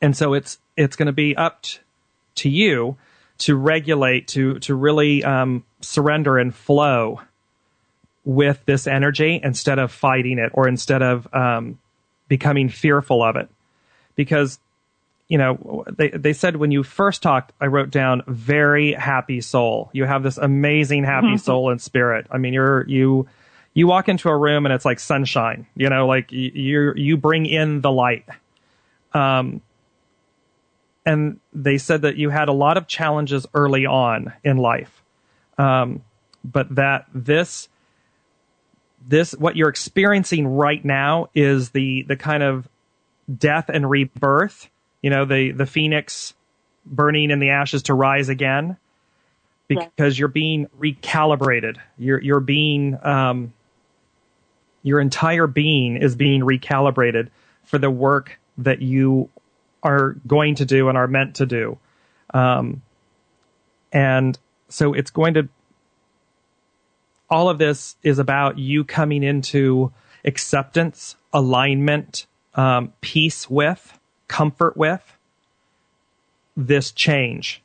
and 0.01 0.15
so 0.15 0.34
it's, 0.34 0.59
it's 0.75 0.95
going 0.95 1.07
to 1.07 1.13
be 1.25 1.36
up 1.36 1.63
t- 1.63 1.80
to 2.36 2.49
you 2.49 2.95
to 3.39 3.55
regulate, 3.55 4.28
to, 4.30 4.59
to 4.59 4.75
really, 4.75 5.23
um, 5.23 5.63
surrender 5.82 6.38
and 6.38 6.53
flow 6.53 7.21
with 8.23 8.59
this 8.65 8.88
energy 8.88 9.41
instead 9.43 9.80
of 9.80 9.91
fighting 9.91 10.39
it 10.39 10.51
or 10.53 10.67
instead 10.67 11.01
of, 11.01 11.28
um, 11.34 11.80
becoming 12.28 12.69
fearful 12.69 13.23
of 13.23 13.36
it. 13.36 13.49
Because 14.15 14.59
you 15.30 15.38
know, 15.38 15.84
they 15.91 16.09
they 16.09 16.32
said 16.32 16.55
when 16.55 16.71
you 16.71 16.84
first 16.84 17.21
talked, 17.21 17.51
I 17.59 17.65
wrote 17.65 17.91
down 17.91 18.23
very 18.28 18.93
happy 18.93 19.41
soul. 19.41 19.89
You 19.91 20.05
have 20.05 20.23
this 20.23 20.38
amazing 20.38 21.03
happy 21.03 21.38
soul 21.38 21.69
and 21.69 21.82
spirit. 21.82 22.28
I 22.32 22.38
mean, 22.38 22.53
you're 22.53 22.88
you 22.88 23.28
you 23.78 23.86
walk 23.86 24.09
into 24.09 24.28
a 24.28 24.36
room 24.36 24.65
and 24.65 24.73
it's 24.73 24.86
like 24.86 24.99
sunshine. 24.99 25.67
You 25.75 25.91
know, 25.91 26.07
like 26.07 26.32
you 26.32 26.93
you 26.95 27.15
bring 27.15 27.45
in 27.45 27.82
the 27.82 27.91
light. 27.91 28.25
Um, 29.13 29.61
and 31.05 31.39
they 31.53 31.78
said 31.78 32.01
that 32.01 32.17
you 32.17 32.32
had 32.32 32.49
a 32.49 32.53
lot 32.53 32.78
of 32.78 32.88
challenges 32.88 33.45
early 33.53 33.86
on 33.86 34.34
in 34.43 34.57
life, 34.57 35.03
um, 35.59 36.01
but 36.43 36.73
that 36.73 37.05
this 37.13 37.69
this 39.07 39.34
what 39.34 39.55
you're 39.55 39.69
experiencing 39.69 40.47
right 40.47 40.84
now 40.84 41.30
is 41.36 41.69
the 41.69 42.01
the 42.07 42.15
kind 42.15 42.41
of 42.41 42.67
death 43.38 43.69
and 43.69 43.88
rebirth 43.88 44.71
you 45.03 45.11
know 45.11 45.23
the 45.23 45.51
the 45.51 45.67
phoenix 45.67 46.34
burning 46.84 47.30
in 47.30 47.39
the 47.39 47.51
ashes 47.51 47.84
to 47.84 47.93
rise 47.93 48.28
again 48.28 48.75
because 49.67 50.17
you're 50.17 50.28
being 50.28 50.67
recalibrated 50.80 51.78
you're 51.97 52.19
you're 52.21 52.39
being 52.39 52.97
um, 53.05 53.53
your 54.88 54.99
entire 54.99 55.47
being 55.47 55.97
is 55.97 56.15
being 56.15 56.41
recalibrated 56.41 57.29
for 57.63 57.77
the 57.77 57.91
work 57.91 58.39
that 58.57 58.81
you 58.81 59.29
are 59.83 60.13
going 60.25 60.55
to 60.55 60.65
do 60.65 60.89
and 60.89 60.97
are 60.97 61.07
meant 61.07 61.35
to 61.35 61.45
do 61.45 61.77
um, 62.33 62.81
and 63.91 64.38
so 64.69 64.93
it's 64.93 65.11
going 65.11 65.33
to 65.33 65.47
all 67.29 67.49
of 67.49 67.57
this 67.57 67.95
is 68.03 68.19
about 68.19 68.57
you 68.57 68.83
coming 68.83 69.23
into 69.23 69.91
acceptance 70.25 71.15
alignment 71.33 72.25
um, 72.55 72.93
peace 73.01 73.49
with 73.49 73.99
comfort 74.27 74.75
with 74.75 75.17
this 76.55 76.91
change. 76.91 77.61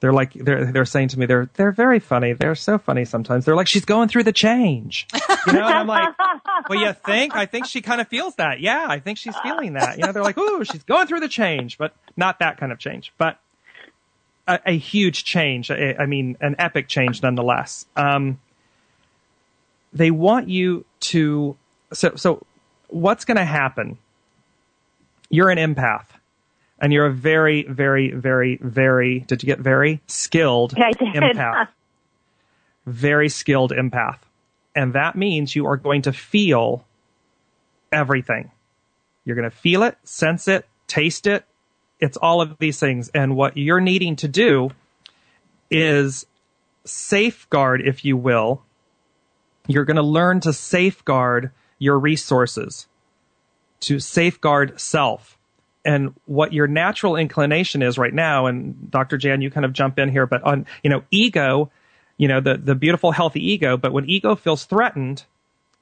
They're 0.00 0.12
like 0.12 0.32
they're 0.34 0.70
they're 0.70 0.84
saying 0.84 1.08
to 1.08 1.18
me 1.18 1.26
they're 1.26 1.48
they're 1.54 1.72
very 1.72 2.00
funny. 2.00 2.32
They're 2.32 2.54
so 2.56 2.76
funny 2.76 3.04
sometimes. 3.04 3.44
They're 3.44 3.56
like 3.56 3.68
she's 3.68 3.84
going 3.84 4.08
through 4.08 4.24
the 4.24 4.32
change. 4.32 5.06
You 5.46 5.52
know, 5.54 5.66
and 5.66 5.74
I'm 5.74 5.86
like, 5.86 6.14
well, 6.68 6.80
you 6.80 6.92
think? 6.92 7.34
I 7.34 7.46
think 7.46 7.66
she 7.66 7.80
kind 7.80 8.00
of 8.00 8.08
feels 8.08 8.36
that. 8.36 8.60
Yeah, 8.60 8.86
I 8.88 8.98
think 8.98 9.18
she's 9.18 9.36
feeling 9.38 9.74
that. 9.74 9.98
You 9.98 10.04
know, 10.04 10.12
they're 10.12 10.22
like, 10.22 10.38
ooh, 10.38 10.64
she's 10.64 10.82
going 10.84 11.06
through 11.06 11.20
the 11.20 11.28
change, 11.28 11.78
but 11.78 11.94
not 12.16 12.38
that 12.38 12.58
kind 12.58 12.72
of 12.72 12.78
change, 12.78 13.12
but 13.18 13.38
a, 14.46 14.60
a 14.66 14.76
huge 14.76 15.24
change. 15.24 15.70
I, 15.70 15.94
I 15.98 16.06
mean, 16.06 16.36
an 16.40 16.56
epic 16.58 16.88
change 16.88 17.22
nonetheless. 17.22 17.86
Um, 17.96 18.40
they 19.92 20.10
want 20.10 20.48
you 20.48 20.84
to. 21.00 21.56
So 21.92 22.16
so, 22.16 22.44
what's 22.88 23.24
going 23.24 23.36
to 23.38 23.44
happen? 23.44 23.98
You're 25.28 25.50
an 25.50 25.58
empath 25.58 26.06
and 26.82 26.92
you're 26.92 27.06
a 27.06 27.12
very, 27.12 27.62
very, 27.62 28.10
very, 28.10 28.58
very, 28.60 29.20
did 29.20 29.42
you 29.42 29.46
get 29.46 29.60
very 29.60 30.02
skilled 30.08 30.74
did. 30.74 30.98
empath? 30.98 31.68
Very 32.86 33.28
skilled 33.28 33.70
empath. 33.70 34.18
And 34.74 34.94
that 34.94 35.16
means 35.16 35.54
you 35.54 35.66
are 35.66 35.76
going 35.76 36.02
to 36.02 36.12
feel 36.12 36.84
everything. 37.92 38.50
You're 39.24 39.36
going 39.36 39.50
to 39.50 39.56
feel 39.56 39.82
it, 39.82 39.96
sense 40.04 40.48
it, 40.48 40.66
taste 40.86 41.26
it. 41.26 41.44
It's 42.00 42.16
all 42.16 42.40
of 42.40 42.58
these 42.58 42.80
things. 42.80 43.10
And 43.14 43.36
what 43.36 43.56
you're 43.56 43.80
needing 43.80 44.16
to 44.16 44.28
do 44.28 44.70
is 45.70 46.26
safeguard, 46.84 47.82
if 47.82 48.04
you 48.04 48.16
will. 48.16 48.62
You're 49.68 49.84
going 49.84 49.96
to 49.96 50.02
learn 50.02 50.40
to 50.40 50.52
safeguard 50.52 51.52
your 51.78 51.98
resources, 51.98 52.88
to 53.80 54.00
safeguard 54.00 54.80
self 54.80 55.38
and 55.84 56.14
what 56.26 56.52
your 56.52 56.66
natural 56.66 57.16
inclination 57.16 57.82
is 57.82 57.98
right 57.98 58.14
now 58.14 58.46
and 58.46 58.90
dr 58.90 59.16
jan 59.18 59.40
you 59.42 59.50
kind 59.50 59.64
of 59.64 59.72
jump 59.72 59.98
in 59.98 60.08
here 60.08 60.26
but 60.26 60.42
on 60.42 60.66
you 60.82 60.90
know 60.90 61.02
ego 61.10 61.70
you 62.22 62.28
know 62.28 62.38
the 62.38 62.56
the 62.56 62.76
beautiful 62.76 63.10
healthy 63.10 63.44
ego 63.44 63.76
but 63.76 63.92
when 63.92 64.08
ego 64.08 64.36
feels 64.36 64.64
threatened 64.64 65.24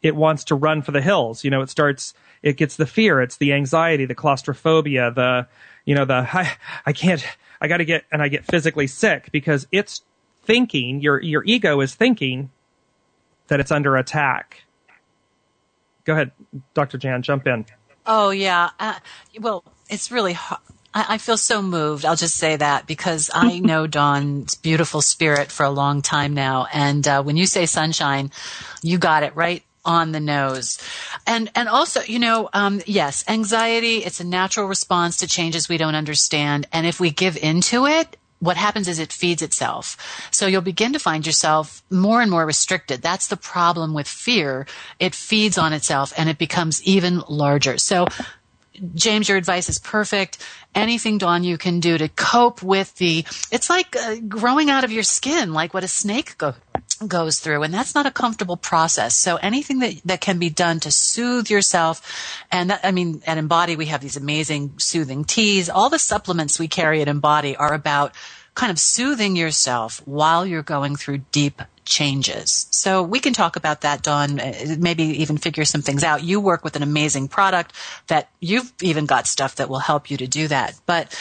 it 0.01 0.16
wants 0.16 0.43
to 0.45 0.55
run 0.55 0.80
for 0.80 0.91
the 0.91 1.03
hills 1.03 1.45
you 1.45 1.51
know 1.51 1.61
it 1.61 1.68
starts 1.68 2.14
it 2.43 2.57
gets 2.57 2.76
the 2.76 2.86
fear 2.86 3.20
it's 3.20 3.36
the 3.36 3.53
anxiety 3.53 4.07
the 4.07 4.14
claustrophobia 4.14 5.11
the 5.11 5.47
you 5.84 5.95
know 5.95 6.07
the 6.07 6.14
i, 6.32 6.51
I 6.86 6.95
can't 6.95 7.22
i 7.61 7.68
got 7.68 7.76
to 7.76 7.84
get 7.84 8.05
and 8.11 8.22
i 8.22 8.28
get 8.28 8.47
physically 8.47 8.86
sick 8.86 9.28
because 9.32 9.66
it's 9.70 10.01
thinking 10.45 11.03
your 11.03 11.20
your 11.20 11.45
ego 11.45 11.78
is 11.82 11.95
thinking 11.95 12.51
that 13.49 13.61
it's 13.61 13.70
under 13.70 13.99
attack 13.99 14.62
go 16.07 16.14
ahead 16.14 16.30
dr 16.72 16.97
jan 16.97 17.20
jump 17.20 17.47
in 17.47 17.66
Oh 18.07 18.30
yeah. 18.30 18.70
Uh, 18.78 18.95
well, 19.41 19.62
it's 19.88 20.11
really. 20.11 20.32
Hard. 20.32 20.61
I, 20.95 21.07
I 21.11 21.18
feel 21.18 21.36
so 21.36 21.62
moved. 21.62 22.05
I'll 22.05 22.16
just 22.16 22.36
say 22.36 22.57
that 22.57 22.86
because 22.86 23.30
I 23.32 23.59
know 23.61 23.86
Dawn's 23.86 24.55
beautiful 24.55 25.03
spirit 25.03 25.51
for 25.51 25.64
a 25.64 25.70
long 25.70 26.03
time 26.03 26.34
now, 26.34 26.66
and 26.72 27.07
uh, 27.07 27.22
when 27.22 27.36
you 27.36 27.47
say 27.47 27.66
sunshine, 27.66 28.30
you 28.82 28.99
got 28.99 29.22
it 29.22 29.34
right 29.36 29.62
on 29.82 30.12
the 30.12 30.20
nose 30.20 30.78
and 31.26 31.51
and 31.55 31.66
also 31.66 32.03
you 32.03 32.18
know 32.18 32.51
um, 32.53 32.82
yes 32.84 33.24
anxiety 33.28 34.05
it's 34.05 34.20
a 34.20 34.24
natural 34.24 34.66
response 34.66 35.16
to 35.16 35.26
changes 35.26 35.70
we 35.70 35.78
don't 35.78 35.95
understand 35.95 36.68
and 36.70 36.86
if 36.86 37.01
we 37.01 37.11
give 37.11 37.34
into 37.38 37.86
it 37.86 38.18
what 38.41 38.57
happens 38.57 38.88
is 38.88 38.99
it 38.99 39.12
feeds 39.12 39.43
itself. 39.43 39.97
So 40.30 40.47
you'll 40.47 40.62
begin 40.62 40.95
to 40.95 40.99
find 40.99 41.26
yourself 41.26 41.82
more 41.91 42.22
and 42.22 42.30
more 42.30 42.47
restricted. 42.47 43.03
That's 43.03 43.28
the 43.28 43.36
problem 43.36 43.93
with 43.93 44.09
fear. 44.09 44.66
It 44.99 45.14
feeds 45.14 45.59
on 45.59 45.72
itself 45.74 46.12
and 46.16 46.28
it 46.28 46.38
becomes 46.38 46.82
even 46.82 47.22
larger. 47.28 47.76
So 47.78 48.07
James, 48.94 49.28
your 49.28 49.36
advice 49.36 49.68
is 49.68 49.78
perfect. 49.78 50.38
Anything, 50.74 51.18
Dawn, 51.18 51.44
you 51.44 51.58
can 51.58 51.80
do 51.80 51.98
to 51.98 52.08
cope 52.08 52.62
with 52.62 52.94
the, 52.96 53.24
it's 53.50 53.68
like 53.68 53.96
uh, 53.96 54.16
growing 54.28 54.70
out 54.70 54.84
of 54.84 54.92
your 54.92 55.02
skin, 55.02 55.52
like 55.52 55.74
what 55.74 55.84
a 55.84 55.88
snake 55.88 56.38
go, 56.38 56.54
goes 57.06 57.40
through. 57.40 57.62
And 57.62 57.74
that's 57.74 57.94
not 57.94 58.06
a 58.06 58.10
comfortable 58.10 58.56
process. 58.56 59.14
So 59.16 59.36
anything 59.36 59.80
that, 59.80 60.00
that 60.04 60.20
can 60.20 60.38
be 60.38 60.50
done 60.50 60.80
to 60.80 60.90
soothe 60.90 61.50
yourself. 61.50 62.44
And 62.50 62.70
that, 62.70 62.80
I 62.84 62.92
mean, 62.92 63.22
at 63.26 63.38
Embody, 63.38 63.76
we 63.76 63.86
have 63.86 64.00
these 64.00 64.16
amazing 64.16 64.78
soothing 64.78 65.24
teas. 65.24 65.68
All 65.68 65.90
the 65.90 65.98
supplements 65.98 66.58
we 66.58 66.68
carry 66.68 67.02
at 67.02 67.08
Embody 67.08 67.56
are 67.56 67.74
about 67.74 68.14
kind 68.54 68.70
of 68.70 68.78
soothing 68.78 69.36
yourself 69.36 70.02
while 70.06 70.46
you're 70.46 70.62
going 70.62 70.96
through 70.96 71.18
deep 71.32 71.62
changes. 71.84 72.66
So 72.70 73.02
we 73.02 73.20
can 73.20 73.32
talk 73.32 73.56
about 73.56 73.80
that, 73.82 74.02
Dawn, 74.02 74.38
uh, 74.38 74.76
maybe 74.78 75.04
even 75.22 75.36
figure 75.38 75.64
some 75.64 75.82
things 75.82 76.04
out. 76.04 76.22
You 76.22 76.40
work 76.40 76.64
with 76.64 76.76
an 76.76 76.82
amazing 76.82 77.28
product 77.28 77.74
that 78.06 78.30
you've 78.40 78.72
even 78.80 79.06
got 79.06 79.26
stuff 79.26 79.56
that 79.56 79.68
will 79.68 79.78
help 79.78 80.10
you 80.10 80.16
to 80.18 80.26
do 80.26 80.48
that. 80.48 80.78
But 80.86 81.16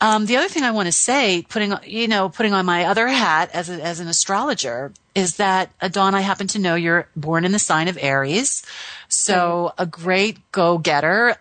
um, 0.00 0.26
the 0.26 0.36
other 0.36 0.48
thing 0.48 0.62
I 0.62 0.72
want 0.72 0.86
to 0.86 0.92
say, 0.92 1.44
putting 1.48 1.72
you 1.84 2.06
know, 2.08 2.28
putting 2.28 2.52
on 2.52 2.66
my 2.66 2.84
other 2.84 3.08
hat 3.08 3.50
as 3.52 3.70
a, 3.70 3.82
as 3.82 4.00
an 4.00 4.08
astrologer, 4.08 4.92
is 5.14 5.36
that 5.36 5.70
uh, 5.80 5.88
Dawn, 5.88 6.14
I 6.14 6.20
happen 6.20 6.46
to 6.48 6.58
know 6.58 6.74
you're 6.74 7.08
born 7.16 7.44
in 7.46 7.52
the 7.52 7.58
sign 7.58 7.88
of 7.88 7.96
Aries, 8.00 8.62
so 9.08 9.72
a 9.78 9.86
great 9.86 10.52
go-getter, 10.52 11.36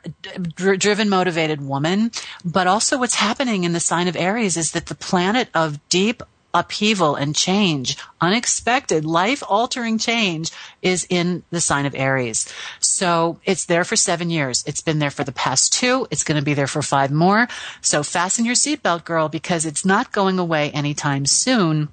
dr- 0.55 0.79
driven, 0.79 1.09
motivated 1.09 1.61
woman. 1.61 2.11
But 2.45 2.67
also, 2.67 2.97
what's 2.97 3.15
happening 3.15 3.65
in 3.65 3.73
the 3.73 3.81
sign 3.81 4.07
of 4.07 4.15
Aries 4.15 4.55
is 4.55 4.71
that 4.71 4.85
the 4.85 4.95
planet 4.95 5.49
of 5.53 5.87
deep 5.89 6.23
upheaval 6.55 7.15
and 7.15 7.35
change, 7.35 7.97
unexpected, 8.21 9.03
life 9.05 9.43
altering 9.47 9.97
change 9.97 10.51
is 10.81 11.05
in 11.09 11.43
the 11.51 11.59
sign 11.59 11.85
of 11.85 11.93
Aries. 11.93 12.51
So 12.79 13.39
it's 13.43 13.65
there 13.65 13.83
for 13.83 13.97
seven 13.97 14.29
years. 14.29 14.63
It's 14.65 14.81
been 14.81 14.99
there 14.99 15.11
for 15.11 15.25
the 15.25 15.33
past 15.33 15.73
two. 15.73 16.07
It's 16.09 16.23
going 16.23 16.39
to 16.39 16.45
be 16.45 16.53
there 16.53 16.65
for 16.65 16.81
five 16.81 17.11
more. 17.11 17.47
So 17.81 18.01
fasten 18.01 18.45
your 18.45 18.55
seatbelt, 18.55 19.03
girl, 19.03 19.27
because 19.27 19.65
it's 19.65 19.85
not 19.85 20.13
going 20.13 20.39
away 20.39 20.71
anytime 20.71 21.25
soon. 21.25 21.89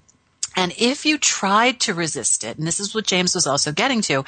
And 0.55 0.73
if 0.79 1.05
you 1.05 1.19
tried 1.19 1.81
to 1.81 1.95
resist 1.95 2.45
it, 2.45 2.57
and 2.57 2.67
this 2.67 2.79
is 2.79 2.95
what 2.95 3.07
James 3.07 3.35
was 3.35 3.47
also 3.47 3.73
getting 3.73 4.01
to, 4.03 4.25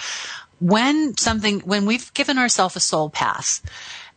when 0.59 1.17
something, 1.17 1.61
when 1.61 1.87
we've 1.87 2.13
given 2.15 2.39
ourselves 2.39 2.77
a 2.77 2.81
soul 2.81 3.09
path 3.09 3.63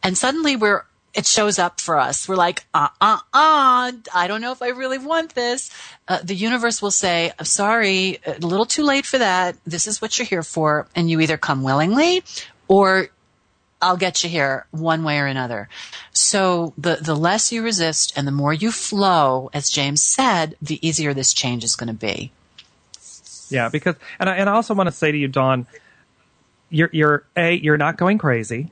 and 0.02 0.18
suddenly 0.18 0.56
we're 0.56 0.84
it 1.18 1.26
shows 1.26 1.58
up 1.58 1.82
for 1.82 1.98
us. 1.98 2.30
We're 2.30 2.36
like, 2.36 2.64
uh, 2.76 2.90
uh, 3.02 3.18
uh, 3.34 3.92
I 4.14 4.28
don't 4.28 4.40
know 4.40 4.52
if 4.52 4.62
I 4.62 4.70
really 4.70 5.00
want 5.00 5.34
this. 5.34 5.72
Uh, 6.08 6.20
the 6.24 6.36
universe 6.36 6.80
will 6.80 6.92
say, 6.92 7.32
I'm 7.40 7.46
sorry, 7.46 8.20
a 8.24 8.38
little 8.38 8.68
too 8.68 8.84
late 8.84 9.08
for 9.08 9.18
that. 9.18 9.58
This 9.66 9.88
is 9.88 10.00
what 10.00 10.20
you're 10.20 10.28
here 10.28 10.44
for. 10.44 10.88
And 10.96 11.10
you 11.10 11.20
either 11.20 11.36
come 11.36 11.64
willingly 11.64 12.24
or 12.68 13.08
I'll 13.82 13.98
get 13.98 14.24
you 14.24 14.30
here 14.30 14.68
one 14.70 15.04
way 15.04 15.18
or 15.18 15.26
another. 15.26 15.70
So 16.12 16.76
the, 16.78 16.98
the 17.02 17.16
less 17.16 17.52
you 17.52 17.64
resist 17.64 18.14
and 18.16 18.28
the 18.28 18.32
more 18.32 18.54
you 18.54 18.72
flow, 18.72 19.50
as 19.56 19.72
James 19.72 20.04
said, 20.04 20.56
the 20.62 20.80
easier 20.88 21.16
this 21.16 21.34
change 21.34 21.64
is 21.64 21.76
going 21.76 21.88
to 21.88 21.94
be. 21.94 22.32
Yeah, 23.50 23.70
because, 23.70 23.96
and 24.20 24.30
I, 24.30 24.36
and 24.36 24.48
I 24.48 24.54
also 24.54 24.76
want 24.76 24.86
to 24.86 24.92
say 24.92 25.12
to 25.12 25.18
you, 25.18 25.30
Dawn, 25.30 25.66
you're, 26.70 26.90
you're, 26.94 27.26
A, 27.36 27.56
you're 27.56 27.78
not 27.78 27.98
going 27.98 28.20
crazy. 28.20 28.72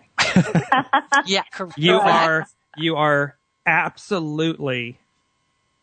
Yeah, 1.26 1.44
correct. 1.52 1.78
You 1.78 1.96
are, 1.96 2.48
you 2.78 2.96
are 2.96 3.36
absolutely 3.66 4.98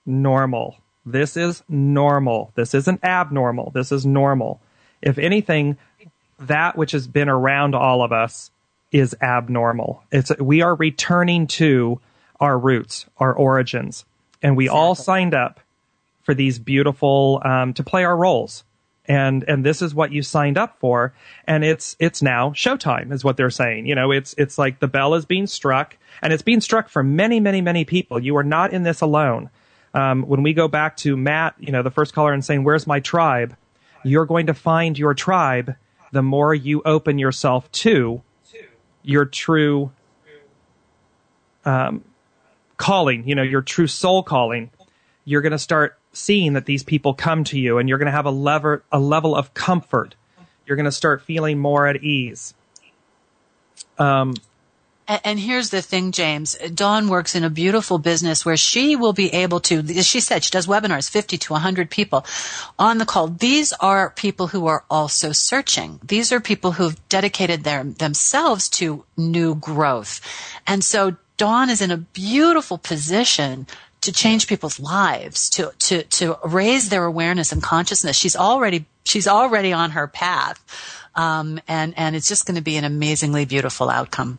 normal. 0.07 0.77
This 1.05 1.37
is 1.37 1.63
normal. 1.69 2.53
This 2.55 2.75
isn't 2.75 3.05
abnormal. 3.05 3.71
This 3.71 3.93
is 3.93 4.07
normal. 4.07 4.61
If 5.01 5.19
anything, 5.19 5.77
that 6.39 6.77
which 6.77 6.93
has 6.93 7.07
been 7.07 7.29
around 7.29 7.75
all 7.75 8.03
of 8.03 8.13
us 8.13 8.51
is 8.93 9.17
abnormal. 9.21 10.03
It's 10.13 10.37
we 10.39 10.63
are 10.63 10.75
returning 10.75 11.47
to 11.49 12.01
our 12.41 12.59
roots, 12.59 13.07
our 13.19 13.33
origins, 13.33 14.05
and 14.43 14.57
we 14.57 14.65
exactly. 14.65 14.81
all 14.81 14.95
signed 14.95 15.35
up 15.35 15.61
for 16.23 16.35
these 16.35 16.59
beautiful 16.59 17.41
um, 17.45 17.75
to 17.75 17.83
play 17.83 18.05
our 18.05 18.17
roles. 18.17 18.65
And 19.07 19.45
and 19.49 19.65
this 19.65 19.83
is 19.83 19.95
what 19.95 20.13
you 20.13 20.23
signed 20.23 20.57
up 20.57 20.79
for, 20.79 21.13
and 21.45 21.65
it's 21.65 21.97
it's 21.99 22.23
now 22.23 22.51
showtime, 22.51 23.13
is 23.13 23.25
what 23.25 23.37
they're 23.37 23.51
saying. 23.51 23.87
You 23.87 23.97
know, 23.97 24.13
it's 24.13 24.33
it's 24.39 24.59
like 24.59 24.79
the 24.79 24.87
bell 24.87 25.15
is 25.15 25.25
being 25.25 25.49
struck, 25.49 25.97
and 26.23 26.33
it's 26.33 26.43
being 26.43 26.61
struck 26.61 26.89
for 26.89 27.03
many, 27.03 27.41
many, 27.41 27.61
many 27.61 27.85
people. 27.85 28.23
You 28.23 28.37
are 28.37 28.45
not 28.45 28.73
in 28.73 28.85
this 28.85 29.01
alone. 29.01 29.51
Um, 29.93 30.23
when 30.23 30.45
we 30.45 30.55
go 30.55 30.69
back 30.69 30.97
to 30.99 31.17
Matt, 31.17 31.57
you 31.59 31.73
know, 31.73 31.83
the 31.83 31.91
first 31.91 32.15
caller, 32.15 32.33
and 32.33 32.45
saying, 32.45 32.63
"Where's 32.63 32.87
my 32.87 33.01
tribe?" 33.01 33.57
You're 34.05 34.27
going 34.27 34.47
to 34.47 34.55
find 34.55 34.99
your 34.99 35.15
tribe 35.15 35.77
the 36.13 36.23
more 36.23 36.55
you 36.55 36.83
open 36.85 37.19
yourself 37.19 37.71
to 37.73 38.23
your 39.03 39.25
true 39.25 39.91
um, 41.65 42.05
calling, 42.77 43.29
you 43.29 43.35
know, 43.35 43.43
your 43.43 43.63
true 43.63 43.87
soul 43.87 44.23
calling, 44.23 44.71
you're 45.25 45.41
going 45.41 45.53
to 45.53 45.59
start 45.59 45.99
seeing 46.13 46.53
that 46.53 46.67
these 46.67 46.83
people 46.83 47.15
come 47.15 47.45
to 47.45 47.59
you 47.59 47.79
and 47.79 47.89
you're 47.89 47.99
going 47.99 48.07
to 48.07 48.13
have 48.13 48.27
a 48.27 48.31
level, 48.31 48.81
a 48.91 48.99
level 48.99 49.35
of 49.35 49.55
comfort. 49.55 50.15
You're 50.67 50.77
going 50.77 50.85
to 50.85 50.93
start 50.93 51.23
feeling 51.23 51.59
more 51.59 51.87
at 51.87 52.03
ease. 52.03 52.55
Um, 53.99 54.35
and, 55.09 55.39
here's 55.39 55.71
the 55.71 55.83
thing, 55.83 56.13
James. 56.13 56.57
Dawn 56.75 57.09
works 57.09 57.35
in 57.35 57.43
a 57.45 57.51
beautiful 57.51 57.99
business 57.99 58.47
where 58.47 58.57
she 58.57 58.95
will 58.95 59.13
be 59.13 59.33
able 59.35 59.61
to, 59.61 59.79
as 59.79 60.07
she 60.07 60.21
said, 60.21 60.45
she 60.45 60.51
does 60.51 60.67
webinars, 60.67 61.11
50 61.11 61.39
to 61.39 61.53
100 61.53 61.91
people 61.91 62.25
on 62.79 62.99
the 62.99 63.05
call. 63.05 63.27
These 63.27 63.73
are 63.75 64.11
people 64.11 64.47
who 64.47 64.67
are 64.69 64.85
also 64.89 65.33
searching. 65.33 65.99
These 66.05 66.33
are 66.33 66.41
people 66.41 66.73
who've 66.73 66.97
dedicated 67.09 67.65
their, 67.65 67.83
themselves 67.83 68.69
to 68.71 69.05
new 69.17 69.57
growth. 69.57 70.21
And 70.67 70.85
so 70.85 71.17
Dawn 71.37 71.69
is 71.69 71.83
in 71.83 71.91
a 71.91 71.97
beautiful 71.97 72.79
position 72.79 73.67
to 74.03 74.13
change 74.13 74.47
people's 74.47 74.79
lives, 74.79 75.49
to, 75.51 75.73
to, 75.79 76.03
to 76.05 76.39
raise 76.45 76.89
their 76.89 77.05
awareness 77.05 77.53
and 77.53 77.63
consciousness. 77.63 78.17
She's 78.17 78.37
already, 78.37 78.85
she's 79.05 79.27
already 79.27 79.73
on 79.73 79.93
her 79.93 80.07
path. 80.07 80.63
Um, 81.15 81.61
and, 81.69 81.95
and 81.97 82.17
it's 82.17 82.29
just 82.29 82.47
going 82.47 82.55
to 82.57 82.63
be 82.63 82.77
an 82.77 82.85
amazingly 82.85 83.45
beautiful 83.45 83.91
outcome. 83.91 84.39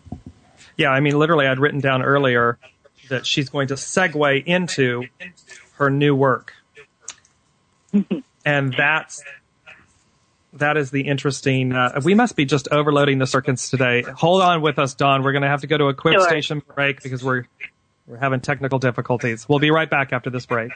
Yeah, 0.78 0.90
I 0.90 1.00
mean, 1.00 1.18
literally, 1.18 1.48
I'd 1.48 1.60
written 1.60 1.80
down 1.80 2.02
earlier 2.02 2.58
that 3.10 3.26
she's 3.26 3.50
going 3.50 3.68
to 3.68 3.76
segue 3.76 4.46
into 4.46 5.06
her 5.76 5.90
new 5.90 6.16
work, 6.16 6.54
and 8.46 8.74
that's 8.74 9.22
that 10.54 10.78
is 10.78 10.92
the 10.92 11.02
interesting. 11.02 11.74
Uh, 11.74 12.02
we 12.04 12.16
must 12.16 12.36
be 12.36 12.46
just 12.46 12.68
overloading 12.72 13.20
the 13.20 13.28
circuits 13.28 13.70
today. 13.70 14.02
Hold 14.02 14.42
on 14.42 14.62
with 14.62 14.80
us, 14.80 14.96
Dawn. 14.96 15.24
We're 15.24 15.32
going 15.32 15.44
to 15.44 15.48
have 15.48 15.62
to 15.62 15.68
go 15.68 15.78
to 15.78 15.86
a 15.86 15.94
quick 15.94 16.16
sure. 16.16 16.28
station 16.28 16.62
break 16.76 17.04
because 17.04 17.24
we're 17.24 17.46
we're 18.08 18.18
having 18.18 18.42
technical 18.42 18.80
difficulties. 18.80 19.48
We'll 19.48 19.60
be 19.60 19.72
right 19.72 19.90
back 19.90 20.14
after 20.14 20.30
this 20.30 20.46
break. 20.46 20.72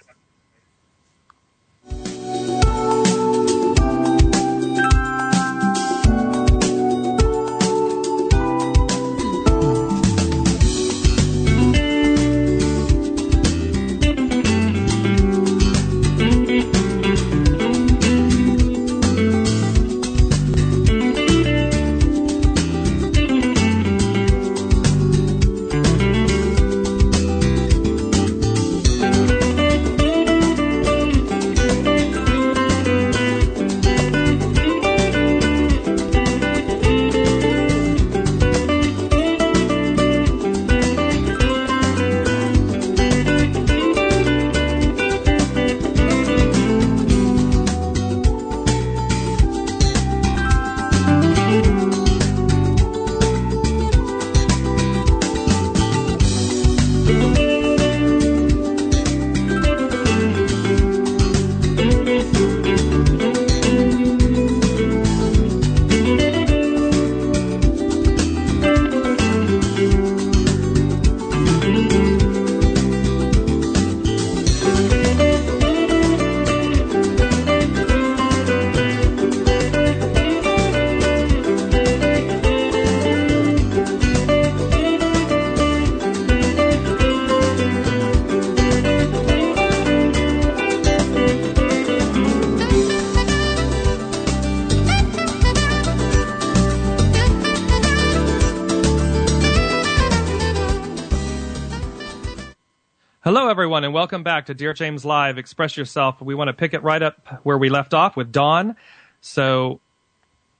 Everyone, 103.57 103.83
and 103.83 103.91
welcome 103.91 104.21
back 104.21 104.45
to 104.45 104.53
Dear 104.53 104.71
James 104.71 105.03
Live. 105.03 105.39
Express 105.39 105.75
yourself. 105.77 106.21
We 106.21 106.35
want 106.35 106.49
to 106.49 106.53
pick 106.53 106.75
it 106.75 106.83
right 106.83 107.01
up 107.01 107.39
where 107.41 107.57
we 107.57 107.69
left 107.69 107.95
off 107.95 108.15
with 108.15 108.31
Dawn. 108.31 108.75
So, 109.21 109.79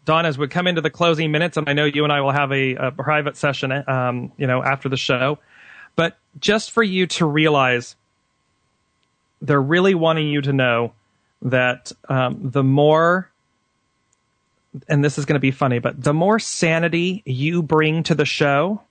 Dawn, 0.06 0.26
as 0.26 0.36
we 0.36 0.48
come 0.48 0.66
into 0.66 0.82
the 0.82 0.90
closing 0.90 1.32
minutes, 1.32 1.58
and 1.58 1.70
I 1.70 1.74
know 1.74 1.86
you 1.86 2.06
and 2.06 2.12
I 2.12 2.22
will 2.22 2.32
have 2.32 2.52
a, 2.52 2.74
a 2.74 2.92
private 2.92 3.38
session, 3.38 3.72
um, 3.88 4.32
you 4.36 4.48
know, 4.48 4.64
after 4.64 4.90
the 4.90 4.98
show, 4.98 5.38
but 5.96 6.18
just 6.40 6.72
for 6.72 6.82
you 6.82 7.06
to 7.06 7.28
realize, 7.28 7.96
they're 9.44 9.62
really 9.62 9.94
wanting 9.94 10.30
you 10.30 10.42
to 10.42 10.52
know 10.52 10.92
that 11.44 11.92
um, 12.10 12.50
the 12.50 12.64
more 12.64 13.30
and 14.90 15.06
this 15.06 15.20
is 15.20 15.26
going 15.26 15.36
to 15.36 15.40
be 15.40 15.52
funny, 15.52 15.78
but 15.78 16.02
the 16.04 16.16
more 16.16 16.40
sanity 16.40 17.22
you 17.28 17.62
bring 17.62 18.02
to 18.02 18.16
the 18.16 18.26
show, 18.26 18.82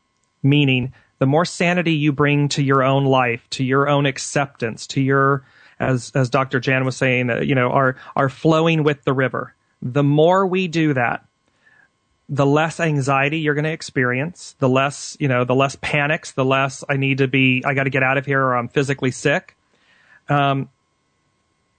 meaning 0.44 0.92
the 1.19 1.27
more 1.27 1.45
sanity 1.45 1.93
you 1.93 2.12
bring 2.12 2.49
to 2.49 2.62
your 2.62 2.83
own 2.83 3.05
life, 3.05 3.49
to 3.51 3.64
your 3.64 3.89
own 3.89 4.07
acceptance, 4.07 4.87
to 4.89 5.01
your, 5.01 5.45
as, 5.81 6.12
as 6.14 6.29
Dr. 6.29 6.61
Jan 6.61 6.85
was 6.85 6.97
saying, 6.97 7.31
uh, 7.31 7.41
you 7.41 7.55
know, 7.55 7.71
are, 7.71 7.97
are 8.14 8.29
flowing 8.29 8.83
with 8.83 9.03
the 9.05 9.12
river. 9.12 9.55
The 9.83 10.03
more 10.03 10.47
we 10.47 10.69
do 10.69 10.95
that, 10.95 11.25
the 12.29 12.47
less 12.47 12.81
anxiety 12.81 13.39
you're 13.39 13.55
going 13.55 13.64
to 13.64 13.71
experience, 13.71 14.57
the 14.59 14.69
less, 14.69 15.17
you 15.21 15.29
know, 15.29 15.45
the 15.45 15.55
less 15.55 15.77
panics, 15.81 16.33
the 16.33 16.45
less 16.45 16.83
I 16.89 16.97
need 16.97 17.19
to 17.19 17.29
be, 17.29 17.62
I 17.64 17.75
got 17.75 17.85
to 17.85 17.91
get 17.91 18.03
out 18.03 18.19
of 18.19 18.27
here 18.27 18.43
or 18.43 18.57
I'm 18.57 18.69
physically 18.69 19.12
sick, 19.12 19.57
um, 20.29 20.69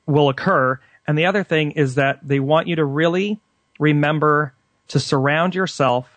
will 0.05 0.29
occur. 0.29 0.79
And 1.05 1.17
the 1.17 1.25
other 1.25 1.43
thing 1.43 1.71
is 1.71 1.95
that 1.95 2.25
they 2.25 2.39
want 2.39 2.67
you 2.67 2.77
to 2.77 2.85
really 2.85 3.39
remember 3.77 4.53
to 4.89 4.99
surround 4.99 5.53
yourself 5.53 6.16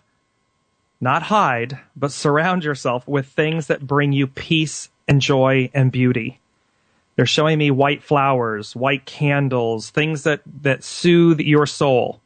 not 1.01 1.23
hide, 1.23 1.79
but 1.95 2.11
surround 2.11 2.63
yourself 2.63 3.07
with 3.07 3.25
things 3.25 3.67
that 3.67 3.85
bring 3.85 4.13
you 4.13 4.27
peace 4.27 4.89
and 5.07 5.19
joy 5.19 5.69
and 5.73 5.91
beauty. 5.91 6.39
They're 7.15 7.25
showing 7.25 7.57
me 7.57 7.71
white 7.71 8.03
flowers, 8.03 8.75
white 8.75 9.05
candles, 9.05 9.89
things 9.89 10.23
that, 10.23 10.41
that 10.61 10.83
soothe 10.83 11.39
your 11.39 11.65
soul. 11.65 12.21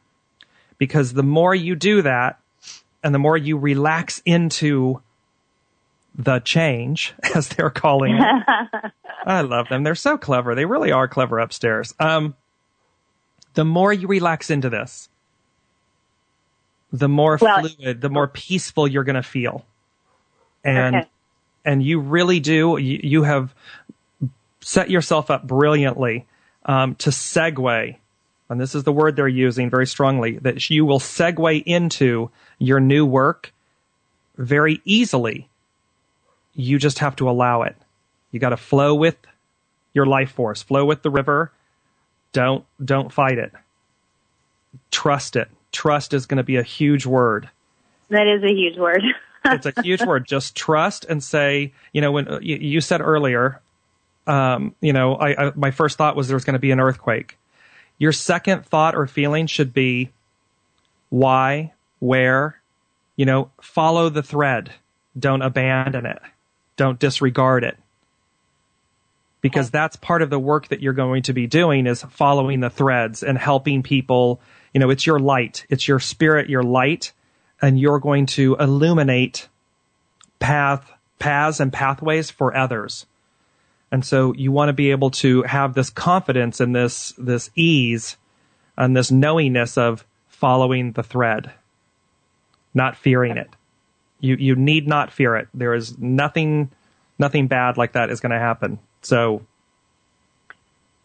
Because 0.77 1.13
the 1.13 1.23
more 1.23 1.55
you 1.55 1.75
do 1.75 2.01
that, 2.01 2.39
and 3.01 3.15
the 3.15 3.19
more 3.19 3.37
you 3.37 3.57
relax 3.57 4.21
into 4.25 5.01
the 6.13 6.39
change, 6.39 7.13
as 7.35 7.47
they're 7.49 7.69
calling 7.69 8.15
it. 8.15 8.91
I 9.25 9.41
love 9.41 9.69
them. 9.69 9.83
They're 9.83 9.95
so 9.95 10.17
clever. 10.17 10.53
They 10.53 10.65
really 10.65 10.91
are 10.91 11.07
clever 11.07 11.39
upstairs. 11.39 11.93
Um, 11.99 12.35
the 13.53 13.65
more 13.65 13.91
you 13.91 14.07
relax 14.07 14.49
into 14.49 14.69
this, 14.69 15.09
the 16.99 17.09
more 17.09 17.37
Well- 17.41 17.61
fluid, 17.67 18.01
the 18.01 18.09
more 18.09 18.27
peaceful 18.27 18.87
you're 18.87 19.03
going 19.03 19.15
to 19.15 19.23
feel. 19.23 19.65
And, 20.63 20.95
Okay. 20.95 21.07
and 21.63 21.83
you 21.83 21.99
really 21.99 22.39
do, 22.39 22.77
you, 22.77 22.99
you 23.03 23.23
have 23.23 23.53
set 24.61 24.89
yourself 24.89 25.29
up 25.29 25.45
brilliantly, 25.45 26.25
um, 26.65 26.95
to 26.95 27.09
segue. 27.11 27.97
And 28.49 28.61
this 28.61 28.75
is 28.75 28.83
the 28.83 28.91
word 28.93 29.15
they're 29.15 29.27
using 29.27 29.69
very 29.69 29.87
strongly 29.87 30.37
that 30.39 30.69
you 30.69 30.85
will 30.85 30.99
segue 30.99 31.63
into 31.65 32.29
your 32.59 32.79
new 32.79 33.05
work 33.05 33.53
very 34.37 34.81
easily. 34.85 35.47
You 36.55 36.79
just 36.79 36.99
have 36.99 37.15
to 37.17 37.29
allow 37.29 37.63
it. 37.63 37.75
You 38.31 38.39
got 38.39 38.49
to 38.49 38.57
flow 38.57 38.95
with 38.95 39.17
your 39.93 40.05
life 40.05 40.31
force, 40.31 40.61
flow 40.63 40.85
with 40.85 41.01
the 41.03 41.09
river. 41.09 41.51
Don't, 42.33 42.65
don't 42.83 43.11
fight 43.13 43.37
it. 43.37 43.51
Trust 44.91 45.35
it. 45.35 45.49
Trust 45.75 46.13
is 46.13 46.25
going 46.25 46.37
to 46.37 46.43
be 46.43 46.55
a 46.55 46.63
huge 46.63 47.05
word. 47.05 47.49
That 48.09 48.27
is 48.27 48.41
a 48.43 48.53
huge 48.53 48.77
word. 48.77 49.03
it's 49.45 49.65
a 49.65 49.73
huge 49.83 50.01
word. 50.01 50.25
Just 50.25 50.55
trust 50.55 51.03
and 51.09 51.21
say, 51.21 51.73
you 51.91 51.99
know, 51.99 52.13
when 52.13 52.29
uh, 52.29 52.39
you, 52.41 52.55
you 52.55 52.79
said 52.79 53.01
earlier, 53.01 53.61
um, 54.25 54.73
you 54.79 54.93
know, 54.93 55.15
I, 55.15 55.47
I, 55.47 55.51
my 55.53 55.71
first 55.71 55.97
thought 55.97 56.15
was 56.15 56.29
there 56.29 56.35
was 56.35 56.45
going 56.45 56.53
to 56.53 56.59
be 56.59 56.71
an 56.71 56.79
earthquake. 56.79 57.37
Your 57.97 58.13
second 58.13 58.65
thought 58.65 58.95
or 58.95 59.05
feeling 59.05 59.47
should 59.47 59.73
be 59.73 60.11
why, 61.09 61.73
where, 61.99 62.61
you 63.17 63.25
know, 63.25 63.51
follow 63.61 64.07
the 64.07 64.23
thread. 64.23 64.71
Don't 65.19 65.41
abandon 65.41 66.05
it. 66.05 66.19
Don't 66.77 66.99
disregard 66.99 67.65
it. 67.65 67.77
Because 69.45 69.69
that's 69.69 69.95
part 69.95 70.23
of 70.23 70.31
the 70.31 70.39
work 70.39 70.69
that 70.69 70.81
you're 70.81 70.93
going 70.93 71.21
to 71.21 71.31
be 71.31 71.45
doing 71.45 71.85
is 71.85 72.01
following 72.01 72.61
the 72.61 72.71
threads 72.71 73.21
and 73.21 73.37
helping 73.37 73.83
people. 73.83 74.41
You 74.73 74.79
know, 74.79 74.89
it's 74.89 75.05
your 75.05 75.19
light. 75.19 75.67
It's 75.69 75.87
your 75.87 75.99
spirit, 75.99 76.49
your 76.49 76.63
light, 76.63 77.11
and 77.61 77.79
you're 77.79 77.99
going 77.99 78.25
to 78.25 78.55
illuminate 78.55 79.47
path, 80.39 80.91
paths 81.19 81.59
and 81.59 81.71
pathways 81.71 82.31
for 82.31 82.57
others. 82.57 83.05
And 83.91 84.03
so 84.03 84.33
you 84.33 84.51
want 84.51 84.69
to 84.69 84.73
be 84.73 84.89
able 84.89 85.11
to 85.11 85.43
have 85.43 85.75
this 85.75 85.91
confidence 85.91 86.59
and 86.59 86.75
this, 86.75 87.13
this 87.15 87.51
ease 87.53 88.17
and 88.75 88.97
this 88.97 89.11
knowingness 89.11 89.77
of 89.77 90.07
following 90.27 90.93
the 90.93 91.03
thread, 91.03 91.51
not 92.73 92.97
fearing 92.97 93.37
it. 93.37 93.51
You, 94.19 94.37
you 94.37 94.55
need 94.55 94.87
not 94.87 95.11
fear 95.11 95.35
it. 95.35 95.49
There 95.53 95.75
is 95.75 95.99
nothing, 95.99 96.71
nothing 97.19 97.45
bad 97.45 97.77
like 97.77 97.91
that 97.91 98.09
is 98.09 98.21
going 98.21 98.31
to 98.31 98.39
happen. 98.39 98.79
So 99.05 99.43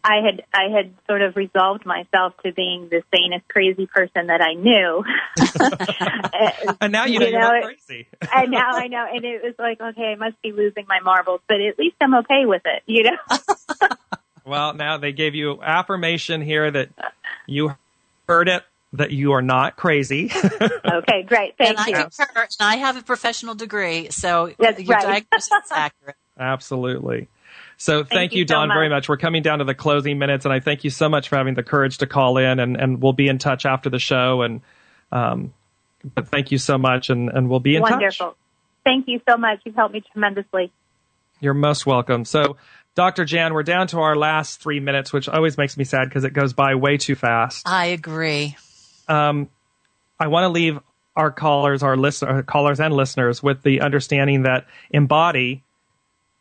I 0.03 0.17
had 0.25 0.45
I 0.55 0.75
had 0.75 0.95
sort 1.07 1.23
of 1.23 1.37
resolved 1.37 1.85
myself 1.85 2.35
to 2.45 2.53
being 2.53 2.89
the 2.89 3.03
sanest 3.15 3.47
crazy 3.49 3.87
person 3.87 4.29
that 4.29 4.41
I 4.41 4.55
knew. 4.55 5.05
and 6.81 6.93
now 6.93 7.05
you 7.05 7.19
know, 7.19 7.27
You 7.27 7.33
you're 7.33 7.41
know, 7.41 7.61
not 7.61 7.63
crazy. 7.65 8.07
and 8.35 8.51
now 8.51 8.75
I 8.77 8.87
know, 8.89 9.07
and 9.13 9.25
it 9.25 9.43
was 9.43 9.55
like, 9.59 9.81
okay, 9.81 10.13
I 10.13 10.15
must 10.17 10.41
be 10.43 10.53
losing 10.53 10.87
my 10.89 11.01
marbles, 11.01 11.41
but 11.47 11.61
at 11.61 11.79
least 11.79 11.97
I'm 12.01 12.15
okay 12.17 12.47
with 12.47 12.63
it, 12.65 12.83
you 12.87 13.05
know. 13.05 13.39
Well, 14.43 14.73
now 14.73 14.97
they 14.97 15.13
gave 15.13 15.35
you 15.35 15.63
affirmation 15.63 16.41
here 16.41 16.71
that 16.71 16.89
you 17.47 17.77
heard 18.27 18.49
it, 18.49 18.65
that 18.95 19.11
you 19.13 19.33
are 19.33 19.43
not 19.43 19.77
crazy. 19.77 20.33
okay, 20.35 21.23
great, 21.23 21.57
thank 21.59 21.79
and 21.79 21.87
you. 21.87 21.95
I 21.95 22.03
concur. 22.05 22.49
And 22.59 22.69
I 22.69 22.77
have 22.77 22.97
a 22.97 23.03
professional 23.03 23.55
degree, 23.55 24.09
so 24.11 24.53
That's 24.59 24.81
your 24.83 24.97
right. 24.97 25.03
diagnosis 25.31 25.51
is 25.53 25.71
accurate. 25.71 26.17
Absolutely. 26.39 27.29
So 27.81 28.05
thank, 28.05 28.33
you 28.33 28.41
you, 28.41 28.45
so 28.47 28.57
Dawn, 28.57 28.69
very 28.69 28.91
much. 28.91 29.05
much. 29.05 29.09
We're 29.09 29.17
coming 29.17 29.43
down 29.43 29.61
to 29.61 29.65
the 29.65 29.75
closing 29.75 30.19
minutes, 30.19 30.45
and 30.45 30.53
I 30.53 30.61
thank 30.61 30.85
you 30.85 30.91
so 30.91 31.09
much 31.09 31.31
for 31.31 31.37
having 31.37 31.55
the 31.55 31.63
courage 31.63 31.97
to 31.99 32.07
call 32.07 32.37
in, 32.37 32.61
and, 32.61 32.77
and 32.77 33.03
we'll 33.03 33.15
be 33.15 33.27
in 33.27 33.39
touch 33.39 33.65
after 33.65 33.89
the 33.89 33.99
show. 33.99 34.43
And 34.43 34.61
um, 35.11 35.55
but 36.15 36.29
thank 36.29 36.53
you 36.53 36.59
so 36.59 36.77
much, 36.77 37.09
and, 37.09 37.31
and 37.31 37.49
we'll 37.49 37.59
be 37.59 37.77
in 37.77 37.83
touch. 37.83 37.93
Wonderful. 37.93 38.37
Thank 38.85 39.09
you 39.09 39.23
so 39.27 39.39
much. 39.39 39.61
You've 39.65 39.77
helped 39.77 39.95
me 39.95 40.03
tremendously. 40.13 40.71
You're 41.41 41.55
most 41.55 41.87
welcome. 41.87 42.27
So, 42.27 42.59
Dr. 42.97 43.25
Jan, 43.25 43.55
we're 43.55 43.63
down 43.63 43.87
to 43.89 44.01
our 44.01 44.15
last 44.15 44.61
three 44.61 44.81
minutes, 44.81 45.11
which 45.11 45.27
always 45.27 45.57
makes 45.57 45.79
me 45.79 45.85
sad 45.85 46.05
because 46.05 46.25
it 46.25 46.35
goes 46.35 46.53
by 46.53 46.75
way 46.75 46.99
too 46.99 47.15
fast. 47.15 47.67
I 47.67 47.87
agree. 47.87 48.59
um, 49.09 49.49
I 50.19 50.27
want 50.27 50.45
to 50.45 50.51
leave 50.51 50.79
our 51.17 51.31
callers, 51.31 51.83
our 51.83 51.97
listener, 51.97 52.43
callers 52.43 52.79
and 52.79 52.93
listeners 52.93 53.43
with 53.43 53.63
the 53.63 53.81
understanding 53.81 54.43
that 54.43 54.67
Embody 54.91 55.63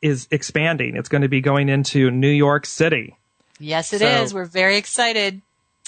is 0.02 0.28
expanding. 0.32 0.96
It's 0.96 1.10
going 1.10 1.22
to 1.24 1.28
be 1.30 1.42
going 1.42 1.70
into 1.70 2.10
New 2.12 2.30
York 2.30 2.66
City. 2.66 3.18
Yes, 3.60 3.94
it 3.94 4.02
is. 4.02 4.30
So- 4.30 4.36
We're 4.36 4.46
very 4.46 4.78
excited. 4.78 5.42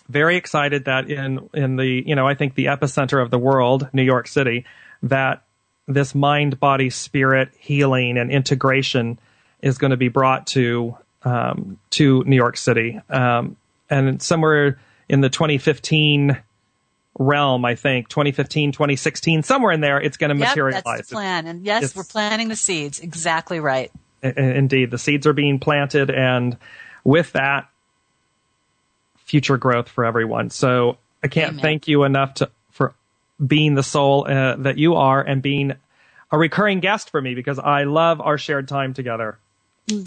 Very 0.10 0.36
excited 0.36 0.86
that 0.86 1.10
in 1.10 1.50
in 1.54 1.78
the 1.78 2.04
you 2.06 2.16
know 2.16 2.28
I 2.28 2.34
think 2.36 2.56
the 2.56 2.66
epicenter 2.66 3.22
of 3.24 3.32
the 3.32 3.40
world, 3.40 3.88
New 3.94 4.04
York 4.04 4.28
City, 4.28 4.66
that 5.04 5.44
this 5.88 6.14
mind 6.14 6.60
body 6.60 6.90
spirit 6.90 7.50
healing 7.58 8.18
and 8.18 8.30
integration 8.30 9.20
is 9.62 9.78
going 9.78 9.92
to 9.92 9.98
be 9.98 10.10
brought 10.10 10.48
to 10.48 10.98
um, 11.24 11.78
to 11.92 12.24
New 12.26 12.36
York 12.36 12.58
City, 12.58 13.00
um, 13.10 13.56
and 13.90 14.22
somewhere 14.22 14.80
in 15.08 15.22
the 15.22 15.30
2015 15.30 16.38
realm, 17.20 17.66
I 17.66 17.76
think 17.76 18.08
2015, 18.10 18.72
2016, 18.72 19.44
somewhere 19.44 19.72
in 19.72 19.82
there, 19.82 20.00
it's 20.02 20.18
going 20.18 20.30
to 20.30 20.40
Yep, 20.40 20.48
materialize. 20.50 20.84
that's 20.86 21.10
the 21.10 21.16
plan. 21.16 21.46
And 21.48 21.66
yes, 21.66 21.84
it's- 21.84 21.96
we're 21.96 22.04
planting 22.04 22.48
the 22.48 22.56
seeds. 22.56 23.00
Exactly 23.00 23.60
right. 23.60 23.92
Indeed, 24.24 24.92
the 24.92 24.98
seeds 24.98 25.26
are 25.26 25.34
being 25.34 25.60
planted, 25.60 26.10
and 26.12 26.56
with 27.04 27.32
that, 27.34 27.68
future 29.26 29.58
growth 29.58 29.90
for 29.90 30.06
everyone. 30.06 30.50
So 30.50 30.98
I 31.24 31.28
can't 31.28 31.52
Amen. 31.54 31.62
thank 31.62 31.88
you 31.88 32.04
enough 32.04 32.36
to 32.36 32.50
for 32.72 32.94
being 33.46 33.76
the 33.76 33.84
soul 33.84 34.28
uh, 34.30 34.56
that 34.58 34.78
you 34.78 34.96
are 34.96 35.22
and 35.22 35.42
being 35.42 35.74
a 36.32 36.38
recurring 36.38 36.80
guest 36.82 37.10
for 37.10 37.22
me 37.22 37.34
because 37.34 37.58
I 37.60 37.84
love 37.84 38.22
our 38.22 38.38
shared 38.38 38.68
time 38.68 38.94
together. 38.94 39.38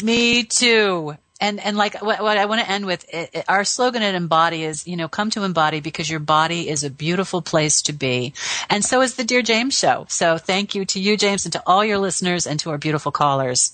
Me 0.03 0.45
too. 0.45 1.17
And 1.41 1.59
and 1.59 1.77
like 1.77 2.01
what, 2.01 2.23
what 2.23 2.39
I 2.39 2.47
want 2.47 2.61
to 2.61 2.71
end 2.71 2.87
with, 2.87 3.05
it, 3.13 3.31
it- 3.33 3.45
our 3.49 3.65
slogan 3.65 4.03
at 4.03 4.15
Embody 4.15 4.63
is, 4.63 4.87
you 4.87 4.97
know, 4.97 5.09
come 5.09 5.31
to 5.31 5.43
Embody 5.43 5.81
because 5.81 6.09
your 6.09 6.21
body 6.21 6.69
is 6.69 6.85
a 6.85 6.91
beautiful 6.91 7.43
place 7.43 7.83
to 7.83 7.93
be, 7.93 8.33
and 8.71 8.85
so 8.85 9.03
is 9.03 9.17
the 9.17 9.25
Dear 9.25 9.43
James 9.43 9.77
Show. 9.77 10.07
So 10.09 10.39
thank 10.39 10.75
you 10.77 10.85
to 10.87 11.01
you, 11.01 11.17
James, 11.17 11.45
and 11.45 11.53
to 11.53 11.63
all 11.67 11.85
your 11.85 11.99
listeners 11.99 12.47
and 12.47 12.61
to 12.61 12.71
our 12.71 12.79
beautiful 12.79 13.11
callers. 13.11 13.73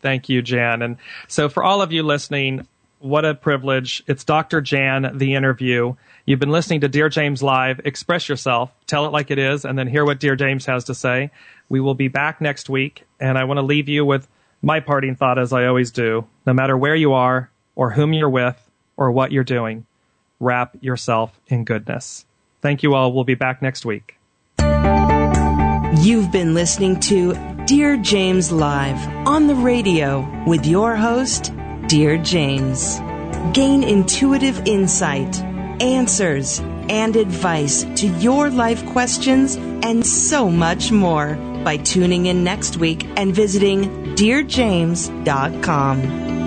Thank 0.00 0.28
you, 0.30 0.40
Jan. 0.40 0.80
And 0.82 0.96
so 1.28 1.48
for 1.50 1.62
all 1.62 1.82
of 1.82 1.92
you 1.92 2.02
listening, 2.02 2.66
what 3.00 3.24
a 3.26 3.34
privilege. 3.34 4.02
It's 4.06 4.24
Dr. 4.24 4.60
Jan, 4.62 5.18
the 5.18 5.34
interview. 5.34 5.94
You've 6.24 6.40
been 6.40 6.50
listening 6.50 6.80
to 6.80 6.88
Dear 6.88 7.08
James 7.08 7.42
Live. 7.42 7.80
Express 7.84 8.28
yourself, 8.28 8.70
tell 8.86 9.04
it 9.06 9.12
like 9.12 9.30
it 9.30 9.38
is, 9.38 9.64
and 9.64 9.78
then 9.78 9.86
hear 9.86 10.04
what 10.04 10.18
Dear 10.18 10.34
James 10.34 10.64
has 10.66 10.84
to 10.84 10.94
say. 10.94 11.30
We 11.68 11.80
will 11.80 11.94
be 11.94 12.08
back 12.08 12.40
next 12.40 12.68
week, 12.70 13.04
and 13.20 13.36
I 13.36 13.44
want 13.44 13.58
to 13.58 13.62
leave 13.62 13.88
you 13.88 14.04
with 14.04 14.26
my 14.66 14.80
parting 14.80 15.14
thought 15.14 15.38
as 15.38 15.52
I 15.52 15.66
always 15.66 15.92
do. 15.92 16.26
No 16.44 16.52
matter 16.52 16.76
where 16.76 16.96
you 16.96 17.12
are, 17.12 17.48
or 17.76 17.90
whom 17.90 18.12
you're 18.12 18.28
with, 18.28 18.68
or 18.96 19.12
what 19.12 19.30
you're 19.30 19.44
doing, 19.44 19.86
wrap 20.40 20.76
yourself 20.80 21.38
in 21.46 21.62
goodness. 21.62 22.26
Thank 22.62 22.82
you 22.82 22.94
all. 22.94 23.12
We'll 23.12 23.22
be 23.22 23.36
back 23.36 23.62
next 23.62 23.86
week. 23.86 24.18
You've 26.00 26.32
been 26.32 26.52
listening 26.52 26.98
to 27.00 27.34
Dear 27.66 27.96
James 27.96 28.50
Live 28.50 29.28
on 29.28 29.46
the 29.46 29.54
radio 29.54 30.26
with 30.48 30.66
your 30.66 30.96
host, 30.96 31.52
Dear 31.86 32.18
James. 32.18 32.98
Gain 33.52 33.84
intuitive 33.84 34.66
insight, 34.66 35.40
answers, 35.80 36.58
and 36.88 37.14
advice 37.14 37.84
to 38.00 38.08
your 38.18 38.50
life 38.50 38.84
questions 38.86 39.54
and 39.54 40.04
so 40.04 40.50
much 40.50 40.90
more 40.90 41.38
by 41.66 41.76
tuning 41.78 42.26
in 42.26 42.44
next 42.44 42.76
week 42.76 43.04
and 43.16 43.34
visiting 43.34 44.14
DearJames.com. 44.14 46.45